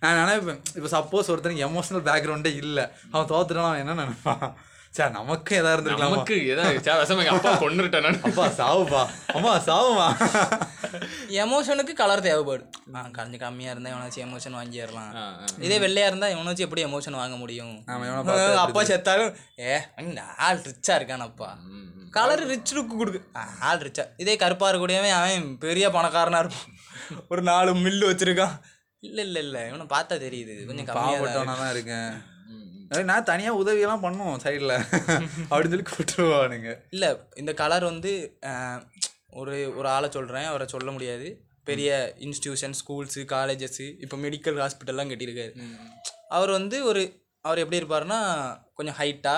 [0.00, 0.62] நான் நினைப்பேன்.
[0.78, 2.80] இப்போ சப்போஸ் ஒருத்தனுக்கு எமோஷனல் பேக்ரவுண்டே இல்ல.
[3.12, 4.56] அவன் தோத்துட்டான் அவன் என்ன நினைப்பான்
[4.96, 6.10] சே நமக்கு எதா இருந்திருக்கலாமா.
[6.10, 8.20] நமக்கு எங்க அப்பா கொண்டுட்டேன் நான்.
[8.28, 9.00] அப்பா சாவுப்பா.
[9.36, 10.06] அம்மா சாவுமா.
[11.42, 12.70] எமோஷனுக்கு கலர் தேவைப்படும்.
[12.94, 15.10] ஆ கொஞ்சம் கம்மியா இருந்தா எவனாச்சும் எமோஷன் வாங்கிடலாம்.
[15.66, 17.74] இதே வெள்ளையா இருந்தா எவனாச்சும் எப்படி எமோஷன் வாங்க முடியும்?
[18.64, 19.34] அப்பா செத்தாலும்
[19.66, 19.74] ஏ
[20.46, 21.50] ஆள் ரிச்சா இருக்கானப்பா.
[22.16, 23.20] கலர் ரிச் லுக்கு கொடுக்கு.
[23.70, 26.72] ஆள் ரிச்சா இதே கருப்பா இருக்கக்கூடியவன் அவன் பெரிய பணக்காரனா இருப்பான்.
[27.28, 28.56] ஒரு நாலு மில்லு வச்சிருக்கான்.
[29.02, 29.58] இல்ல இல்ல இல்ல.
[29.68, 30.54] இவனை பார்த்தா தெரியுது.
[30.68, 31.18] கொஞ்சம் கம்மியா
[31.56, 32.10] தான் இருக்கேன்.
[33.08, 34.74] நான் தனியா உதவியெல்லாம் பண்ணுவோம் சைடுல
[35.48, 37.06] அப்படின்னு சொல்லி கூட்டுருவானுங்க இல்ல
[37.36, 38.12] இந்த கலர் வந்து
[39.32, 40.48] ஒரு ஒரு ஆளை சொல்றேன்.
[40.50, 41.28] அவரை சொல்ல முடியாது.
[41.66, 41.90] பெரிய
[42.26, 45.52] இன்ஸ்டியூஷன் ஸ்கூல்ஸு காலேஜஸ் இப்போ மெடிக்கல் ஹாஸ்பிட்டல்லாம் கட்டியிருக்காரு.
[46.30, 47.02] அவர் வந்து ஒரு
[47.44, 48.20] அவர் எப்படி இருப்பாருன்னா
[48.74, 49.36] கொஞ்சம் ஹைட்டா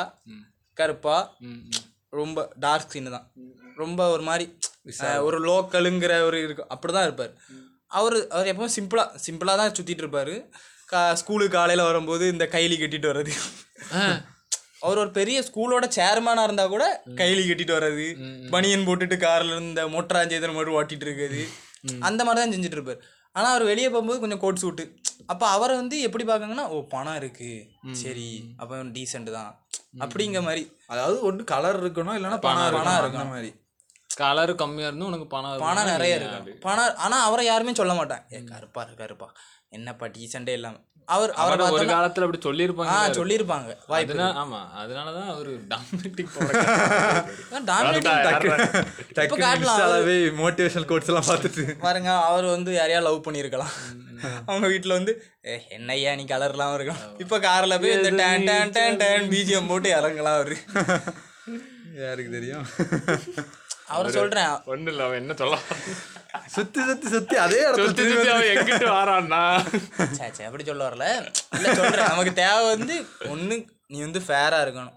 [0.77, 1.17] கருப்பா
[1.47, 1.87] ம், ம்.
[2.13, 3.27] ரொம்ப டார்க் ஸ்கின் தான்.
[3.77, 4.45] ரொம்ப ஒரு மாதிரி
[5.27, 6.65] ஒரு லோக்கலுங்கிற ஒரு இருக்கு.
[6.75, 7.33] அப்படிதான் இருப்பார்.
[7.91, 10.35] அவர் அவர் எப்பவும் சிம்பிளா சிம்பிளா தான் சுத்திட்டு இருப்பாரு
[10.93, 13.33] கா ஸ்கூலுக்கு காலையில வரும்போது இந்த கைலி கட்டிட்டு வர்றது.
[14.85, 16.85] அவர் ஒரு பெரிய ஸ்கூலோட சேர்மேனா இருந்தா கூட
[17.21, 18.07] கைலி கட்டிட்டு வர்றது.
[18.55, 21.43] பனியன் போட்டுட்டு கார்ல இந்த மொட்டராஞ்சேதன் மாதிரி ஓட்டிட்டு இருக்குது
[22.09, 23.01] அந்த மாதிரி தான் செஞ்சுட்டு இருப்பாரு
[23.37, 24.85] ஆனா அவர் வெளியே போகும்போது கொஞ்சம் கோட் சூட்டு
[25.33, 27.51] அப்ப அவரை வந்து எப்படி பார்க்கங்கன்னா ஓ பணம் இருக்கு.
[28.03, 28.29] சரி
[28.61, 29.51] அப்ப டீசென்ட் தான்.
[30.05, 30.63] அப்படிங்கிற மாதிரி.
[30.93, 33.51] அதாவது ஒன்று கலர் இருக்கணும் இல்லைன்னா பணம் இருக்கணும் அந்த மாதிரி.
[34.11, 36.15] கலர் கம்மியா இருந்தும் உனக்கு பணம் பணம் நிறைய.
[36.19, 39.29] இருக்கு பணம் ஆனா அவரை யாருமே சொல்ல மாட்டான் ஏ கருப்பா இரு, கருப்பா.
[39.73, 40.77] என்னப்பா டீசெண்டே இல்லாம.
[41.09, 43.69] அவர் அவரை அவரை ஒரு காலத்துல அப்படி ஆ சொல்லியிருப்பாங்க சொல்லியிருப்பாங்க.
[43.91, 46.33] வாய்ப்பு அதனால ஆமா அதனாலதான் அவரு டாமினேட்டிக்
[47.71, 48.57] டாமினேட் இப்ப
[49.19, 51.65] டக்கு காட்டலாம் இன்ஸ்டாலாவே மோட்டிவேஷனல் கோட்ஸ் எல்லாம் பார்த்துட்டு.
[51.85, 53.73] பாருங்க அவர் வந்து யாரையா லவ் பண்ணியிருக்கலாம்?
[54.49, 55.15] அவங்க வீட்டில் வந்து
[55.47, 57.01] ஏ என்னய்யா நீ கலர்லாம் இருக்கும்.
[57.25, 60.59] இப்போ காரில் போய் இந்த டேன் டேன் டேன் டேன் பிஜிஎம் போட்டு இறங்கலாம் அவரு.
[62.03, 62.67] யாருக்கு தெரியும்?
[63.95, 65.59] அவரை சொல்கிறேன் ஒன்றும் இல்லை அவன் என்ன சொல்ல
[66.55, 69.43] சுத்தி சுத்தி சுத்தி அதே சுத்தி சுத்தி அவன் எங்கிட்டு வாரான்னா?
[70.37, 71.07] சே அப்படி சொல்ல வரல?
[71.57, 72.97] இல்லை சொல்கிறேன் நமக்கு தேவை வந்து
[73.35, 73.57] ஒன்று
[73.93, 74.97] நீ வந்து ஃபேராக இருக்கணும்.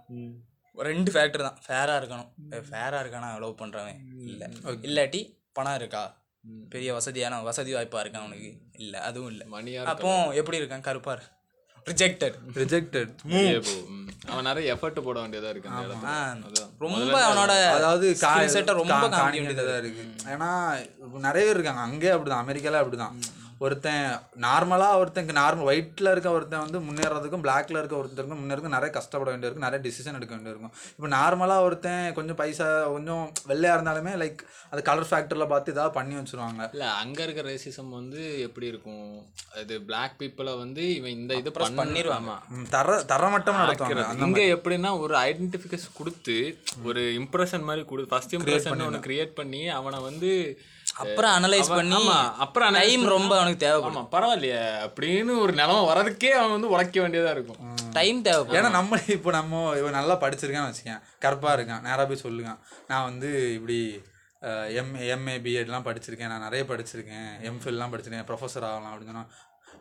[0.89, 1.59] ரெண்டு ஃபேக்டர் தான்.
[1.67, 2.29] ஃபேராக இருக்கணும்.
[2.69, 3.29] ஃபேராக இருக்கானா?
[3.43, 3.99] லவ் பண்ணுறவன்
[4.31, 4.47] இல்லை.
[4.87, 5.21] இல்லாட்டி
[5.57, 6.03] பணம் இருக்கா?
[6.73, 8.51] பெரிய வசதியான வசதி வாய்ப்பாக இருக்கா அவனுக்கு.
[8.83, 9.45] இல்லை அதுவும் இல்லை.
[9.55, 10.11] மணியா அப்போ
[10.41, 10.87] எப்படி இருக்கான்?
[10.89, 11.23] கருப்பார்
[11.85, 13.11] ரிஜெக்டட் ரிஜெக்டட்
[14.27, 16.09] அவன் நிறைய எஃபர்ட் போட வேண்டியதா இருக்கு அந்த இடத்துல.
[16.47, 16.69] அதான்.
[16.79, 20.03] ரொம்ப அவனோட அதாவது அ ரொம்ப காமிக்க காமிக்கிட்டதா இருக்கு.
[20.25, 20.49] ஏன்னா
[21.19, 21.81] நிறைய பேர் இருக்காங்க.
[21.81, 22.43] அங்கேயே அப்படிதான்.
[22.43, 23.15] அமெரிக்கால அப்படிதான்.
[23.61, 24.05] ஒருத்தன்
[24.45, 29.65] நார்மலா ஒருத்தனுக்கு நார்மல் ஒயிட்ல இருக்க ஒருத்தன் வந்து முன்னேறதுக்கும் பிளாக்ல இருக்க ஒருத்தருக்கும் முன்னேறதுக்கும் நிறைய கஷ்டப்பட வேண்டியிருக்கும்
[29.67, 30.73] நிறைய டிசிஷன் எடுக்க வேண்டியிருக்கும்.
[30.95, 34.41] இப்போ நார்மலா ஒருத்தன் கொஞ்சம் பைசா கொஞ்சம் வெள்ளையா இருந்தாலுமே லைக்
[34.73, 36.61] அது கலர் ஃபேக்டர்ல பார்த்து ஏதாவது பண்ணி வச்சிருவாங்க.
[36.75, 39.05] இல்ல அங்க இருக்க ரேசிசம் வந்து எப்படி இருக்கும்?
[39.61, 42.31] அது பிளாக் பீப்புளை வந்து இவன் இந்த இது பண்ண பண்ணிருவாங்க.
[42.31, 44.07] ஆமா ம், தர தரமட்டம் நடத்துவாங்க.
[44.27, 46.37] இங்க எப்படின்னா ஒரு ஐடென்டிஃபிகேஷன் கொடுத்து
[46.89, 50.31] ஒரு இம்ப்ரெஷன் மாதிரி கொடு ஃபர்ஸ்ட் இம்ப்ரெஷன் ஒன்று கிரியேட் பண்ணி அவனை வந்து
[50.95, 54.09] அப்புறம் அனலைஸ் பண்ணி அப்புறம் டைம் ரொம்ப அவனுக்கு தேவைப்படும்.
[54.11, 54.61] ஆமா பரவாயில்லையே.
[54.87, 57.75] அப்படின்னு ஒரு நிலமை வர்றதுக்கே அவன் வந்து உழைக்க வேண்டியதா இருக்கும்.
[57.91, 58.65] டைம் தேவைப்படும்.
[58.65, 61.01] ஏன்னா நம்ம இப்போ நம்ம இவன் நல்லா படிச்சிருக்கான்னு வச்சுக்கேன்.
[61.19, 61.81] கருப்பாக இருக்கான்.
[61.81, 64.01] நேராக போய் சொல்லுங்க நான் வந்து இப்படி
[64.69, 66.27] எம் எம்ஏ பிஎட்லாம் படிச்சிருக்கேன்.
[66.27, 67.31] நான் நிறைய படிச்சிருக்கேன்.
[67.49, 68.29] எம்ஃபில்லாம் படிச்சிருக்கேன்.
[68.29, 69.25] ப்ரொஃபஸர் ஆகலாம் அப்படின்னு சொன்னா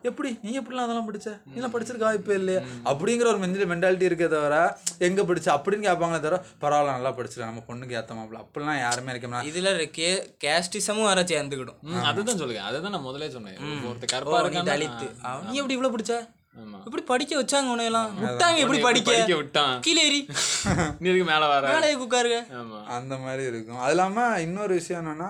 [0.03, 0.29] எப்படி?
[0.41, 1.29] நீ எப்படிலாம் அதெல்லாம் படிச்ச?
[1.53, 2.61] நீலாம் படிச்சிருக்க வாய்ப்பே இல்லையா.
[2.85, 4.55] அப்படிங்கிற ஒரு மென்டல் மென்டாலிட்டி இருக்கே தவிர
[4.99, 5.47] எங்கே படிச்ச?
[5.55, 10.09] அப்படின்னு கேட்பாங்களே தவிர பரவாயில்ல நல்லா படிச்சிருக்கேன் நம்ம பொண்ணுக்கு ஏற்ற மாப்பிள்ள அப்படிலாம் யாருமே இருக்க இதுல கே
[10.45, 12.61] கேஸ்டிசமும் வர சேர்ந்துக்கிடும் அதுதான் சொல்லுங்க.
[12.61, 13.57] அதுதான் நான் முதல்ல சொன்னேன்.
[13.89, 14.39] ஒருத்தர் ஓ, கருப்பா
[15.47, 16.13] நீ எப்படி இவ்வளவு படிச்ச?
[16.59, 16.77] ஆமா.
[16.85, 18.09] இப்படி படிக்க வச்சாங்க உன்னையெல்லாம்?
[18.21, 19.11] விட்டாங்க எப்படி படிக்க?
[19.11, 19.79] படிக்க விட்டான்.
[19.79, 20.27] கீழே ஏறி.
[20.99, 21.79] நீ இதுக்கு மேல வர?
[21.79, 22.47] மேலே உட்காருங்க.
[22.85, 23.79] அந்த மாதிரி இருக்கும்.
[23.79, 25.29] அது இல்லாமல் இன்னொரு விஷயம் என்னன்னா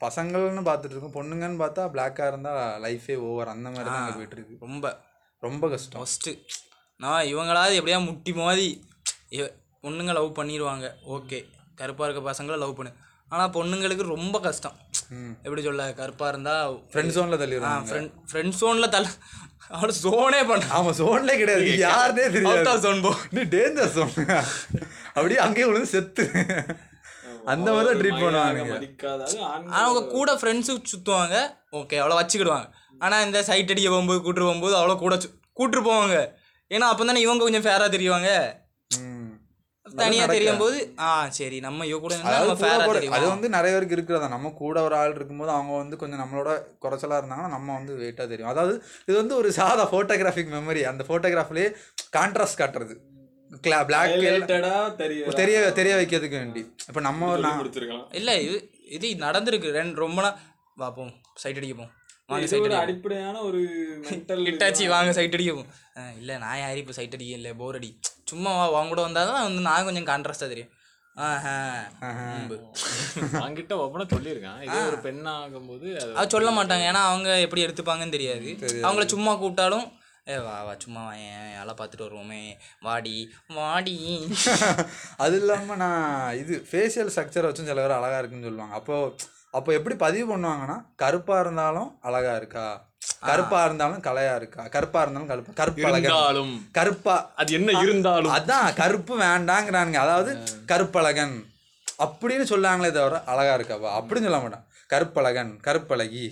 [0.00, 1.14] பசங்கள்னு பார்த்துட்டு இருக்கோம்.
[1.14, 4.56] பொண்ணுங்கன்னு பார்த்தா பிளாக்காக இருந்தால் லைஃபே ஓவர் அந்த மாதிரி தான் போயிட்டு இருக்கு.
[4.60, 5.00] ரொம்ப.
[5.40, 6.04] ரொம்ப கஷ்டம்.
[6.04, 6.38] ஃபஸ்ட்டு
[6.96, 8.84] நான் இவங்களாவது எப்படியா முட்டி மோதி
[9.28, 9.50] இவ-
[9.82, 12.92] பொண்ணுங்க லவ் பண்ணிடுவாங்க ஓகே கருப்பாக இருக்க பசங்களை லவ் பண்ணு.
[13.28, 14.72] ஆனால் பொண்ணுங்களுக்கு ரொம்ப கஷ்டம்.
[15.42, 15.92] எப்படி சொல்ல?
[15.92, 17.88] கருப்பாக இருந்தால் ஃப்ரெண்ட் ஜோனில் தள்ளிடுவாங்க.
[17.88, 19.08] ஃப்ரெண்ட் ஃப்ரெண்ட் ஜோனில் தள்ள
[19.70, 21.64] அவளை ஜோனே பண்ண ஆமா ஜோன்லே கிடையாது.
[21.82, 22.80] யாருனே தெரியாது.
[22.80, 23.10] ஜோன் போ.
[23.30, 24.12] நீ டேஞ்சர் ஜோன்
[25.14, 26.24] அப்படியே அங்கேயே விழுந்து செத்து.
[27.46, 28.62] அந்த மாதிரி தான் ட்ரீட் பண்ணுவாங்க
[29.78, 31.36] அவங்க கூட ஃப்ரெண்ட்ஸு சுற்றுவாங்க
[31.72, 32.66] ஓகே அவ்வளோ வச்சுக்கிடுவாங்க.
[32.98, 36.16] ஆனால் இந்த சைட் அடிக்க போகும்போது கூட்டு போகும்போது அவ்வளோ கூட சு- கூட்டு போவாங்க.
[36.70, 38.28] ஏன்னா அப்போ தானே இவங்க கொஞ்சம் ஃபேராக தெரியுவாங்க.
[39.98, 42.14] தனியாக தெரியும் போது ஆ சரி நம்ம இவ கூட
[43.16, 44.28] அது வந்து நிறைய பேருக்கு இருக்கிறதா?
[44.34, 46.50] நம்ம கூட ஒரு ஆள் இருக்கும்போது அவங்க வந்து கொஞ்சம் நம்மளோட
[46.84, 48.50] குறைச்சலா இருந்தாங்கன்னா நம்ம வந்து வெயிட்டாக தெரியும்.
[48.52, 48.74] அதாவது
[49.08, 51.70] இது வந்து ஒரு சாதா ஃபோட்டோகிராஃபிக் மெமரி அந்த ஃபோட்டோகிராஃப்லேயே
[52.18, 52.96] கான்ட்ராஸ்ட் காட்டுறது.
[53.64, 54.12] கிளா பிளாக்
[55.02, 56.62] தெரியும் தெரிய தெரிய வைக்கிறதுக்கு வேண்டி.
[56.88, 57.30] இப்போ நம்ம
[58.20, 58.58] இல்லை இது
[58.96, 59.70] இது நடந்திருக்கு.
[59.80, 60.38] ரெண்டு ரொம்ப நாள்
[60.82, 61.12] பார்ப்போம்
[61.42, 61.94] சைட் அடிக்க போவோம்.
[62.30, 63.60] வாங்க சைட் அடிக்க அடிப்படையான ஒரு
[64.46, 67.90] கிட்டாச்சி வாங்க சைட் அடிக்க போவோம் அஹ் இல்லை நான் யாரும் இப்போ சைட் அடிக்க இல்லை போர் அடி.
[68.30, 70.72] சும்மா வா வாங்க கூட வந்தால் தான் வந்து நான் கொஞ்சம் கான்ட்ராஸ்டாக தெரியும்.
[71.16, 71.54] ஆஹா.
[72.08, 72.56] அம்பு.
[73.36, 74.60] வாங்கிட்ட ஒப்பனா சொல்லியிருக்கான்.
[74.66, 76.84] இதே ஒரு பெண் ஆகும்போது அது சொல்ல மாட்டாங்க.
[76.90, 78.50] ஏன்னா அவங்க எப்படி எடுத்துப்பாங்கன்னு தெரியாது.
[78.84, 79.86] அவங்கள சும்மா கூப்பிட்டாலும்
[80.26, 82.40] ஏ வா வா சும்மா வாயேன் வேலை பார்த்துட்டு வருவோமே.
[82.82, 83.14] வாடி
[83.56, 83.96] வாடி.
[85.22, 86.04] அது இல்லாம நான்
[86.40, 88.76] இது ஃபேஷியல் ஸ்ட்ரக்சர் வச்சும் சில பேர் அழகா இருக்குன்னு சொல்லுவாங்க.
[88.80, 88.96] அப்போ
[89.50, 92.88] அப்போ எப்படி பதிவு பண்ணுவாங்கன்னா கருப்பா இருந்தாலும் அழகா இருக்கா?
[93.26, 94.62] கருப்பா இருந்தாலும் கலையா இருக்கா?
[94.62, 95.52] கருப்பா இருந்தாலும் கருப்பா.
[95.52, 96.68] கருப்பு இருந்தாலும்.
[96.72, 97.30] கருப்பா.
[97.36, 98.32] அது என்ன இருந்தாலும்.
[98.32, 99.94] அதான் கருப்பு வேண்டாங்கிறானுங்க.
[99.94, 101.48] அதாவது கருப்பழகன்.
[102.04, 104.64] அப்படின்னு சொல்லாங்களே தவிர அழகா இருக்காப்பா அப்படின்னு சொல்ல மாட்டான்.
[104.88, 106.22] கருப்பழகன் கருப்பழகி.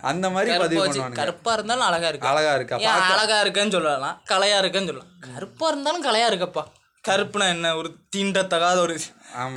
[0.00, 1.14] அந்த மாதிரி பதிவு வச்சு பண்ணுவானுங்க.
[1.14, 2.28] கருப்பா இருந்தாலும் அழகா இருக்கு?
[2.28, 2.76] அழகா இருக்கா?
[3.14, 4.22] அழகா இருக்கேன்னு சொல்லலாம்.
[4.28, 5.12] கலையா இருக்கேன்னு சொல்லலாம்.
[5.34, 6.64] கருப்பா இருந்தாலும் கலையா இருக்கப்பா.
[7.08, 7.76] கருப்புனா என்ன?
[7.76, 9.00] ஒரு தீண்டத்தகாத ஒரு.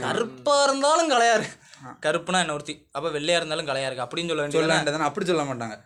[0.01, 1.58] கருப்பா இருந்தாலும் கலையா இருக்கு
[2.05, 4.05] கருப்புனா என்ன ஒரு தீ அப்ப வெள்ளையா இருந்தாலும் கலையா இருக்கு?
[4.05, 5.77] அப்படின்னு சொல்ல சொல்ல வேண்டியது வேண்டியதானே அப்படி சொல்ல மாட்டாங்க.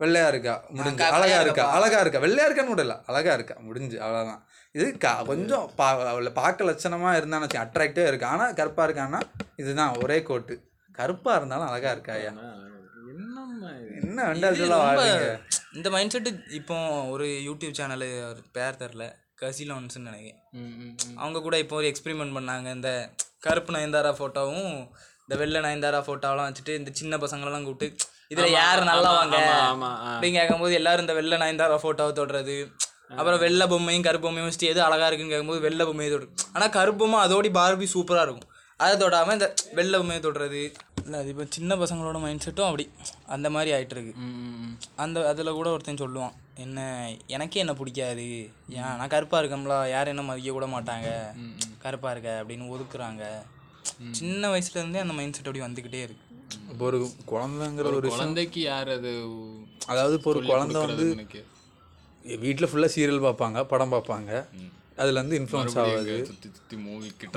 [0.00, 0.54] வெள்ளையா இருக்கா?
[0.70, 1.04] முடிஞ்சு.
[1.16, 1.64] அழகா இருக்கா.
[1.76, 2.20] அழகா இருக்கா?
[2.20, 2.94] வெள்ளையா இருக்கான்னு கூட இல்ல.
[3.06, 3.56] அழகா இருக்கா?
[3.60, 3.96] முடிஞ்சு.
[4.00, 4.42] அவ்வளவுதான்.
[4.74, 8.26] இது க கொஞ்சம் பா அவளை பார்க்க லட்சணமா இருந்தான்னு வச்சு அட்ராக்டிவா இருக்கு?
[8.26, 9.20] ஆனா கருப்பா இருக்கான்னா
[9.56, 9.94] இதுதான்.
[10.04, 10.56] ஒரே கோட்டு.
[10.92, 12.32] கருப்பா இருந்தாலும் அழகா இருக்கா ஐயா?
[14.02, 14.26] என்ன
[15.76, 16.76] இந்த மைண்ட் செட்டு இப்போ
[17.14, 18.08] ஒரு யூடியூப் சேனலு
[18.52, 19.04] பேர் தெரில
[19.42, 20.40] கசிலோன்ஸ்னு நினைக்கிறேன்.
[21.16, 22.68] அவங்க கூட இப்போ ஒரு எக்ஸ்பெரிமெண்ட் பண்ணாங்க.
[22.74, 22.90] இந்த
[23.40, 24.74] கருப்பு நயன்தாரா ஃபோட்டோவும்
[25.30, 29.36] இந்த வெள்ளை நயன்தாரா ஃபோட்டோவெல்லாம் வச்சுட்டு இந்த சின்ன பசங்களெல்லாம் கூப்பிட்டு இதில் யார் நல்லவாங்க.
[30.06, 32.56] அப்படின்னு கேட்கும்போது எல்லாரும் இந்த வெள்ளை நயன்தாரா ஃபோட்டோவை தொடுறது
[33.10, 36.26] அப்புறம் வெள்ளை பொம்மையும் கருப்பு பொம்மையும் வச்சுட்டு எது அழகா இருக்குன்னு கேட்கும்போது வெள்ளை பொம்மையை தொடு.
[36.52, 38.48] ஆனால் கருப்பு பொம்மை அதோடி பார்பி சூப்பராக இருக்கும்.
[38.80, 40.62] அதை தொடாமல் இந்த வெள்ளை பொம்மையை தொடுறது.
[41.04, 42.86] இல்லை அது இப்போ சின்ன பசங்களோட மைண்ட் செட்டும் அப்படி.
[43.26, 44.74] அந்த மாதிரி ம்.
[44.96, 46.80] அந்த அதில் கூட ஒருத்தன் சொல்லுவான் என்ன
[47.26, 48.28] எனக்கே என்ன பிடிக்காது.
[48.68, 51.08] ஏன் நான் கருப்பாக இருக்கம்ல யாரும் என்ன மதிக்க கூட மாட்டாங்க
[51.78, 53.24] கருப்பாக இருக்க அப்படின்னு ஒதுக்குறாங்க.
[54.18, 56.26] சின்ன வயசுலேருந்தே அந்த மைண்ட் செட் அப்படி வந்துக்கிட்டே இருக்கு.
[56.72, 56.98] இப்போ ஒரு
[57.32, 59.12] குழந்தைங்கிற ஒரு குழந்தைக்கு யார் அது
[59.92, 61.06] அதாவது இப்போ ஒரு குழந்தை வந்து
[62.44, 64.30] வீட்டில் ஃபுல்லாக சீரியல் பார்ப்பாங்க படம் பார்ப்பாங்க.
[65.02, 66.16] அதுல இருந்து இன்ஃப்ளூயன்ஸ் ஆகுது.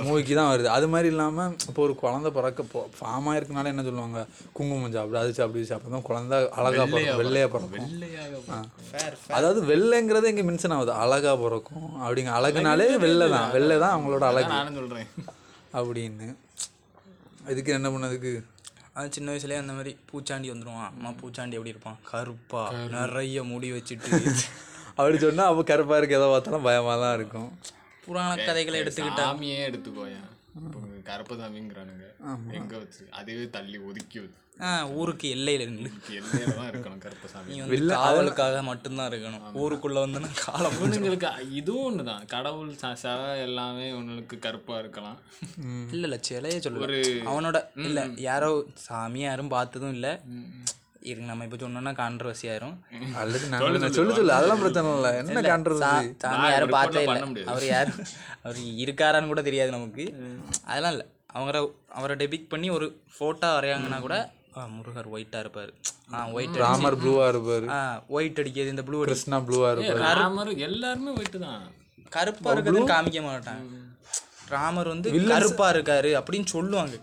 [0.07, 0.67] மூவிக்கு தான் வருது.
[0.77, 4.21] அது மாதிரி இல்லாமல் இப்போ ஒரு குழந்தை பிறக்க போ ஃபார்ம் ஆயிருக்கனால என்ன சொல்லுவாங்க?
[4.57, 5.93] குங்குமம் சாப்பிடு அது சாப்பிடு சாப்பிடு.
[5.95, 7.85] தான் குழந்தை அழகா பிறக்கும் வெள்ளையா பிறக்கும்.
[7.85, 8.41] வெள்ளையாக
[8.89, 10.93] ஃபேர் அதாவது வெள்ளைங்கிறது இங்கே மென்ஷன் ஆகுது.
[11.03, 11.87] அழகா பிறக்கும்.
[12.03, 13.47] அப்படிங்க அழகுனாலே வெள்ளை தான்.
[13.57, 14.51] வெள்ளை தான் அவங்களோட அழகு.
[14.57, 15.09] நானும் சொல்றேன்.
[15.77, 16.27] அப்படின்னு.
[17.51, 18.31] இதுக்கு என்ன பண்ணதுக்கு
[18.97, 20.89] அது சின்ன வயசுலயே அந்த மாதிரி பூச்சாண்டி வந்துருவான்.
[20.95, 21.97] அம்மா பூச்சாண்டி எப்படி இருப்பான்?
[22.11, 22.63] கருப்பா.
[22.95, 24.11] நிறைய முடி வச்சுட்டு.
[24.97, 27.49] அப்படி சொன்னா அப்போ கருப்பா இருக்கு எதை பார்த்தாலும் பயமா தான் இருக்கும்
[28.05, 32.07] புராண கதைகளை எடுத்துக்கிட்டா சாமியே எடுத்துக்கோயேன் இப்போ கருப்பு சாமிங்கிறானுங்க.
[32.59, 33.03] எங்க வச்சு?
[33.19, 34.42] அதுவே தள்ளி ஒதுக்கி வச்சு.
[34.93, 35.89] ஊருக்கு எல்லையில நில்லு.
[36.09, 36.99] எல்லையில தான் இருக்கணும்
[37.57, 39.41] வந்து காவலுக்காக மட்டும்தான் இருக்கணும்.
[39.53, 42.27] ஊருக்குள்ள வந்து காலம் இவனுங்களுக்கு இதுவும் ஒண்ணுதான்.
[42.27, 45.17] கடவுள் சிலை எல்லாமே இவனுக்கு கருப்பா இருக்கலாம்.
[45.91, 46.87] இல்ல இல்ல சிலையே சொல்லு
[47.25, 50.21] அவனோட இல்ல யாரோ சாமி யாரும் பார்த்ததும் இல்ல.
[51.01, 52.77] இருங்க நம்ம இப்ப சொன்னோம்னா கான்ட்ரவர்சி ஆயிரும்.
[53.15, 55.15] அல்லது நான் சொல்லு சொல்லு அதெல்லாம் பிரச்சனை இல்லை.
[55.15, 57.43] என்ன காண்றது சா- சாமி யாரும் பார்த்தே இல்ல.
[57.45, 57.93] அவர் யார்?
[58.43, 60.05] அவர் இருக்காரான்னு கூட தெரியாது நமக்கு.
[60.65, 61.05] அதெல்லாம் இல்ல.
[61.25, 64.31] அவரை அவரை டெபிக் பண்ணி ஒரு போட்டோ வரையாங்கன்னா கூட
[64.73, 65.71] முருகர் ஒயிட்டா இருப்பாரு.
[66.11, 67.67] ஆ ஒயிட் ராமர் ப்ளூவா இருப்பாரு.
[68.15, 70.01] ஒயிட் அடிக்கிறது இந்த ப்ளூ கிருஷ்ணா ப்ளூவா இருப்பாரு.
[70.19, 71.63] ராமர் எல்லாருமே போயிட்டு தான்.
[72.11, 73.81] கருப்பா இருக்கிறதுன்னு காமிக்க மாட்டாங்க
[74.53, 76.95] ராமர் வந்து கருப்பா இருக்காரு அப்படின்னு சொல்லுவாங்க.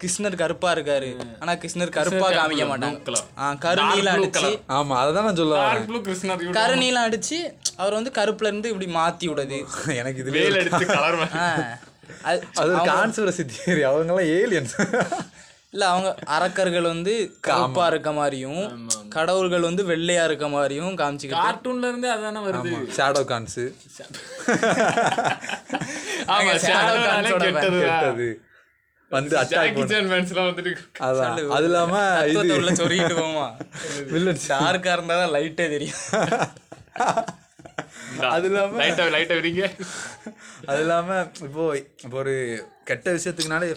[0.00, 1.10] கிருஷ்ணர் கருப்பா இருக்காரு.
[1.42, 3.20] ஆனா கிருஷ்ணர் கருப்பா காமிக்க மாட்டாங்க
[3.64, 5.70] கருநீலம் அடிச்சு ஆமா அதை தான் நான் சொல்ல வரேன்.
[5.72, 7.38] டார்க் ப்ளூ கிருஷ்ணர் கருநீலம் அடிச்சு
[7.78, 9.58] அவர் வந்து கருப்புல இருந்து இப்படி மாத்தி விடுது.
[10.00, 11.46] எனக்கு இதுல வேல் எடுத்து கலர் ஆ,
[12.60, 14.74] அது கான்ஸ்பிரசி தியரி அவங்கெல்லாம் ஏலியன்ஸ்
[15.74, 17.12] இல்ல அவங்க அரக்கர்கள் வந்து
[17.46, 18.60] கருப்பா இருக்க மாதிரியும்
[19.14, 22.72] கடவுள்கள் வந்து வெள்ளையா இருக்க மாதிரியும் காமிச்சுக்கிட்டு கார்ட்டூன்ல இருந்தே அதானே வருது.
[22.96, 23.60] ஷேடோ கான்ஸ்
[26.34, 28.28] ஆமா Shadow ஷேடோ கெட்டது.
[29.10, 29.76] வந்து அட்டாக்
[31.00, 31.34] அதான்.
[31.56, 31.96] அது இல்லாம
[32.30, 33.46] இது உள்ள சொல்லிட்டு போமா
[34.12, 36.00] வில்லன்ஸ் டார்க்கா இருந்தா தான் லைட்டே தெரியும்.
[38.30, 39.64] அது இல்லாம லைட்டா லைட்டா விரிங்க.
[40.70, 41.08] அது இல்லாம
[41.46, 41.62] இப்போ
[42.04, 42.34] இப்போ ஒரு
[42.84, 43.68] கெட்ட விஷயத்துக்குனாலே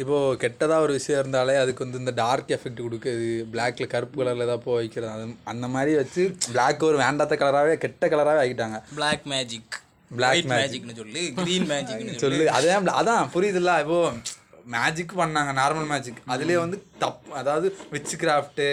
[0.00, 4.64] இப்போ கெட்டதா ஒரு விஷயம் இருந்தாலே அதுக்கு வந்து இந்த டார்க் எஃபெக்ட் கொடுக்குறது பிளாக்ல கருப்பு கலர்ல ஏதாவது
[4.66, 5.12] போய் வைக்கிறது.
[5.16, 6.22] அது அந்த மாதிரி வச்சு
[6.52, 8.78] பிளாக் ஒரு வேண்டாத கலராகவே கெட்ட கலராகவே ஆக்கிட்டாங்க.
[8.98, 9.76] பிளாக் மேஜிக்
[10.18, 12.44] பிளாக் மேஜிக்னு சொல்லு கிரீன் மேஜிக்னு சொல்லு.
[12.58, 13.74] அதே அதான் புரியுதுல்ல?
[13.84, 13.98] இப்போ
[14.74, 18.66] மேஜிக் பண்ணாங்க நார்மல் மேஜிக் அதுலயே வந்து தப் அதாவது விச் கிராஃப்ட்டு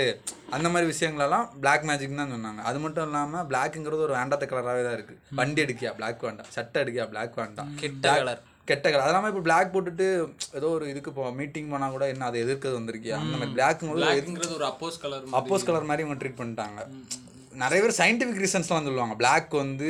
[0.55, 2.61] அந்த மாதிரி விஷயங்களெல்லாம் பிளாக் மேஜிக் தான் சொன்னாங்க.
[2.69, 5.15] அது மட்டும் இல்லாமல் பிளாக்ங்கிறது ஒரு வேண்டாத கலராகவே தான் இருக்கு.
[5.39, 5.91] வண்டி எடுக்கியா?
[5.99, 6.49] பிளாக் வேண்டாம்.
[6.57, 7.07] சட்டை எடுக்கியா?
[7.13, 7.71] பிளாக் வேண்டாம்.
[7.83, 9.03] கெட்ட கலர் கெட்ட கலர்.
[9.05, 10.07] அது இல்லாமல் இப்போ பிளாக் போட்டுட்டு
[10.59, 13.17] ஏதோ ஒரு இதுக்கு போ மீட்டிங் போனால் கூட என்ன அதை எதிர்க்கிறது வந்திருக்கியா?
[13.23, 16.79] அந்த மாதிரி பிளாக்ங்கிறது ஒரு அப்போஸ் கலர் அப்போஸ் கலர் மாதிரி இவங்க ட்ரீட் பண்ணிட்டாங்க.
[17.63, 19.15] நிறைய பேர் சயின்டிஃபிக் ரீசன்ஸ்லாம் சொல்லுவாங்க.
[19.21, 19.89] பிளாக் வந்து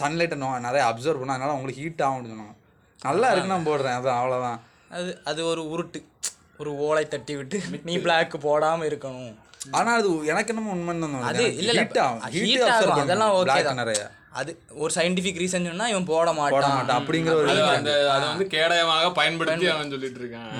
[0.00, 0.38] சன்லைட்டை
[0.68, 2.54] நிறைய அப்சர்வ் பண்ணா அதனால உங்களுக்கு ஹீட் ஆகும்னு சொன்னாங்க
[3.00, 3.96] நல்லா இருக்கு நான் போடுறேன்.
[3.98, 4.58] அதான் அவ்வளோதான்
[4.96, 6.00] அது அது ஒரு உருட்டு.
[6.62, 7.56] ஒரு ஓலை தட்டி விட்டு
[7.88, 9.34] நீ பிளாக் போடாம இருக்கணும்.
[9.78, 12.22] ஆனா அது எனக்கு என்னமோ உண்மைன்னு அது இல்ல இல்ல ஹீட் ஆகும்.
[12.34, 13.80] ஹீட் ஆகும், அதெல்லாம் அதெல்லாம் ஓகே தான்.
[13.82, 14.02] நிறைய.
[14.38, 16.80] அது ஒரு சயின்டிபிக் ரீசன் சொன்னா இவன் போட மாட்டான்.
[16.96, 20.50] அப்படிங்கிற ஒரு அந்த அதை வந்து கேடயமாக பயன்படுத்தி அவன் சொல்லிட்டு இருக்கான்.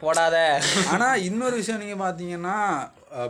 [0.00, 0.36] போடாத.
[0.92, 2.56] ஆனா இன்னொரு விஷயம் நீங்க பாத்தீங்கன்னா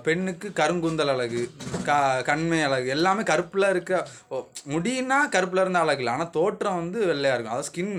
[0.03, 1.43] பெண்ணுக்கு கருங்குந்தல் அழகு
[1.85, 1.93] க
[2.23, 3.93] கண்மை அழகு எல்லாமே கருப்புல இருக்க.
[4.29, 4.39] ஓ,
[4.69, 6.15] முடின்னா கருப்புல இருந்த அழகு இல்லை.
[6.15, 7.55] ஆனா தோற்றம் வந்து வெள்ளையா இருக்கும்.
[7.55, 7.93] அதாவது ஸ்கின்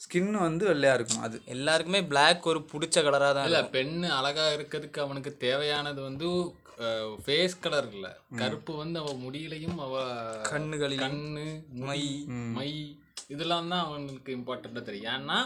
[0.00, 1.36] ஸ்கின் வந்து வெள்ளையா இருக்கும் அது.
[1.48, 6.28] எல்லாருக்குமே பிளாக் ஒரு பிடிச்ச கலரா தான் இல்ல பெண்ணு அழகா இருக்கிறதுக்கு அவனுக்கு தேவையானது வந்து
[7.24, 8.06] ஃபேஸ் கலர் இல்ல.
[8.38, 9.94] கருப்பு வந்து அவ முடியிலையும் அவ
[10.50, 11.46] கண்ணுகளிலும் கண்ணு
[11.84, 12.00] மை
[12.56, 12.70] மை
[13.34, 15.10] இதெல்லாம் தான் அவனுக்கு இம்பார்ட்டண்டா தெரியும்.
[15.14, 15.38] ஏன்னா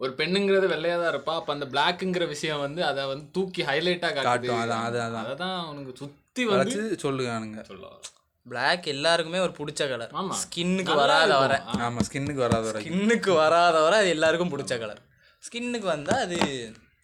[0.00, 1.34] ஒரு பெண்ணுங்கிறது வெள்ளையா தான் இருப்பா.
[1.36, 4.28] அப்ப அந்த பிளாக்குங்கிற விஷயம் வந்து அதை வந்து தூக்கி ஹைலைட்டா காட்டுது.
[4.30, 5.56] காட்டும், அதான், அதான், அதான்.
[5.62, 7.60] அவனுக்கு சுத்தி வந்து வச்சு சொல்லுவானுங்க.
[7.70, 8.02] சொல்லுவாங்க.
[8.46, 10.34] பிளாக் எல்லாருக்குமே ஒரு பிடிச்ச கலர் ஆமா.
[10.42, 11.32] ஸ்கின்னுக்கு வராத.
[11.44, 11.54] வர.
[11.86, 15.00] ஆமா ஸ்கின்னுக்கு வராத வரைக்கும் ஸ்கின்னுக்கு வராத வர அது எல்லாருக்கும் பிடிச்ச கலர்
[15.42, 16.38] ஸ்கின்னுக்கு வந்தா அது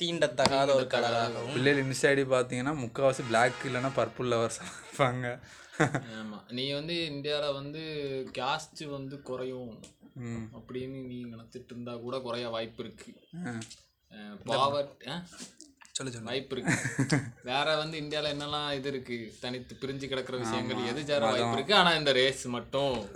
[0.02, 1.52] தீண்டத்தகாத ஒரு கலராகவும்.
[1.52, 5.40] பிள்ளைகள் இன்ஸ்டாடி பார்த்தீங்கன்னா முக்கால்வாசி பிளாக் இல்லைன்னா பர்பிள் லவர்ஸ் இருப்பாங்க.
[5.78, 6.52] ஆமா.
[6.52, 7.80] நீ வந்து இந்தியால வந்து
[8.38, 9.82] கேஸ்ட் வந்து குறையும்.
[10.14, 10.42] ம்.
[10.52, 13.14] அப்படின்னு நீ நினைச்சிட்டு இருந்தா கூட குறைய வாய்ப்பு இருக்கு.
[13.46, 13.50] ஆ.
[14.44, 15.02] பாவர்ட்
[15.92, 16.26] சொல்லு சொல்லு.
[16.26, 17.18] வாய்ப்பு இருக்கு.
[17.42, 19.34] வேற வந்து இந்தியால என்னெல்லாம் இது இருக்கு?
[19.40, 21.74] தனித்து பிரிஞ்சு கிடக்குற விஷயங்கள் எது சேர வாய்ப்பு இருக்கு?
[21.74, 23.06] ஆனா இந்த ரேஸ் மட்டும்.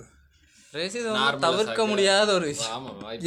[0.79, 1.87] ரேசிசம் தவிர்க்க.
[1.91, 2.85] முடியாத ஒரு விஷயம்.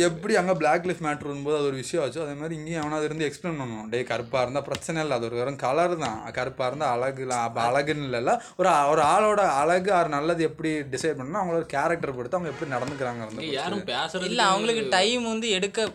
[0.08, 2.22] எப்படி அங்கே பிளாக் லைஃப் மேட்ரு வரும்போது அது ஒரு விஷயம் ஆச்சு?
[2.26, 5.18] அதே மாதிரி இங்கேயும் அவனாவது இருந்து எக்ஸ்பிளைன் பண்ணுவோம் டே கருப்பாக இருந்தால் பிரச்சனை இல்லை.
[5.18, 6.18] அது ஒரு வெறும் கலர் தான்.
[6.38, 7.26] கருப்பாக இருந்தால் அழகு
[7.68, 12.54] அழகுன்னு இல்லைல்ல ஒரு ஒரு ஆளோட அழகு ஆறு நல்லது எப்படி டிசைட் பண்ணணும் அவங்களோட கேரக்டர் பொறுத்து அவங்க
[12.54, 15.90] எப்படி நடந்துக்கிறாங்க யாரும் பேசுறது இல்ல அவங்களுக்கு டைம் வந்து எடுக்க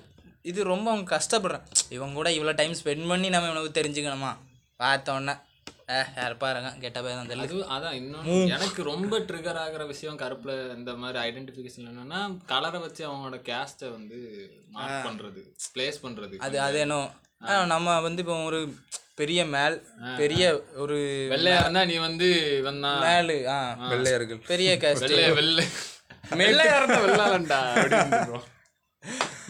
[0.50, 1.64] இது ரொம்ப அவங்க கஷ்டப்படுறேன்
[1.96, 4.32] இவங்க கூட இவ்வளோ டைம் ஸ்பெண்ட் பண்ணி நம்ம இவனுக்கு தெரிஞ்சுக்கணுமா?
[4.80, 5.53] பார்த்த உடனே ஏ
[5.88, 7.46] யார் பாருங்க கெட்ட போய் தான் தெரியல.
[7.46, 12.20] அது அதான் இன்னொன்று எனக்கு ரொம்ப ட்ரிகர் ஆகுற விஷயம் கருப்புல இந்த மாதிரி ஐடென்டிஃபிகேஷன் என்னன்னா
[12.52, 14.18] கலரை வச்சு அவங்களோட கேஸ்ட்டை வந்து
[14.74, 15.42] மார்க் பண்றது
[15.74, 16.34] பிளேஸ் பண்றது.
[16.40, 16.98] அது அது என்ன
[17.72, 18.60] நம்ம வந்து இப்போ ஒரு
[19.16, 19.76] பெரிய மேல்
[20.18, 20.44] பெரிய
[20.82, 20.96] ஒரு
[21.32, 22.28] வெள்ளையா இருந்தா நீ வந்து
[22.66, 23.58] தான் மேலு ஆ.
[23.92, 24.40] வெள்ளையர்கள்.
[24.48, 25.66] பெரிய கேஸ்ட் வெள்ளைய வெள்ளை.
[26.40, 28.40] வெள்ளையா இருந்தா வெள்ளாளண்டா அப்படின்னு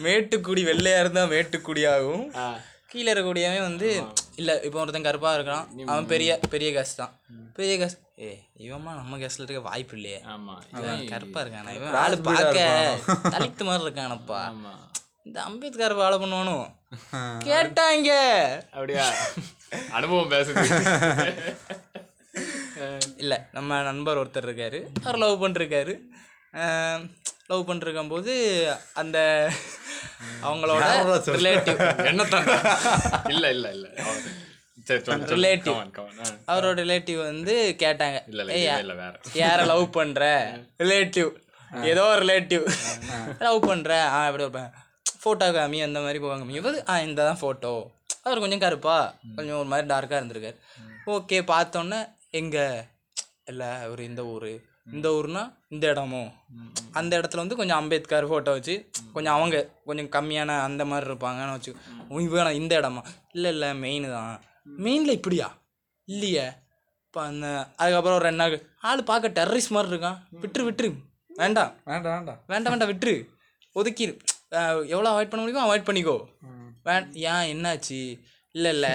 [0.05, 2.25] மேட்டுக்குடி வெள்ளையா இருந்தா மேட்டுக்குடி ஆகும்.
[2.91, 3.89] கீழே இருக்கக்கூடியவன் வந்து
[4.41, 5.65] இல்ல இப்போ ஒருத்தன் கருப்பா இருக்கான்.
[5.91, 7.13] அவன் பெரிய பெரிய கேஸ் தான்.
[7.57, 8.29] பெரிய கேஸ் ஏ
[8.65, 10.19] இவன்மா நம்ம கேஸ்ல இருக்க வாய்ப்பு இல்லையே.
[10.79, 11.73] இவன் கருப்பா இருக்கானே?
[11.77, 12.65] இவன் ஆளு பார்க்க
[13.35, 14.41] தலித்து மாதிரி இருக்கானப்பா.
[15.27, 16.57] இந்த அம்பேத்கர் வாழ பண்ணுவானோ?
[17.49, 18.11] கேட்டாங்க.
[18.75, 19.05] அப்படியா?
[19.97, 20.65] அனுபவம் பேசுது.
[23.23, 24.81] இல்ல நம்ம நண்பர் ஒருத்தர் இருக்காரு.
[25.03, 25.95] அவர் லவ் பண்ணிருக்காரு.
[27.47, 28.33] லவ் பண்ணிருக்கும் போது
[28.93, 29.17] அந்த
[30.43, 30.83] அவங்களோட
[31.35, 32.47] ரிலேட்டிவ் என்னத்தான்
[33.29, 33.87] இல்ல இல்ல இல்ல.
[33.97, 35.73] ஆ.
[36.47, 38.17] அவரோட ரிலேட்டிவ் வந்து கேட்டாங்க.
[38.27, 39.19] இல்ல இல்ல "ஏய், இல்ல இல்ல வேற.
[39.33, 40.23] யார லவ் பண்ற?
[40.77, 41.29] ரிலேட்டிவ்
[41.83, 42.63] ஏதோ ரிலேட்டிவ்
[43.39, 44.01] லவ் பண்ற?
[44.09, 44.63] ஆ எப்படி
[45.23, 46.49] ஃபோட்டோ காமி அந்த மாதிரி போவாங்க.
[46.49, 46.83] இவர்?
[46.87, 47.73] ஆ இந்த தான் ஃபோட்டோ
[48.23, 48.97] அவர் கொஞ்சம் கருப்பா?
[49.35, 50.57] கொஞ்சம் ஒரு மாதிரி டார்க்காக இருந்திருக்காரு.
[51.07, 51.99] ஓகே பார்த்தோன்னே
[52.29, 52.85] எங்க?
[53.45, 54.49] இல்லை அவர் இந்த ஊர்.
[54.93, 55.43] இந்த ஊர்னா
[55.75, 56.31] இந்த இடமோ?
[56.91, 61.75] அந்த இடத்துல வந்து கொஞ்சம் அம்பேத்கர் ஃபோட்டோ வச்சு கொஞ்சம் அவங்க கொஞ்சம் கம்மியான அந்த மாதிரி இருப்பாங்கன்னு வச்சு
[62.09, 63.01] இவங்க இந்த இடமா?
[63.33, 64.41] இல்லை இல்லை மெயின் தான்.
[64.77, 65.57] மெயினில் இப்படியா?
[66.05, 66.49] இல்லையே.
[67.05, 70.17] இப்போ அந்த அதுக்கப்புறம் ஒரு ரெண்டு நாள் ஆள் பார்க்க டெரரிஸ்ட் மாதிரி இருக்கான்.
[70.41, 70.93] விட்டுரு விட்டுரு.
[71.27, 71.73] வேண்டாம்.
[71.85, 72.39] வேண்டாம் வேண்டாம்.
[72.47, 73.29] வேண்டாம் வேண்டாம் விட்டுரு.
[73.75, 74.19] ஒதுக்கிரு.
[74.51, 76.25] அஹ் எவ்வளோ அவாய்ட் பண்ண முடியுமோ அவாய்ட் பண்ணிக்கோ.
[76.83, 78.19] வே ஏன் என்னாச்சு?
[78.51, 78.89] இல்லை இல்லை.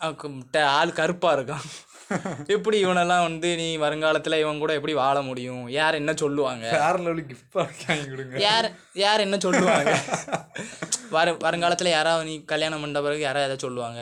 [0.64, 1.85] ஆள் கருப்பாக இருக்கான்.
[2.54, 5.64] எப்படி இவனெல்லாம் வந்து நீ வருங்காலத்தில் இவன் கூட எப்படி வாழ முடியும்?
[5.76, 6.66] யார் என்ன சொல்லுவாங்க?
[8.46, 8.68] யார்
[9.04, 9.92] யார் என்ன சொல்லுவாங்க?
[11.16, 14.00] வரு வருங்காலத்தில் யாராவது நீ கல்யாணம் பண்ண பிறகு யாராவது எதை சொல்லுவாங்க.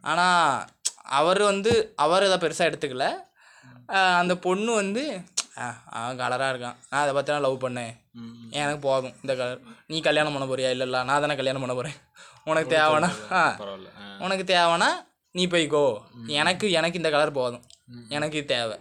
[0.00, 0.66] ஆனால்
[1.20, 3.06] அவர் வந்து அவர் இதை பெருசாக எடுத்துக்கல.
[4.20, 5.04] அந்த பொண்ணு வந்து
[5.98, 6.78] அவன் கலராக இருக்கான்.
[6.90, 7.94] நான் அதை பற்றி லவ் பண்ணேன்.
[8.60, 9.16] எனக்கு போதும்.
[9.22, 10.70] இந்த கலர் நீ கல்யாணம் பண்ண போறியா?
[10.76, 11.98] இல்லை இல்லை நான் தானே கல்யாணம் பண்ண போகிறேன்
[12.50, 13.10] உனக்கு தேவைன்னா.
[14.26, 14.90] உனக்கு தேவைன்னா
[15.30, 16.00] நீ போய்க்கோ.
[16.26, 17.64] எனக்கு எனக்கு இந்த கலர் போதும்.
[18.08, 18.78] எனக்கு தேவை.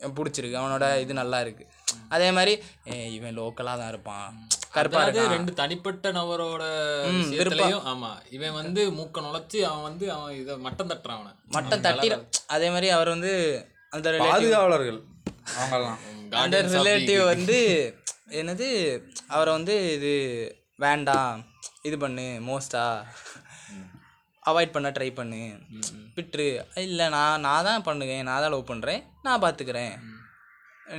[0.00, 0.58] பிடிச்சிருக்கு.
[0.58, 1.66] அவனோட இது நல்லா இருக்கு.
[2.08, 4.46] அதே மாதிரி இவன் லோக்கலாக தான் இருப்பான்.
[4.70, 5.30] கருப்பா அதாவது இருக்கான்.
[5.30, 6.62] ரெண்டு தனிப்பட்ட நபரோட
[7.10, 8.08] விஷயத்துலயும் ஆமா.
[8.30, 11.32] இவன் வந்து மூக்க நுழைச்சு அவன் வந்து அவன் இத மட்டம் தட்டுறான் அவனை.
[11.48, 12.12] மட்டம் தட்டி
[12.46, 15.02] அதே மாதிரி அவர் வந்து அந்த relative- பாதுகாவலர்கள்.
[15.58, 15.96] அவங்கெல்லாம்.
[16.30, 17.94] அந்த ரிலேட்டிவ் வந்து
[18.28, 21.44] என்னது அவரை வந்து இது வேண்டாம்.
[21.82, 23.04] இது பண்ணு மோஸ்டா
[24.48, 25.40] அவாய்ட் பண்ண ட்ரை பண்ணு.
[26.16, 26.48] விட்டுரு.
[26.86, 28.22] இல்லை நான் நான் தான் பண்ணுவேன்.
[28.28, 29.94] நான் தான் லவ் பண்ணுறேன் நான் பார்த்துக்கிறேன்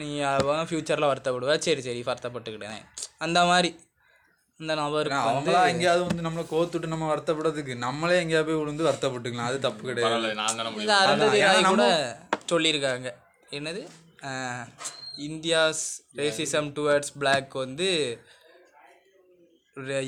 [0.01, 1.53] நீ அவன் ஃப்யூச்சரில் வருத்தப்படுவ.
[1.67, 2.81] சரி சரி வருத்தப்பட்டுக்கிட்டேன்.
[3.25, 3.71] அந்த மாதிரி
[4.59, 9.49] இந்த நபருக்கு வந்து அவங்களா எங்கேயாவது வந்து நம்மளை கோத்துட்டு நம்ம வருத்தப்படுறதுக்கு நம்மளே எங்கேயாவது போய் விழுந்து வருத்தப்பட்டுக்கலாம்.
[9.51, 11.61] அது தப்பு கிடையாது.
[11.73, 11.85] கூட
[12.51, 13.09] சொல்லியிருக்காங்க.
[13.57, 13.81] என்னது?
[15.27, 15.85] இந்தியாஸ்
[16.19, 17.87] ரேசிசம் டுவர்ட்ஸ் பிளாக் வந்து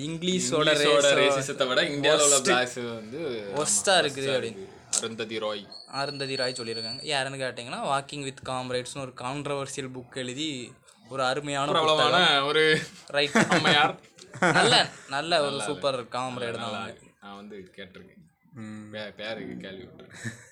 [0.06, 0.72] இங்கிலீஷோட
[1.20, 3.20] ரேசிசத்தை விட இந்தியாவில் உள்ள பிளாக்ஸ் வந்து
[3.64, 4.64] ஒஸ்டா இருக்குது அப்படின்னு
[5.00, 5.64] அருந்ததி ராய்.
[6.02, 7.02] அருந்ததி ராய் சொல்லியிருக்காங்க.
[7.12, 10.48] யாருன்னு கேட்டிங்கன்னா வாக்கிங் வித் காம்ரேட்ஸ்னு ஒரு கான்ட்ரவர்சியல் புக் எழுதி
[11.14, 12.64] ஒரு அருமையான பிரபலமான ஒரு
[13.18, 13.94] ரைட் அம்மையார்.
[14.58, 14.76] நல்ல
[15.16, 16.98] நல்ல ஒரு சூப்பர் காம்ரேட் தான்.
[17.24, 18.18] நான் வந்து கேட்டிருக்கேன்.
[19.20, 19.88] பேருக்கு கேள்வி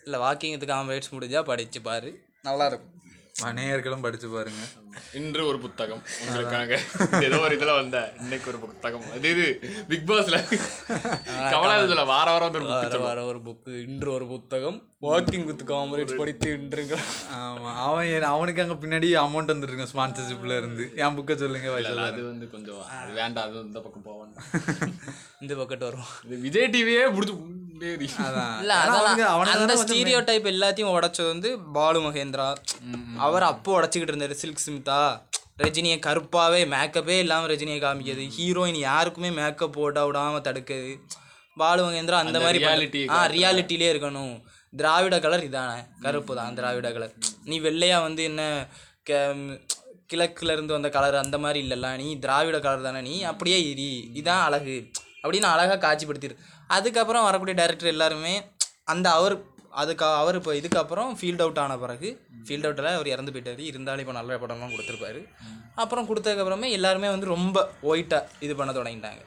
[0.06, 2.12] இல்லை வாக்கிங் வித் காம்ரேட்ஸ் முடிஞ்சா படிச்சு பாரு.
[2.48, 2.68] நல்லா
[3.40, 4.64] இருக்கும் நேயர்களும் படிச்சு பாருங்க.
[5.20, 6.72] இன்று ஒரு புத்தகம் உங்களுக்காக.
[7.26, 7.98] ஏதோ ஒரு இதுல வந்த.
[8.22, 9.06] இன்னைக்கு ஒரு புத்தகம்.
[9.16, 9.46] அது இது
[9.90, 10.38] பிக் பாஸ்ல
[11.52, 14.80] கமலா இதுல வார வாரம் ஒரு book வர ஒரு புக்கு இன்று ஒரு புத்தகம்.
[15.08, 16.96] வாக்கிங் வித் காம்ரேட்ஸ் படித்து இன்றுங்க.
[17.42, 17.70] ஆமா.
[17.88, 20.86] அவன் அவனுக்கு அங்க பின்னாடி அமௌண்ட் வந்துருங்க ஸ்பான்சர்ஷிப்ல இருந்து.
[21.04, 21.68] என் புக்கை சொல்லுங்க
[22.10, 22.84] அது வந்து கொஞ்சம்
[23.20, 24.34] வேண்டாம் அது இந்த பக்கம் போவான்
[25.44, 26.10] இந்த பக்கத்து வரும்
[26.46, 27.36] விஜய் டிவியே முடிச்சு
[29.52, 32.54] அந்த ஸ்டீரியோ டைப் எல்லாத்தையும் உடைச்சது வந்து பாலு மகேந்திரா.
[33.18, 35.22] அவர் அப்போ உடைச்சிக்கிட்டு இருந்தாரு சில்க் ஸ்மிதா
[35.58, 38.30] ரஜினியை கருப்பாவே மேக்கப்பே இல்லாம ரஜினியை காமிக்கிறது.
[38.40, 41.00] ஹீரோயின் யாருக்குமே மேக்கப் போட விடாம தடுக்குது.
[41.56, 42.60] பாலு மகேந்திரா அந்த மாதிரி
[43.10, 44.42] ஆ ரியாலிட்டிலே இருக்கணும்.
[44.78, 45.86] திராவிட கலர் இதானே?
[46.02, 47.14] கருப்பு தான் திராவிட கலர்.
[47.44, 48.68] நீ வெள்ளையா வந்து என்ன
[49.10, 49.68] கே-
[50.14, 51.96] கிழக்குல இருந்து வந்த கலர் அந்த மாதிரி இல்லைல்ல.
[51.96, 54.18] நீ திராவிட கலர் தானே நீ அப்படியே இரி.
[54.18, 54.92] இதான் அழகு.
[55.24, 56.38] அப்படின்னு அழகா காட்சிப்படுத்திரு.
[56.76, 58.34] அதுக்கப்புறம் வரக்கூடிய டேரக்டர் எல்லாருமே
[58.94, 59.36] அந்த அவர்
[59.82, 62.10] அதுக்கு அவர் இப்போ இதுக்கப்புறம் ஃபீல்ட் அவுட் ஆன பிறகு
[62.46, 63.60] ஃபீல்ட் அவுட்டில் அவர் இறந்து போயிட்டார்.
[63.70, 65.20] இருந்தாலும் இப்போ நல்ல படம்லாம் கொடுத்துருப்பாரு.
[65.82, 67.58] அப்புறம் கொடுத்ததுக்கப்புறமே எல்லாருமே வந்து ரொம்ப
[67.92, 69.22] ஒயிட்டாக இது பண்ண தொடங்கிட்டாங்க.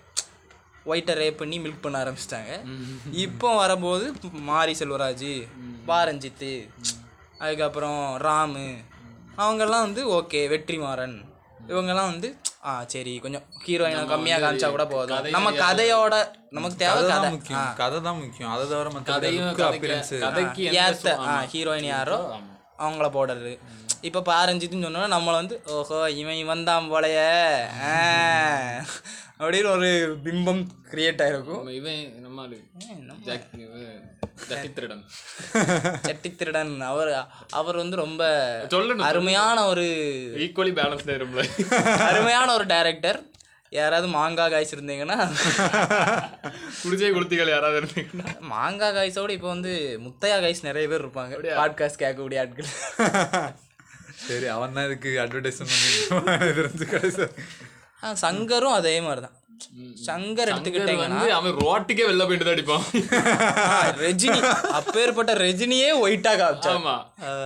[0.90, 2.52] ஒயிட்டை ரேப் பண்ணி மில்க் பண்ண ஆரம்பிச்சிட்டாங்க.
[3.24, 4.06] இப்போ வரும்போது
[4.50, 5.30] மாரி செல்வராஜ்
[5.90, 6.52] பாரஞ்சித்து
[7.42, 8.66] அதுக்கப்புறம் ராமு
[9.42, 11.16] அவங்கெல்லாம் வந்து ஓகே வெற்றிமாறன்
[11.68, 12.28] இவங்கெல்லாம் வந்து
[12.64, 15.30] ஆ சரி கொஞ்சம் ஹீரோயினை கம்மியாக காமிச்சா கூட போதும்.
[15.30, 16.14] நம்ம கதையோட
[16.50, 17.74] நமக்கு தேவை கதை முக்கியம்.
[17.76, 18.50] கதை தான் முக்கியம்.
[18.50, 18.88] அதை தவிர
[20.20, 20.64] கதைக்கு
[21.26, 21.36] ஆ.
[21.52, 22.18] ஹீரோயின் யாரோ
[22.78, 23.52] அவங்கள போடுறது.
[24.00, 27.18] இப்போ பாரஞ்சித்துன்னு சொன்னோன்னா நம்மளை வந்து ஓஹோ இவன் இவன் தான் போலைய.
[29.40, 29.88] அப்படின்னு ஒரு
[30.24, 31.70] பிம்பம் கிரியேட் ஆயிருக்கும்.
[31.70, 32.00] இவன்
[33.62, 33.96] இவன்
[34.46, 35.02] ஜட்டி திருடன்.
[36.06, 36.72] செட்டி திருடன்.
[36.88, 37.10] அவர்
[37.54, 38.22] அவர் வந்து ரொம்ப
[38.72, 39.84] சொல்லணும் அருமையான ஒரு
[40.44, 41.44] ஈக்குவலி பேலன்ஸ் ஆயிரும்ல
[42.06, 43.18] அருமையான ஒரு டைரக்டர்
[43.72, 45.18] யாராவது மாங்காய் காய்ச்சி இருந்தீங்கன்னா
[46.82, 48.26] குடிசை குளுத்திகள் யாராவது இருந்தீங்கன்னா.
[48.50, 49.72] மாங்காய் காய்ஸோட இப்போ வந்து
[50.04, 51.32] முத்தையா காய்ஸ் நிறைய பேர் இருப்பாங்க.
[51.58, 52.68] பாட்காஸ்ட் கேட்கக்கூடிய ஆட்கள்.
[54.22, 55.78] சரி அவன் தான் இதுக்கு அட்வர்டைஸ்மெண்ட்
[56.58, 57.22] தெரிஞ்சு கடைசி
[58.02, 59.36] ஆ, சங்கரும் அதே மாதிரி தான்
[60.06, 62.84] சங்கர் எடுத்துக்கிட்டீங்கன்னா அவன் ரோட்டுக்கே வெளில போயிட்டு தான் அடிப்பான்.
[64.04, 64.40] ரஜினி
[64.72, 66.78] அப்பேற்பட்ட ரஜினியே ஒயிட்டா காமிச்சான்.
[66.78, 66.94] ஆமா.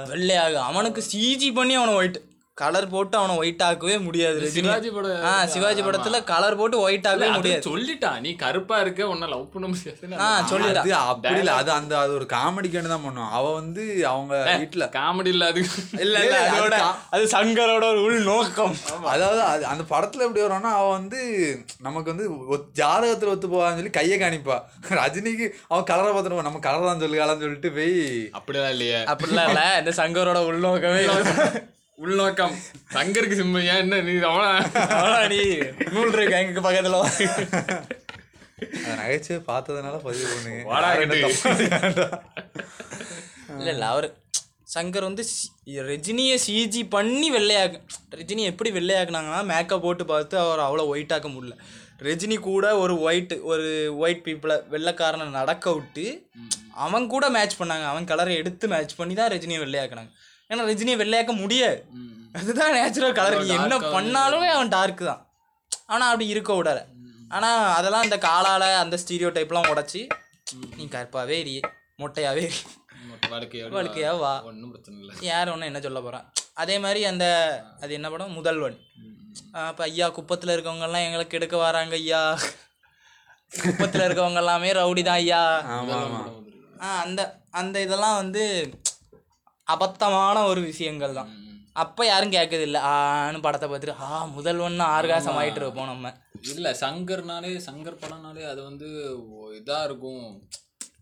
[0.09, 0.55] வெள்ளையாக.
[0.63, 2.19] அவனுக்கு சிஜி பண்ணி அவனை ஒயிட்
[2.59, 7.27] கலர் போட்டு அவனை ஒயிட் ஆக்கவே முடியாது சிவாஜி படம் ஆ சிவாஜி படத்துல கலர் போட்டு ஒயிட் ஆக்கவே
[7.27, 7.65] அது முடியாது.
[7.67, 10.83] சொல்லிட்டான் நீ கருப்பா இருக்க உன்னை லவ் பண்ண முடியாது ஆ சொல்லிடா.
[10.83, 15.33] அது அப்படி இல்ல அது அந்த அது ஒரு காமெடிக்கான தான் பண்ணுவோம் அவ வந்து அவங்க வீட்டுல காமெடி
[15.35, 15.63] இல்ல அது
[16.01, 16.79] இல்ல இல்ல அதோட
[17.13, 18.75] அது சங்கரோட ஒரு உள் நோக்கம்
[19.13, 21.21] அதாவது அது அந்த படத்துல எப்படி வரும்னா அவ வந்து
[21.83, 22.27] நமக்கு வந்து
[22.81, 24.59] ஜாதகத்துல ஒத்து போவான்னு சொல்லி கையை காணிப்பா.
[24.99, 27.97] ரஜினிக்கு அவன் கலரை பார்த்துட்டு நம்ம கலர் தான் சொல்லுகாலான்னு சொல்லிட்டு போய்
[28.39, 29.01] அப்படிலாம் இல்லையே.
[29.13, 31.23] அப்படிலாம் இல்ல இந்த சங்கரோட உள்நோக்கமே இல்ல.
[31.99, 32.55] உள்நோக்கம்.
[32.95, 34.13] சங்கருக்கு சிம்ம ஏன் என்ன நீ?
[34.31, 35.29] அவன?
[35.33, 35.39] நீ?
[35.95, 36.99] நூல் இருக்கு எங்க பக்கத்துல.
[38.97, 40.61] நகைச்சுவை பார்த்ததுனால பதிவு பண்ணுங்க.
[43.59, 44.09] இல்ல இல்ல அவரு
[44.75, 45.25] சங்கர் வந்து
[45.91, 47.81] ரஜினியை சிஜி பண்ணி வெள்ளையாக்கு
[48.17, 51.57] ரஜினி எப்படி வெள்ளையாக்குனாங்கன்னா மேக்கப் போட்டு பார்த்து அவர் அவ்வளோ ஒயிட் ஆக்க முடியல.
[52.09, 56.07] ரஜினி கூட ஒரு ஒயிட் ஒரு ஒயிட் பீப்புளை வெள்ளைக்காரனை நடக்க விட்டு
[56.87, 57.87] அவன் கூட மேட்ச் பண்ணாங்க.
[57.93, 60.13] அவன் கலரை எடுத்து மேட்ச் பண்ணி தான் ரஜினியை வெள்ளையாக்குனாங்க.
[60.51, 61.79] ஏன்னா ரஜினியை வெள்ளையாக்க முடியாது.
[62.39, 65.23] அதுதான் நேச்சுரல் கலர் நீ என்ன பண்ணாலுமே அவன் டார்க் தான்.
[65.93, 66.81] ஆனால் அப்படி இருக்க விடல.
[67.37, 70.03] ஆனால் அதெல்லாம் இந்த காலால அந்த ஸ்டீரியோ டைப்லாம் உடச்சி
[70.79, 70.85] நீ
[72.03, 72.59] மொட்டையாவே இரு
[73.33, 74.33] வாழ்க்கையோட வாழ்க்கையா வா.
[74.49, 75.15] ஒன்றும் பிரச்சனை இல்லை.
[75.29, 76.27] யார் ஒன்று என்ன சொல்ல போகிறான்
[76.63, 77.25] அதே மாதிரி அந்த
[77.83, 78.37] அது என்ன படம்?
[78.39, 78.77] முதல்வன்.
[79.69, 82.21] அப்போ ஐயா குப்பத்தில் இருக்கவங்கெல்லாம் எங்களை கெடுக்க வராங்க ஐயா.
[83.65, 85.43] குப்பத்தில் இருக்கவங்க எல்லாமே ரவுடி தான் ஐயா
[86.87, 87.21] ஆ அந்த
[87.61, 88.43] அந்த இதெல்லாம் வந்து
[89.69, 91.31] அபத்தமான ஒரு விஷயங்கள் தான்
[91.73, 96.13] அப்போ யாரும் கேட்கறது இல்லை ஆன்னு படத்தை பார்த்துட்டு ஆ முதல்வன் ஆர்காசம் ஆயிட்டு இருப்போம் நம்ம.
[96.43, 98.89] இல்ல சங்கர்னாலே சங்கர் படம்னாலே அது வந்து
[99.31, 100.23] ஒ- இதா இருக்கும்.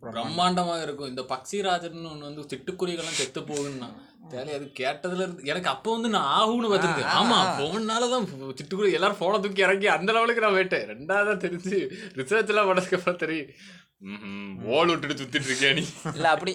[0.02, 0.82] பிரம்மாண்டமா.
[0.82, 1.08] இருக்கும்.
[1.08, 3.88] இந்த பக்ஷிராஜன் ஒண்ணு வந்து சிட்டுக்குருவிகள்லாம் செத்து போகுதுன்னா
[4.28, 7.12] தேவை அது கேட்டதுல இருந்து எனக்கு அப்போ வந்து நான் ஆகும்னு பார்த்துருக்கேன்.
[7.14, 8.26] ஆமா போனாலதான்
[8.58, 10.86] சிட்டுக்குருவி எல்லாரும் போன தூக்கி இறங்கி அந்த லெவலுக்கு நான் போயிட்டேன்.
[10.92, 11.78] ரெண்டாவது தெரிஞ்சு
[12.14, 13.50] ரிசர்ச் எல்லாம் பண்ணதுக்கு அப்புறம் தெரியும்.
[14.68, 15.84] ஓல் விட்டுட்டு சுத்திட்டு இருக்கேன் நீ.
[16.14, 16.52] இல்லை அப்படி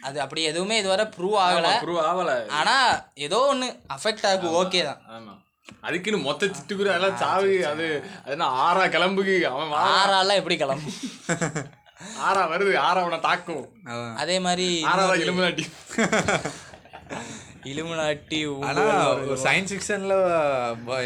[0.00, 1.72] அது அப்படி எதுவுமே இதுவரை ப்ரூவ் ஆகலை.
[1.82, 2.92] ப்ரூவ் ஆவல ஆனால்
[3.26, 5.00] ஏதோ ஒன்று அஃபெக்ட் ஆகும் ஓகே தான்.
[5.10, 5.34] ஆமா.
[5.82, 7.84] அதுக்குன்னு மொத்த சிட்டுக்குருவி எல்லாம் சாவு அது
[8.22, 10.96] அது என்ன ஆறா கிளம்புக்கு அவன் ஆறாலாம் எப்படி கிளம்பும்?
[12.26, 13.64] ஆறா வருது ஆறா அவனை தாக்கும்.
[13.88, 14.14] அதான்.
[14.22, 15.64] அதே மாதிரி ஆறாவதா இலுமினாட்டி.
[17.70, 18.38] இலுமினாட்டி
[18.68, 18.82] ஆனா
[19.22, 20.14] ஒரு சயின்ஸ் ஃபிக்ஷன்ல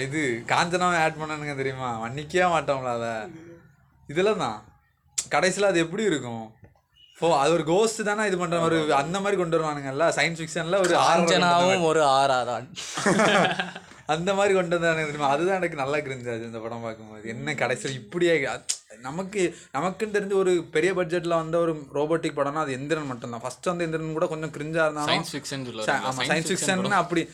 [0.04, 0.20] இது
[0.50, 1.88] காஞ்சனாவை ஆட் பண்ணானுங்க தெரியுமா?
[2.02, 3.08] மன்னிக்கவே மாட்டோம்ல அத.
[4.08, 4.58] இதுல தான்.
[5.18, 6.44] கடைசியில அது எப்படி இருக்கும்?
[7.18, 10.06] ஓ அது ஒரு கோஸ்ட் தானே இது பண்ற ஒரு அந்த மாதிரி கொண்டு வருவானுங்கல்ல?
[10.16, 12.66] சயின்ஸ் ஃபிக்ஷன்ல ஒரு ஆறு காஞ்சனாவும் ஒரு ஆறாதான்
[14.14, 15.28] அந்த மாதிரி கொண்டு வந்தானுங்க தெரியுமா?
[15.34, 17.22] அதுதான் எனக்கு நல்லா கிரிஞ்சாச்சு இந்த படம் பார்க்கும்போது.
[17.32, 18.32] என்ன கடைசியில் இப்படியே
[19.00, 19.42] நமக்கு
[19.74, 23.42] நமக்குன்னு தெரிஞ்ச ஒரு பெரிய பட்ஜெட்ல வந்த ஒரு ரோபோட்டிக் படம்னா அது எந்திரன் மட்டும்தான்.
[23.42, 27.24] ஃபர்ஸ்ட் வந்து எந்திரன் கூட கொஞ்சம் கிரிஞ்சா இருந்தாலும் சயின்ஸ் ஃபிக்ஷன் ச- ஆமா சயின்ஸ் ஃபிக்ஷன் அப்படி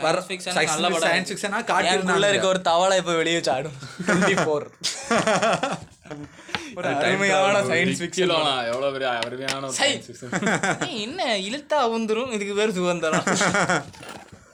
[0.00, 2.30] வர fiction நல்ல படம் சயின்ஸ் ஃபிக்ஷனா காட்டியிருந்தாங்க.
[2.30, 3.78] இருக்க ஒரு தவளை இப்ப வெளியே சாடும்
[4.40, 4.66] ஃபோர்
[6.78, 8.32] அருமையான சயின்ஸ் ஃபிக்ஷன்
[8.72, 10.28] எவ்வளவு பெரிய அருமையான fiction.
[11.04, 11.20] என்ன?
[11.48, 13.26] இழுத்தா அவுந்துரும் இதுக்கு பேர் சுதந்திரம்.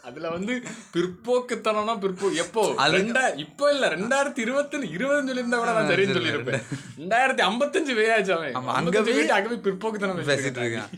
[0.08, 0.54] அதுல வந்து
[0.94, 2.62] பிற்போக்குத்தனம்னா பிற்போ எப்போ?
[2.96, 6.62] ரெண்டா இப்போ இல்ல ரெண்டாயிரத்தி இருபத்தி இருபதுன்னு சொல்லியிருந்தா கூட நான் சரின்னு சொல்லியிருப்பேன்.
[7.00, 8.54] ரெண்டாயிரத்தி ஐம்பத்தஞ்சு பேயாச்சு அவன்.
[8.60, 10.90] அங்க அங்க போய் போய் அங்க போய் பிற்போக்குத்தனம் பேசிட்டு இருக்கேன்.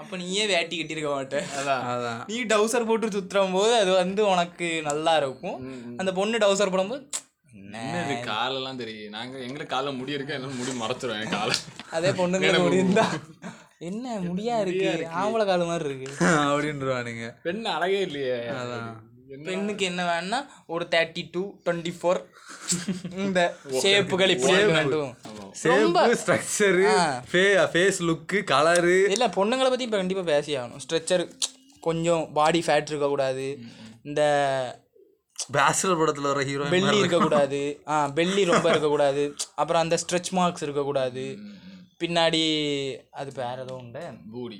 [0.00, 1.82] அப்ப நீயே வேட்டி கட்டியிருக்க மாட்டேன் அதான்.
[1.92, 2.20] அதான்.
[2.30, 5.58] நீ டவுசர் போட்டு சுத்துறம் போது அது வந்து உனக்கு நல்லா இருக்கும்.
[6.00, 7.02] அந்த பொண்ணு டவுசர் போடும்போது
[7.66, 8.14] என்ன இது?
[8.24, 11.54] காலெல்லாம் தெரியும் நாங்க எங்களுக்கு கால முடி இருக்கு என்னால முடி மறைச்சிரும் என் காலை.
[11.90, 13.06] அதே பொண்ணுங்க முடிந்தா
[13.88, 14.90] என்ன முடியா இருக்கு?
[15.20, 16.06] ஆம்பளை காலு மாதிரி இருக்கு.
[16.50, 17.26] அப்படின்றவானுங்க.
[17.42, 18.36] பெண் அழகே இல்லையே.
[19.46, 22.20] பெண்ணுக்கு என்ன வேணும்னா ஒரு தேர்ட்டி டூ டுவெண்ட்டி ஃபோர்
[23.24, 23.40] இந்த
[23.82, 25.10] ஷேப்புகள் இப்படி வேண்டும்
[25.62, 26.86] சேப்பு ஸ்ட்ரக்சரு
[27.72, 30.82] ஃபேஸ் லுக்கு கலரு இல்ல பொண்ணுங்களை பத்தி இப்ப கண்டிப்பா பேசி ஆகணும்.
[30.84, 31.24] ஸ்ட்ரெச்சர்
[31.80, 33.46] கொஞ்சம் பாடி ஃபேட் இருக்கக்கூடாது.
[34.04, 34.22] இந்த
[35.54, 37.60] பேச்சுலர் படத்துல வர ஹீரோ பெல்லி இருக்கக்கூடாது.
[37.88, 39.24] ஆ பெல்லி ரொம்ப இருக்கக்கூடாது.
[39.54, 41.24] அப்புறம் அந்த ஸ்ட்ரெச் மார்க்ஸ் இருக்கக்கூடாது.
[42.02, 42.42] பின்னாடி
[43.20, 44.02] அது வேற ஏதோ உண்டு.
[44.32, 44.58] பூடி.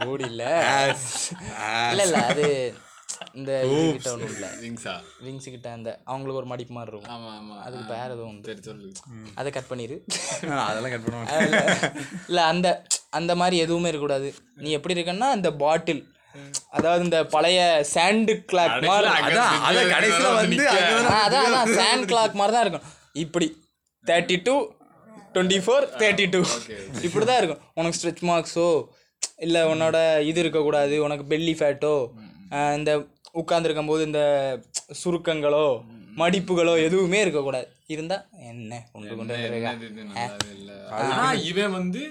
[0.00, 0.44] மூடி இல்ல.
[1.92, 2.02] இல்ல.
[2.06, 2.46] இல்ல அது
[3.38, 3.50] இந்த
[3.94, 4.48] கிட்ட ஒன்றும் இல்லை.
[4.62, 4.92] விங்ஸா
[5.24, 7.14] விங்ஸ் கிட்ட அந்த அவங்களுக்கு ஒரு மடிப்பு மாதிரி இருக்கும்.
[7.14, 7.56] ஆமா ஆமா.
[7.66, 8.46] அதுக்கு வேற ஏதோ உண்டு.
[8.50, 8.90] சரி சொல்லு.
[9.34, 9.96] அதை கட் பண்ணிடு
[10.68, 11.90] அதெல்லாம் கட் பண்ணுவாங்க
[12.28, 12.68] இல்ல அந்த
[13.18, 14.28] அந்த மாதிரி எதுவுமே இருக்கக்கூடாது.
[14.64, 16.02] நீ எப்படி இருக்கன்னா அந்த பாட்டில்
[16.76, 17.60] அதாவது இந்த பழைய
[17.92, 20.64] சாண்டு கிளாக் மாதிரி கடைசியில அதான் அத கடைசியில வந்து
[21.22, 22.86] அதான் அதான் சாண்ட் கிளாக் மாதிரி தான் இருக்கும்.
[23.24, 23.48] இப்படி
[24.04, 24.54] thirty two
[25.34, 26.40] twenty four thirty two
[27.06, 27.62] இப்படி தான் இருக்கும்.
[27.78, 28.68] உனக்கு ஸ்ட்ரெச் மார்க்ஸோ
[29.46, 29.96] இல்லை உன்னோட
[30.30, 31.94] இது இருக்கக்கூடாது உனக்கு பெல்லி ஃபேட்டோ
[32.78, 32.92] இந்த
[33.40, 34.22] உட்காந்துருக்கும் போது இந்த
[35.00, 35.66] சுருக்கங்களோ
[36.20, 37.66] மடிப்புகளோ எதுவுமே இருக்கக்கூடாது.
[37.94, 38.16] இருந்தா
[38.50, 39.36] என்ன கொண்டு கொண்டு
[41.50, 42.02] இவன் வந்து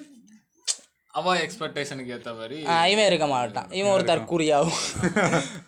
[1.18, 2.58] அவ எக்ஸ்பெக்டேஷனுக்கு ஏத்த மாதிரி
[2.92, 3.70] இவன் இருக்க மாட்டான்.
[3.78, 4.82] இவன் ஒரு தற்கூரியாகும்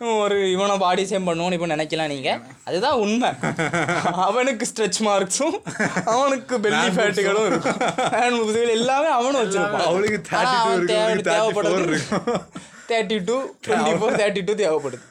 [0.00, 2.30] இவன் ஒரு இவனை பாடி சேம் பண்ணுவோன்னு இப்போ நினைக்கலாம் நீங்க?
[2.68, 3.30] அதுதான் உண்மை.
[4.26, 5.56] அவனுக்கு ஸ்ட்ரெச் மார்க்ஸும்
[6.14, 7.80] அவனுக்கு பெல்லி ஃபேட்டுகளும் இருக்கும்.
[8.16, 9.86] ஹேண்ட் எல்லாமே அவனும் வச்சிருப்பான்.
[9.90, 12.38] அவளுக்கு ஆனா 32 அவன் இருக்கு, தேவை இவனுக்கு 34 தேவைப்படுது.
[12.90, 15.06] Thirty two twenty four thirty two தேவைப்படுது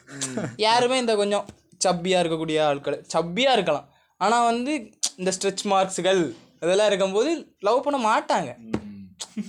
[0.68, 1.46] யாருமே இந்த கொஞ்சம்
[1.88, 3.88] சப்பியாக இருக்கக்கூடிய ஆட்கள் சப்பியாக இருக்கலாம்.
[4.26, 4.74] ஆனால் வந்து
[5.20, 6.22] இந்த ஸ்ட்ரெச் மார்க்ஸுகள்
[6.66, 7.32] இதெல்லாம் இருக்கும்போது
[7.68, 8.52] லவ் பண்ண மாட்டாங்க.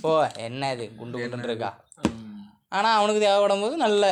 [0.07, 0.11] ஓ
[0.47, 1.71] என்ன இது குண்டு குண்டுன்னு இருக்கா?
[2.77, 4.03] ஆனால் அவனுக்கு தேவைப்படும் போது நல்ல.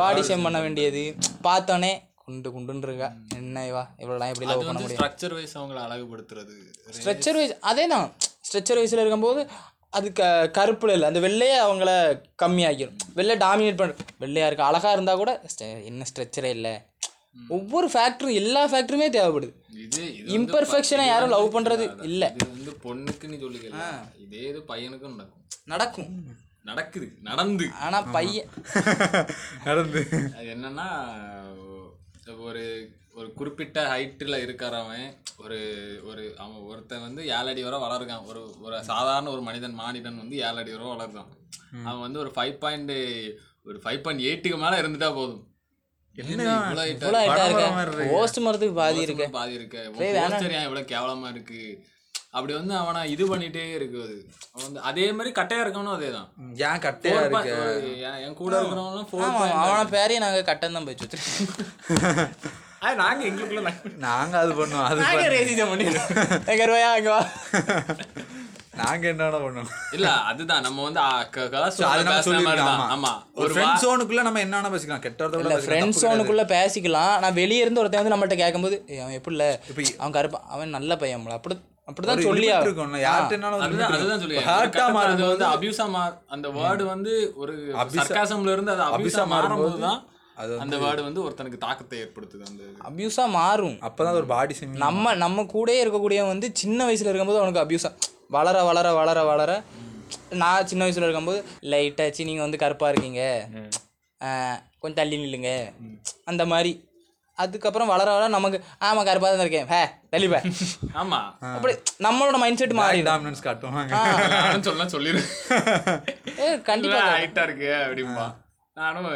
[0.00, 1.02] பாடி ஷேம் பண்ண வேண்டியது.
[1.46, 1.92] பார்த்தோன்னே
[2.24, 3.08] குண்டு குண்டுன்னு இருக்கா?
[3.40, 3.82] என்ன இவா?
[4.02, 6.54] இவ்வளோலாம் எப்படி அது லவ் பண்ண முடியும் ஸ்ட்ரக்சர் வைஸ் அவங்கள அழகுபடுத்துறது.
[6.98, 8.06] ஸ்ட்ரெச்சர் வைஸ் அதே தான்
[8.48, 9.42] ஸ்ட்ரெச்சர் வைஸில் இருக்கும்போது
[9.98, 10.22] அது க
[10.58, 11.08] கருப்பில் இல்லை.
[11.10, 11.90] அந்த வெள்ளையே அவங்கள
[12.42, 15.32] கம்மியாக்கிடும் வெள்ளை டாமினேட் பண்ண வெள்ளையா இருக்கு அழகாக இருந்தால் கூட
[15.90, 16.72] என்ன ஸ்ட்ரெச்சரே இல்லை.
[17.36, 19.52] ஒவ்வொரு ஃபேக்டரும் எல்லா ஃபேக்டருமே தேவைப்படுது.
[19.84, 22.28] இது இது வந்து இம்பர்ஃபெக்ஷனை யாரும் லவ் பண்ணுறது இல்லை.
[22.34, 23.84] இது வந்து பொண்ணுக்கு நீ சொல்லிக்கல
[24.24, 25.44] இதே இது பையனுக்கும் நடக்கும்.
[25.64, 26.10] நடக்கும்.
[26.62, 27.64] நடக்குது நடந்து.
[27.80, 28.50] ஆனால் பையன்
[29.68, 30.02] நடந்து.
[30.36, 30.86] அது என்னன்னா
[32.48, 32.62] ஒரு
[33.14, 35.58] ஒரு குறிப்பிட்ட ஹைட்டில் இருக்கிறவன் ஒரு
[36.04, 38.24] ஒரு அவன் ஒருத்தன் வந்து ஏழு அடி வரை வளருக்கான்.
[38.26, 41.30] ஒரு ஒரு சாதாரண ஒரு மனிதன் மானிடன் வந்து ஏழு அடி வரை வளருக்கான்.
[41.84, 42.94] அவன் வந்து ஒரு ஃபைவ் பாயிண்ட்
[43.62, 45.42] ஒரு ஃபைவ் பாயிண்ட் எயிட்டுக்கு மேலே இருந்துட்டா போதும்.
[48.10, 49.26] போஸ்ட் மரத்துக்கு பாதி இருக்கு?
[49.32, 49.80] பாதி இருக்கு?
[50.64, 51.60] இவ்வளோ கேவலமா இருக்கு?
[52.32, 54.16] அப்படி வந்து அவனை இது பண்ணிட்டே இருக்கு அது.
[54.48, 56.28] அவன் வந்து அதே மாதிரி கட்டையா இருக்கவனும் அதே தான்
[56.64, 57.52] ஏன் கட்டையா இருக்கு?
[58.22, 61.00] என் கூட இருக்கிறவனும் ஃபோர் ஆமாம் அவனை பேரையே நாங்கள் கட்டன் தான் போய்
[62.98, 65.38] நாங்க எங்களுக்குள்ள நாங்க- நாங்க அது பண்ணுவோம் அது பண்ணிடுறோம்
[66.48, 67.20] எங்க ரூபாயா அங்கே வா.
[68.76, 70.62] நாங்க என்னடா பண்ணுவோம் இல்ல அதுதான்.
[70.64, 71.00] நம்ம வந்து.
[72.94, 73.12] ஆமா.
[73.36, 75.56] ஒரு ஃப்ரெண்ட் ஜோனுக்குள்ள நம்ம என்ன வேணா பேசிக்கலாம் கெட்டதை இல்ல
[76.52, 77.12] பேசிக்கலாம்.
[77.22, 79.44] நான் வெளியே இருந்து ஒருத்தன் வந்து நம்மள்ட்ட கேட்கும்போது "ஏய், அவன் எப்படில
[79.98, 81.56] அவன் கருப்பா அவன் நல்ல பையன் அப்படி
[81.88, 82.98] அப்படிதான் சொல்லி இருக்கும்ல.
[83.02, 83.36] யார்கிட்ட
[83.96, 84.84] அதுதான் சொல்லி ஹார்ட்டா
[85.24, 85.86] வந்து அபியூசா
[86.30, 87.54] அந்த வேர்டு வந்து ஒரு
[87.98, 90.00] சர்க்காசம்ல இருந்து அது அபியூசா மாறும்போது தான்
[90.62, 92.62] அந்த வேர்டு வந்து ஒருத்தனுக்கு தாக்கத்தை ஏற்படுத்துது அந்த.
[92.88, 93.76] அபியூஸா மாறும்.
[93.88, 97.90] அப்பதான் ஒரு பாடி நம்ம நம்ம கூடயே இருக்கக்கூடியவன் வந்து சின்ன வயசுல இருக்கும்போது அவனுக்கு அபியூஸா
[98.34, 99.50] வளர வளர வளர வளர
[100.40, 101.38] நான் சின்ன வயசுல இருக்கும்போது
[101.72, 103.22] லைட்டாச்சு நீங்க வந்து கருப்பா இருக்கீங்க.
[104.20, 105.50] ஆஹ், கொஞ்சம் தள்ளி நில்லுங்க.
[106.24, 106.72] அந்த மாதிரி.
[107.38, 109.68] அதுக்கப்புறம் வளர வளர நமக்கு ஆமா கருப்பா தான் இருக்கேன்.
[109.68, 109.80] ஹே
[110.12, 110.38] தள்ளிப்ப
[111.00, 111.18] ஆமா.
[111.54, 111.72] அப்படி
[112.02, 113.08] நம்மளோட மைண்ட் செட் மாறிடும்.
[113.10, 115.30] டாமினன்ஸ் காட்டுவாங்க சொல்ல சொல்லிடுவேன்
[116.40, 118.26] ஏ கண்டிப்பா ஹைட்டா இருக்கு அப்படிம்பா.
[118.76, 119.08] நானும்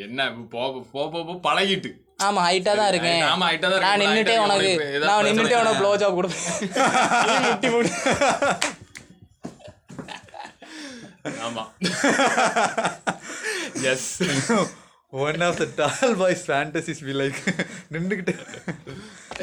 [0.00, 1.90] என்ன போ போ போ போ பழகிட்டு.
[2.20, 4.00] ஆமா ஹைட்டா தான் இருக்கேன் ஆமா ஹைட்டா தான் நான்.
[4.02, 4.70] நின்னுட்டே உனக்கு
[5.04, 6.44] நான் நின்னுட்டே உனக்கு ப்ளோ ஜாப் கொடுப்பேன்.
[11.44, 11.64] ஆமா
[13.92, 14.10] yes
[15.12, 17.38] one of the tall boys fantasies we like
[17.94, 18.34] நின்றுக்கிட்டு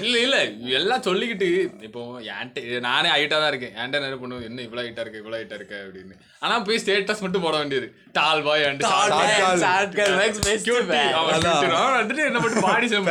[0.01, 0.37] இல்ல இல்ல
[0.77, 1.47] எல்லாம் சொல்லிக்கிட்டு
[1.87, 2.01] இப்போ
[2.33, 3.73] என்கிட்ட நானே ஹைட்டா தான் இருக்கேன்.
[3.77, 6.15] என்கிட்ட நிறைய பொண்ணு என்ன இவ்வளவு ஹைட்டா இருக்க இவ்வளவு ஹைட்டா இருக்க அப்படின்னு.
[6.43, 7.87] ஆனா போய் ஸ்டேட்டஸ் மட்டும் போட வேண்டியது.
[8.17, 8.83] Tall boy and.
[11.97, 13.09] வந்துட்டு என்ன மட்டும் பாடி சேம்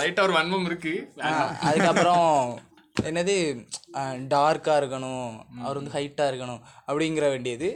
[0.00, 0.94] லைட்டா ஒரு வன்மம் இருக்கு.
[1.68, 2.30] அதுக்கப்புறம்
[2.96, 3.36] என்னது
[4.34, 5.28] டார்க்கா இருக்கணும்
[5.64, 7.70] அவர் வந்து ஹைட்டா இருக்கணும் அப்படிங்கிற வேண்டியது.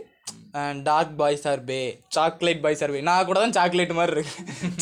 [0.89, 1.79] Dark boys are bae
[2.17, 4.35] chocolate boys are bae நான் கூட தான் சாக்லேட் மாதிரி இருக்கு.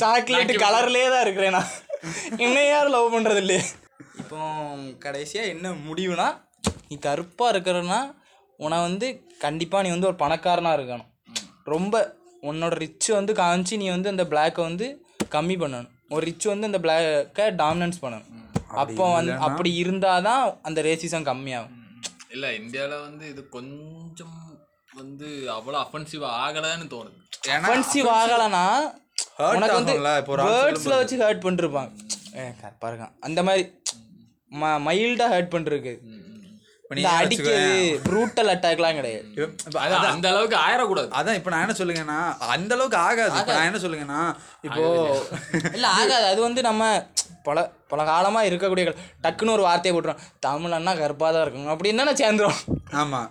[0.02, 1.70] சாக்லேட் கலர்லேயே தான் இருக்கிறேன் நான்.
[2.44, 3.62] இன்னும் யாரும் லவ் பண்றது இல்லையே
[4.20, 4.38] இப்போ
[5.04, 6.28] கடைசியா என்ன முடிவுனா
[6.88, 8.00] நீ கருப்பா இருக்கிறன்னா
[8.64, 9.06] உன்னை வந்து
[9.44, 11.08] கண்டிப்பா நீ வந்து ஒரு பணக்காரனா இருக்கணும்.
[11.74, 11.94] ரொம்ப
[12.50, 14.86] உன்னோட ரிச் வந்து காமிச்சு நீ வந்து அந்த பிளாக்கை வந்து
[15.36, 15.90] கம்மி பண்ணணும்.
[16.14, 18.28] ஒரு ரிச் வந்து அந்த பிளாக்கை டாமினன்ஸ் பண்ணணும்.
[18.82, 21.76] அப்போ வந்து அப்படி இருந்தாதான் அந்த ரேசிசம் கம்மியாகும்.
[22.34, 24.36] இல்ல இந்தியால வந்து இது கொஞ்சம்
[25.01, 27.18] வந்து அவ்வளவு அஃபென்சிவ் ஆகலன்னு தோணுது.
[27.59, 28.64] அஃபென்சிவ் ஆகலைன்னா
[29.57, 29.94] உனக்கு வந்து
[30.46, 31.90] வேர்ட்ஸில் வச்சு ஹர்ட் பண்ணிருப்பாங்க.
[32.38, 33.14] ஏ கரெக்டாக இருக்கான்.
[33.28, 33.62] அந்த மாதிரி
[34.62, 35.94] ம மைல்டாக ஹர்ட் பண்ணிருக்கு.
[37.18, 39.26] அடிக்கிறது ப்ரூட்டல் அட்டாக்லாம் கிடையாது.
[40.14, 42.16] அந்த அளவுக்கு ஆயிடக்கூடாது அதான் இப்போ நான் என்ன சொல்லுங்கன்னா
[42.55, 43.34] அந்த அளவுக்கு ஆகாது.
[43.40, 44.20] இப்போ நான் என்ன சொல்லுங்கன்னா
[44.68, 44.82] இப்போ
[45.76, 46.24] இல்லை ஆகாது.
[46.32, 46.88] அது வந்து நம்ம
[47.48, 47.59] பல
[47.92, 48.94] பல காலமாக இருக்கக்கூடிய
[49.26, 52.59] டக்குன்னு ஒரு வார்த்தையை போட்டுரும் தமிழன்னா கருப்பாக தான் இருக்கும் அப்படின்னு தானே சேர்ந்துரும்.
[53.03, 53.22] ஆமா.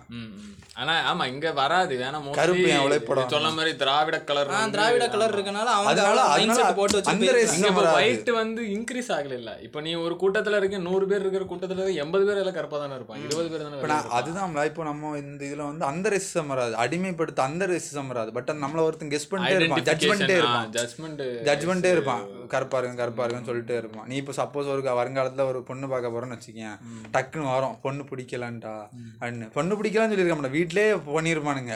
[0.74, 1.98] ஆனா ஆமா இங்க வராது.
[1.98, 3.28] வேணா கருப்பு என் உழைப்படம்.
[3.28, 7.92] சொன்ன மாதிரி திராவிட கலர் திராவிட கலர் இருக்கனால அவங்க அதனால- மைண்ட் போட்டு வச்சு.
[7.94, 11.90] ஒயிட் வந்து இன்க்ரீஸ் ஆகல இல்ல இப்போ நீ ஒரு கூட்டத்துல இருக்க நூறு பேர் இருக்கிற கூட்டத்துல இருக்க
[11.90, 15.84] எண்பது பேர் எல்லாம் கருப்பா தானே இருப்பாங்க இருபது பேர் தானே அதுதான் இப்போ நம்ம இந்த இதுல வந்து
[15.84, 16.76] அந்த ரேசிசம் வராது.
[16.76, 18.32] அடிமைப்படுத்த அந்த ரேசிசம் வராது.
[18.32, 19.82] பட் நம்மள ஒருத்தன் கெஸ் பண்ணிட்டே இருப்பான்.
[19.82, 20.70] ஜட்ஜ்மெண்ட்டே இருப்பான்.
[20.70, 22.22] ஜட்மெண்ட் ஜட்ஜ்மெண்ட்டே இருப்பான்.
[22.48, 24.06] கருப்பா இருக்கும் கருப்பா இருக்குன்னு சொல்லிட்டே இருப்பான்.
[24.06, 26.78] நீ இப்போ சப்போஸ் ஒரு வருங்காலத்துல ஒரு பொண்ணு பார்க்க போறோம்னு வச்சுக்கேன்
[27.12, 27.80] டக்குன்னு வரும்.
[27.82, 28.74] பொண்ணு பிடிக்கலான்டா
[29.20, 29.50] அப்படின்னு.
[29.52, 30.59] பொண்ணு பிடிக்கலாம்னு சொல்லியிருக்க மாட்டேன்.
[30.60, 31.74] வீட்லயே பண்ணியிருப்பானுங்க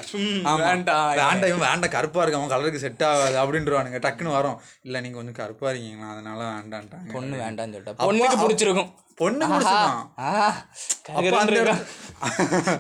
[0.49, 0.57] ஆமா.
[0.65, 1.13] வேண்டாம்.
[1.39, 4.01] இவன் வேண்டாம் கருப்பா இருக்கு அவன் கலருக்கு செட் ஆகாது அப்படின்றவானுங்க.
[4.07, 4.61] டக்குன்னு வரும்.
[4.83, 6.13] இல்ல நீங்க கொஞ்சம் கருப்பா இருக்கீங்களா?
[6.13, 7.13] அதனால வேண்டான்ட்டாங்க.
[7.13, 7.95] பொண்ணு வேண்டாம்னு சொல்லிட்டா.
[8.09, 8.91] பொண்ணுக்கு பிடிச்சிருக்கும்.
[9.17, 10.09] பொண்ணு பிடிச்சிருக்கான்.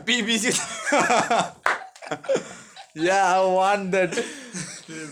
[0.06, 0.52] BBC
[3.58, 4.12] want that.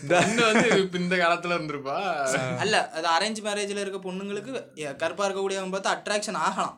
[0.09, 1.97] பொண்ணு வந்து இந்த காலத்துல இருந்திருப்பா.
[2.57, 6.75] அல்ல அது அரேஞ்ச் மேரேஜ்ல இருக்க பொண்ணுங்களுக்கு கருப்பா இருக்கக்கூடியவங்க பார்த்து அட்ராக்ஷன் ஆகலாம்.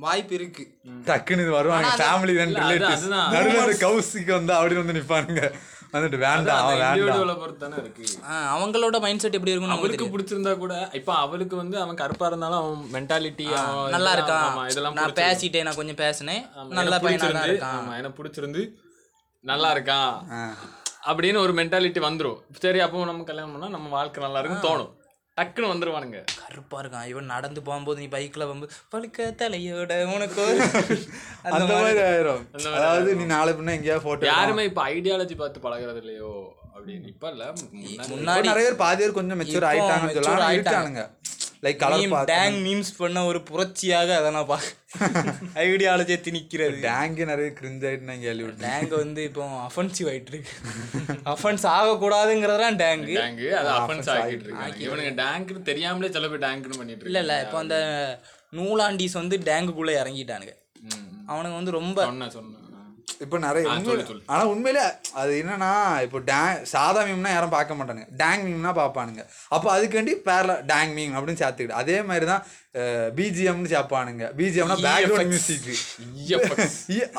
[0.00, 0.78] வாய்ப்பு இருக்கு.
[1.04, 1.86] டக்குன்னு இது வருவாங்க.
[1.96, 3.30] ஃபேமிலி அது- ரிலேட்டிவ்ஸ்.
[3.30, 5.52] நடுவில் அந்த கவுசிக்கு வந்து அப்படி வந்து நிப்பானுங்க.
[5.92, 7.28] வந்துட்டு வேண்டாம் அவன் வேண்டாம்.
[7.28, 11.80] இண்டிவிஜுவலை பொறுத்து தானே இருக்கு அவங்களோட மைண்ட் செட் எப்படி இருக்கும் அவளுக்கு பிடிச்சிருந்தா கூட இப்ப அவளுக்கு வந்து
[11.80, 13.50] அவன் கருப்பா இருந்தாலும் அவன் மென்டாலிட்டி
[13.88, 14.70] நல்லா இருக்கான்.
[14.70, 15.12] இதெல்லாம் நான்.
[15.12, 16.46] பேசிட்டேன் நான் கொஞ்சம் பேசினேன்.
[16.68, 17.92] நல்ல பையனா தான் இருக்கான்.
[17.92, 18.70] ஆமா, எனக்கு பிடிச்சிருந்து
[19.40, 20.26] நல்லா இருக்கான்.
[21.06, 22.38] அப்படின்னு ஒரு மென்டாலிட்டி வந்துரும்.
[22.58, 24.98] சரி அப்போ நம்ம கல்யாணம் பண்ணா நம்ம வாழ்க்கை நல்லா இருக்குன்னு தோணும்.
[25.40, 26.18] டக்குன்னு வந்துருவானுங்க.
[26.42, 27.08] கருப்பா இருக்கான்.
[27.12, 30.44] இவன் நடந்து போகும்போது நீ பைக்ல வந்து பழுக்க தலையோட உனக்கு
[31.56, 32.42] அந்த மாதிரி ஆயிரும்.
[32.78, 36.32] அதாவது நீ நாளை பின்ன எங்கேயாவது போட்டோ யாருமே இப்ப ஐடியாலஜி பார்த்து பழகுறது இல்லையோ
[36.74, 37.08] அப்படின்னு.
[37.12, 37.46] இப்ப இல்ல
[38.12, 41.02] முன்னாடி நிறைய பேர் பாதி பேர் கொஞ்சம் மெச்சூர் ஆயிட்டாங்க.
[41.62, 44.76] லைக் கலர் டேங் மீம்ஸ் பண்ண ஒரு புரட்சியாக அதை நான் பார்க்க
[45.64, 46.78] ஐடியாலஜியை திணிக்கிறது.
[46.84, 48.62] டேங்கே நிறைய கிரிஞ்ச் ஆயிட்டு நான் கேள்விப்பட்டேன்.
[48.64, 50.54] டேங்க் வந்து இப்போ அஃபென்சிவ் ஆயிட்டு இருக்கு.
[51.34, 57.08] அஃபென்ஸ் ஆகக்கூடாதுங்கிறதுலாம் டேங்கு டேங்கு அது அஃபென்ஸ் ஆகிட்டு இருக்காங்க இவனுங்க டேங்க்னு தெரியாமலே சில பேர் டேங்க்னு பண்ணிட்டு
[57.10, 57.78] இல்ல இல்ல இப்போ அந்த
[58.52, 60.54] நூலாண்டீஸ் வந்து டேங்குக்குள்ள இறங்கிட்டானுங்க.
[60.86, 61.06] ம்.
[61.28, 62.59] அவனுங்க வந்து ரொம்ப சொன்னேன் சொன்னேன்.
[63.24, 64.04] இப்போ நிறைய உண்மையில.
[64.32, 64.84] ஆனா உண்மையிலே
[65.20, 65.72] அது என்னன்னா
[66.06, 68.08] இப்போ டேங் சாதா மீம்னா யாரும் பார்க்க மாட்டானுங்க.
[68.22, 69.22] டேங் மீம்னா பார்ப்பானுங்க.
[69.54, 72.44] அப்போ அதுக்காண்டி பேர்ல டேங் மீம் அப்படின்னு சேர்த்துக்கிட்டு அதே மாதிரி தான்
[73.18, 74.24] பிஜிஎம்னு சேர்ப்பானுங்க.
[74.38, 75.68] பிஜிஎம்னா பேக்ரவுண்ட் மியூசிக்.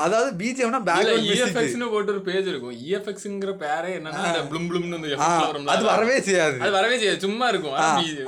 [0.04, 2.76] அதாவது பிஜிஎம்னா பேக்ரவுண்ட் மியூசிக் இஎஃப்எக்ஸ்னு போட்டு ஒரு பேஜ் இருக்கும்.
[2.88, 6.58] இஎஃப்எக்ஸ்ங்கிற பேரே என்னன்னா அந்த ப்ளூம் ப்ளூம்னு அது வரவே செய்யாது.
[6.64, 7.24] அது வரவே செய்யாது.
[7.26, 7.78] சும்மா இருக்கும்.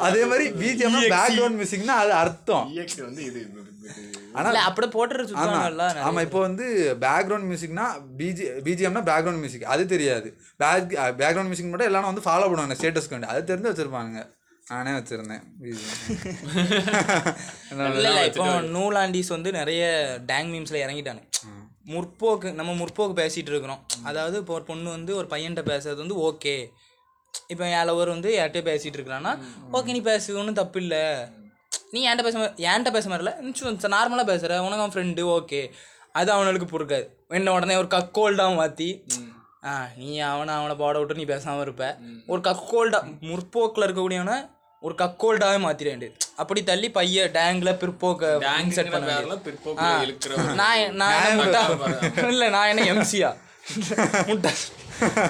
[0.08, 2.66] அதே மாதிரி பிஜிஎம்னா பேக்ரவுண்ட் மியூசிக்னா அது அர்த்தம்.
[2.80, 3.42] EX வந்து இது.
[4.34, 4.40] இது- இது- இது.
[4.40, 6.66] ஆனா இல்ல அப்படியே போட்டுற சுத்தாங்கல்ல ஆமா இப்போ வந்து
[7.02, 7.86] பேக்ரவுண்ட் மியூசிக்னா
[8.18, 10.28] பிஜி பிஜிஎம்னா பேக்ரவுண்ட் மியூசிக் அது தெரியாது.
[10.60, 10.88] பேக்
[11.20, 14.22] பேக்ரவுண்ட் மியூசிக் மட்டும் எல்லாரும் வந்து ஃபாலோ பண்ணுவாங்க ஸ்டேட்டஸ்க்கு வேண்டி அது தெரிஞ்சு வச்சிருப்பாங்க.
[14.66, 15.42] நானே வச்சிருந்தேன்
[17.92, 19.82] இல்ல இப்போ நூலாண்டீஸ் வந்து நிறைய
[20.26, 21.22] டேங் மீம்ஸ்ல இறங்கிட்டானு
[21.88, 23.80] முற்போக்கு நம்ம முற்போக்கு பேசிட்டு இருக்கிறோம்.
[24.04, 26.54] அதாவது இப்போ ஒரு பொண்ணு வந்து ஒரு பையன்கிட்ட பேசுறது வந்து ஓகே
[27.48, 29.32] இப்போ என் லவர் வந்து யார்கிட்டயோ பேசிட்டு இருக்கிறான்னா
[29.74, 31.02] ஓகே நீ பேசு ஒன்றும் தப்பு இல்லை
[31.90, 33.32] நீ என்கிட்ட பேச மாதிரி என்கிட்ட பேச மாதிரில
[33.94, 35.60] நார்மலாக பேசுகிற உனக்கு அவன் ஃப்ரெண்டு ஓகே
[36.12, 38.88] அது அவனுக்கு பொறுக்காது என்ன உடனே ஒரு கக்கோல்டாக மாற்றி
[39.64, 41.84] ஆ நீ அவனை அவனை போட விட்டு நீ பேசாமல் இருப்ப.
[42.26, 44.36] ஒரு கக்கோல்டா முற்போக்கில் இருக்கக்கூடியவனை
[44.82, 44.94] ஒரு
[45.62, 49.06] மாத்திர வேண்டியது அப்படி தள்ளி பைய டேங்க்ல பிற்போக்க டேங்க்ங்கிற செட் பண்ண
[50.60, 53.30] நான் நான் இல்ல நான் என்ன எம்சியா
[54.28, 54.50] முட்டா.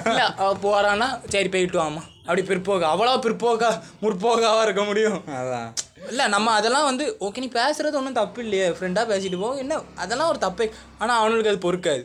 [0.05, 2.85] இல்ல அவ போறான்னா சரி போயிட்டு வாமா அப்படி பிற்போக்கு.
[2.93, 3.69] அவ்வளோ பிற்போக்கா
[4.01, 5.19] முற்போக்காவா இருக்க முடியும்?
[5.27, 5.69] அதான்.
[6.07, 8.67] இல்ல நம்ம அதெல்லாம் வந்து ஓகே நீ பேசுறது ஒன்றும் தப்பு இல்லையே.
[8.69, 9.55] ஃப்ரெண்டா பேசிட்டு போ.
[9.55, 10.71] என்ன அதெல்லாம் ஒரு தப்பே.
[10.97, 12.03] ஆனா அவனுக்கு அது பொறுக்காது.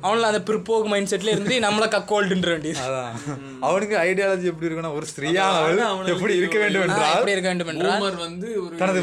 [0.00, 2.80] அவனுக்கு அந்த பிற்போக்கு மைண்ட் செட்ல இருந்து நம்மள கக்கோல்டுன்ற வேண்டியது.
[2.80, 3.14] அதான்.
[3.60, 8.16] அவனுக்கு ஐடியாலஜி எப்படி இருக்குன்னா ஒரு ஸ்திரீயானவள் அவனுக்கு எப்படி இருக்க வேண்டும் என்றால் எப்படி இருக்க வேண்டும் என்றால்
[8.16, 9.02] வந்து ஒரு தனது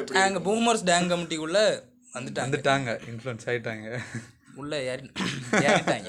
[0.00, 1.60] எப்படி அங்க பூமர்ஸ் டேங் கமிட்டிக்குள்ள
[2.14, 2.46] வந்துட்டாங்க.
[2.46, 2.90] வந்துட்டாங்க.
[3.10, 3.88] இன்ஃப்ளூயன்ஸ் ஆயிட்டாங்க.
[4.54, 5.10] உள்ள ஏறி
[5.52, 6.08] ஏறிட்டாங்க.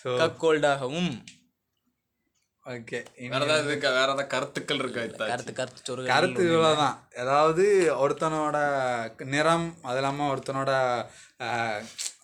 [0.00, 0.16] இருக்கு.
[0.16, 1.12] ஸோ கக்கோல்டாகவும்
[2.66, 2.98] ஓகே
[3.32, 3.90] வேற ஏதாவது இருக்கா?
[3.98, 5.02] வேற ஏதாவது கருத்துக்கள் இருக்கா?
[5.30, 7.64] கருத்து கருத்து சொருக கருத்து இவ்வளோதான் அதாவது
[8.02, 8.58] ஒருத்தனோட
[9.34, 10.72] நிறம் அது இல்லாமல் ஒருத்தனோட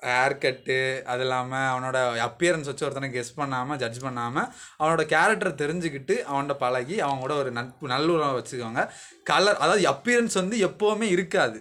[0.09, 0.79] ஹேர் கட்டு
[1.13, 4.49] அது இல்லாமல் அவனோட அப்பியரன்ஸ் வச்சு ஒருத்தனை கெஸ் பண்ணாமல் ஜட்ஜ் பண்ணாமல்
[4.81, 8.85] அவனோட கேரக்டர் தெரிஞ்சுக்கிட்டு அவன்கிட்ட பழகி அவங்க கூட ஒரு நட்பு நல்லுறவை வச்சுக்கோங்க.
[9.33, 11.59] கலர் அதாவது அப்பியரன்ஸ் வந்து எப்போவுமே இருக்காது.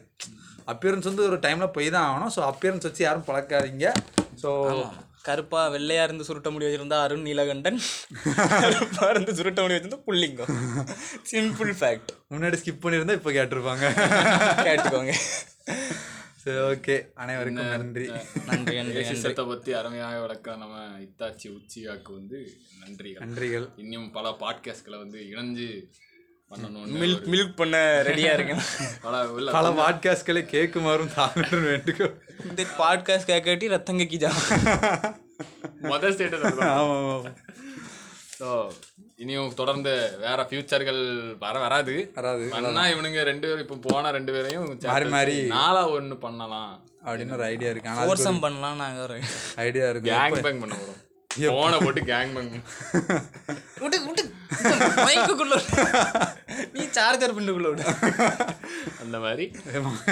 [0.74, 2.34] அப்பியரன்ஸ் வந்து ஒரு டைமில் போய் தான் ஆகணும்.
[2.38, 3.89] ஸோ அப்பியரன்ஸ் வச்சு யாரும் பழக்காதீங்க.
[4.43, 4.51] ஸோ
[5.28, 7.80] கருப்பா வெள்ளையா இருந்து சுருட்ட முடி வச்சிருந்தா அருண் நீலகண்டன்.
[8.61, 10.51] கருப்பா இருந்து சுருட்ட முடி வச்சிருந்தா புள்ளிங்கம்.
[11.32, 13.86] சிம்பிள் ஃபேக்ட் முன்னாடி ஸ்கிப் பண்ணியிருந்தா இப்போ கேட்டிருப்பாங்க.
[14.67, 15.13] கேட்டுக்கோங்க.
[16.43, 18.07] சரி ஓகே அனைவருக்கும் நன்றி.
[18.47, 22.39] நன்றி நன்றி ரேசிசத்தை பத்தி அருமையாக விளக்க நம்ம இத்தாச்சி உச்சியாக்கு வந்து
[22.82, 23.21] நன்றிகள்.
[23.26, 23.67] நன்றிகள்.
[23.84, 25.69] இன்னும் பல பாட்காஸ்ட்களை வந்து இணைஞ்சு
[27.01, 28.61] மில்க் மில்க் பண்ண ரெடியா இருக்கேன்.
[29.01, 29.23] பல
[29.57, 32.15] பல பாட்காஸ்ட்களை கேட்குமாறும் தாங்கள் வேண்டுகோள்.
[32.49, 34.31] இந்த பாட்காஸ்ட் கேட்காட்டி ரத்தம் கக்கி ஜா
[35.91, 37.25] மொதல் ஸ்டேட்டஸ் ஆமாம்
[38.39, 38.47] ஸோ
[39.23, 39.91] இனியும் தொடர்ந்து
[40.23, 40.99] வேற ஃபியூச்சர்கள்
[41.43, 41.93] வர வராது.
[42.15, 42.45] வராது.
[42.55, 45.36] பண்ணா இவனுங்க ரெண்டு பேரும் இப்போ போன ரெண்டு பேரையும் மாறி மாறி.
[45.53, 46.73] நாளா ஒண்ணு பண்ணலாம்.
[47.05, 47.89] அப்படின்னு ஒரு ஐடியா இருக்கு.
[47.91, 49.17] ஆனால் கோர்சம் பண்ணலாம் நாங்க ஒரு
[49.65, 50.09] ஐடியா இருக்கு.
[50.11, 51.01] கேங் பேங் பண்ண போறோம்.
[51.55, 52.51] போனை போட்டு கேங் பேங்
[53.83, 54.23] விட்டு விட்டு
[55.07, 55.55] மைக்குக்குள்ள.
[56.75, 57.86] நீ சார்ஜர் பின்னுக்குள்ள விடு.
[59.03, 59.47] அந்த மாதிரி.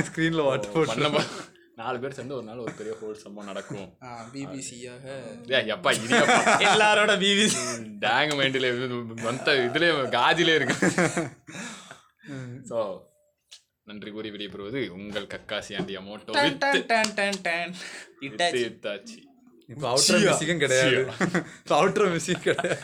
[0.09, 1.23] ஸ்க்ரீனில் வாட்டர் போட்டு
[1.81, 3.87] நாலு பேர் சேர்ந்து ஒரு நாள் ஒரு பெரிய ஹோல் சம்பவம் நடக்கும்.
[4.33, 5.05] பிபிசியாக
[5.73, 7.63] எப்பா இடியப்பா எல்லாரோட பிபிசி
[8.03, 8.69] டேங் மைண்டில்
[9.27, 10.77] வந்த இதுல காஜிலே இருக்கு.
[12.69, 12.77] ஸோ
[13.89, 17.73] நன்றி கூறி விடைபெறுவது உங்கள் கக்காசி ஆண்டி அமோட்டோ டன் வித் டன் டன் டன்
[18.41, 19.19] டன் இட்டாச்சி.
[19.73, 21.01] இப்போ அவுட்ரோ மியூசிக்கும் கிடையாது.
[21.79, 22.81] அவுட்ரோ மியூசிக் கிடையாது.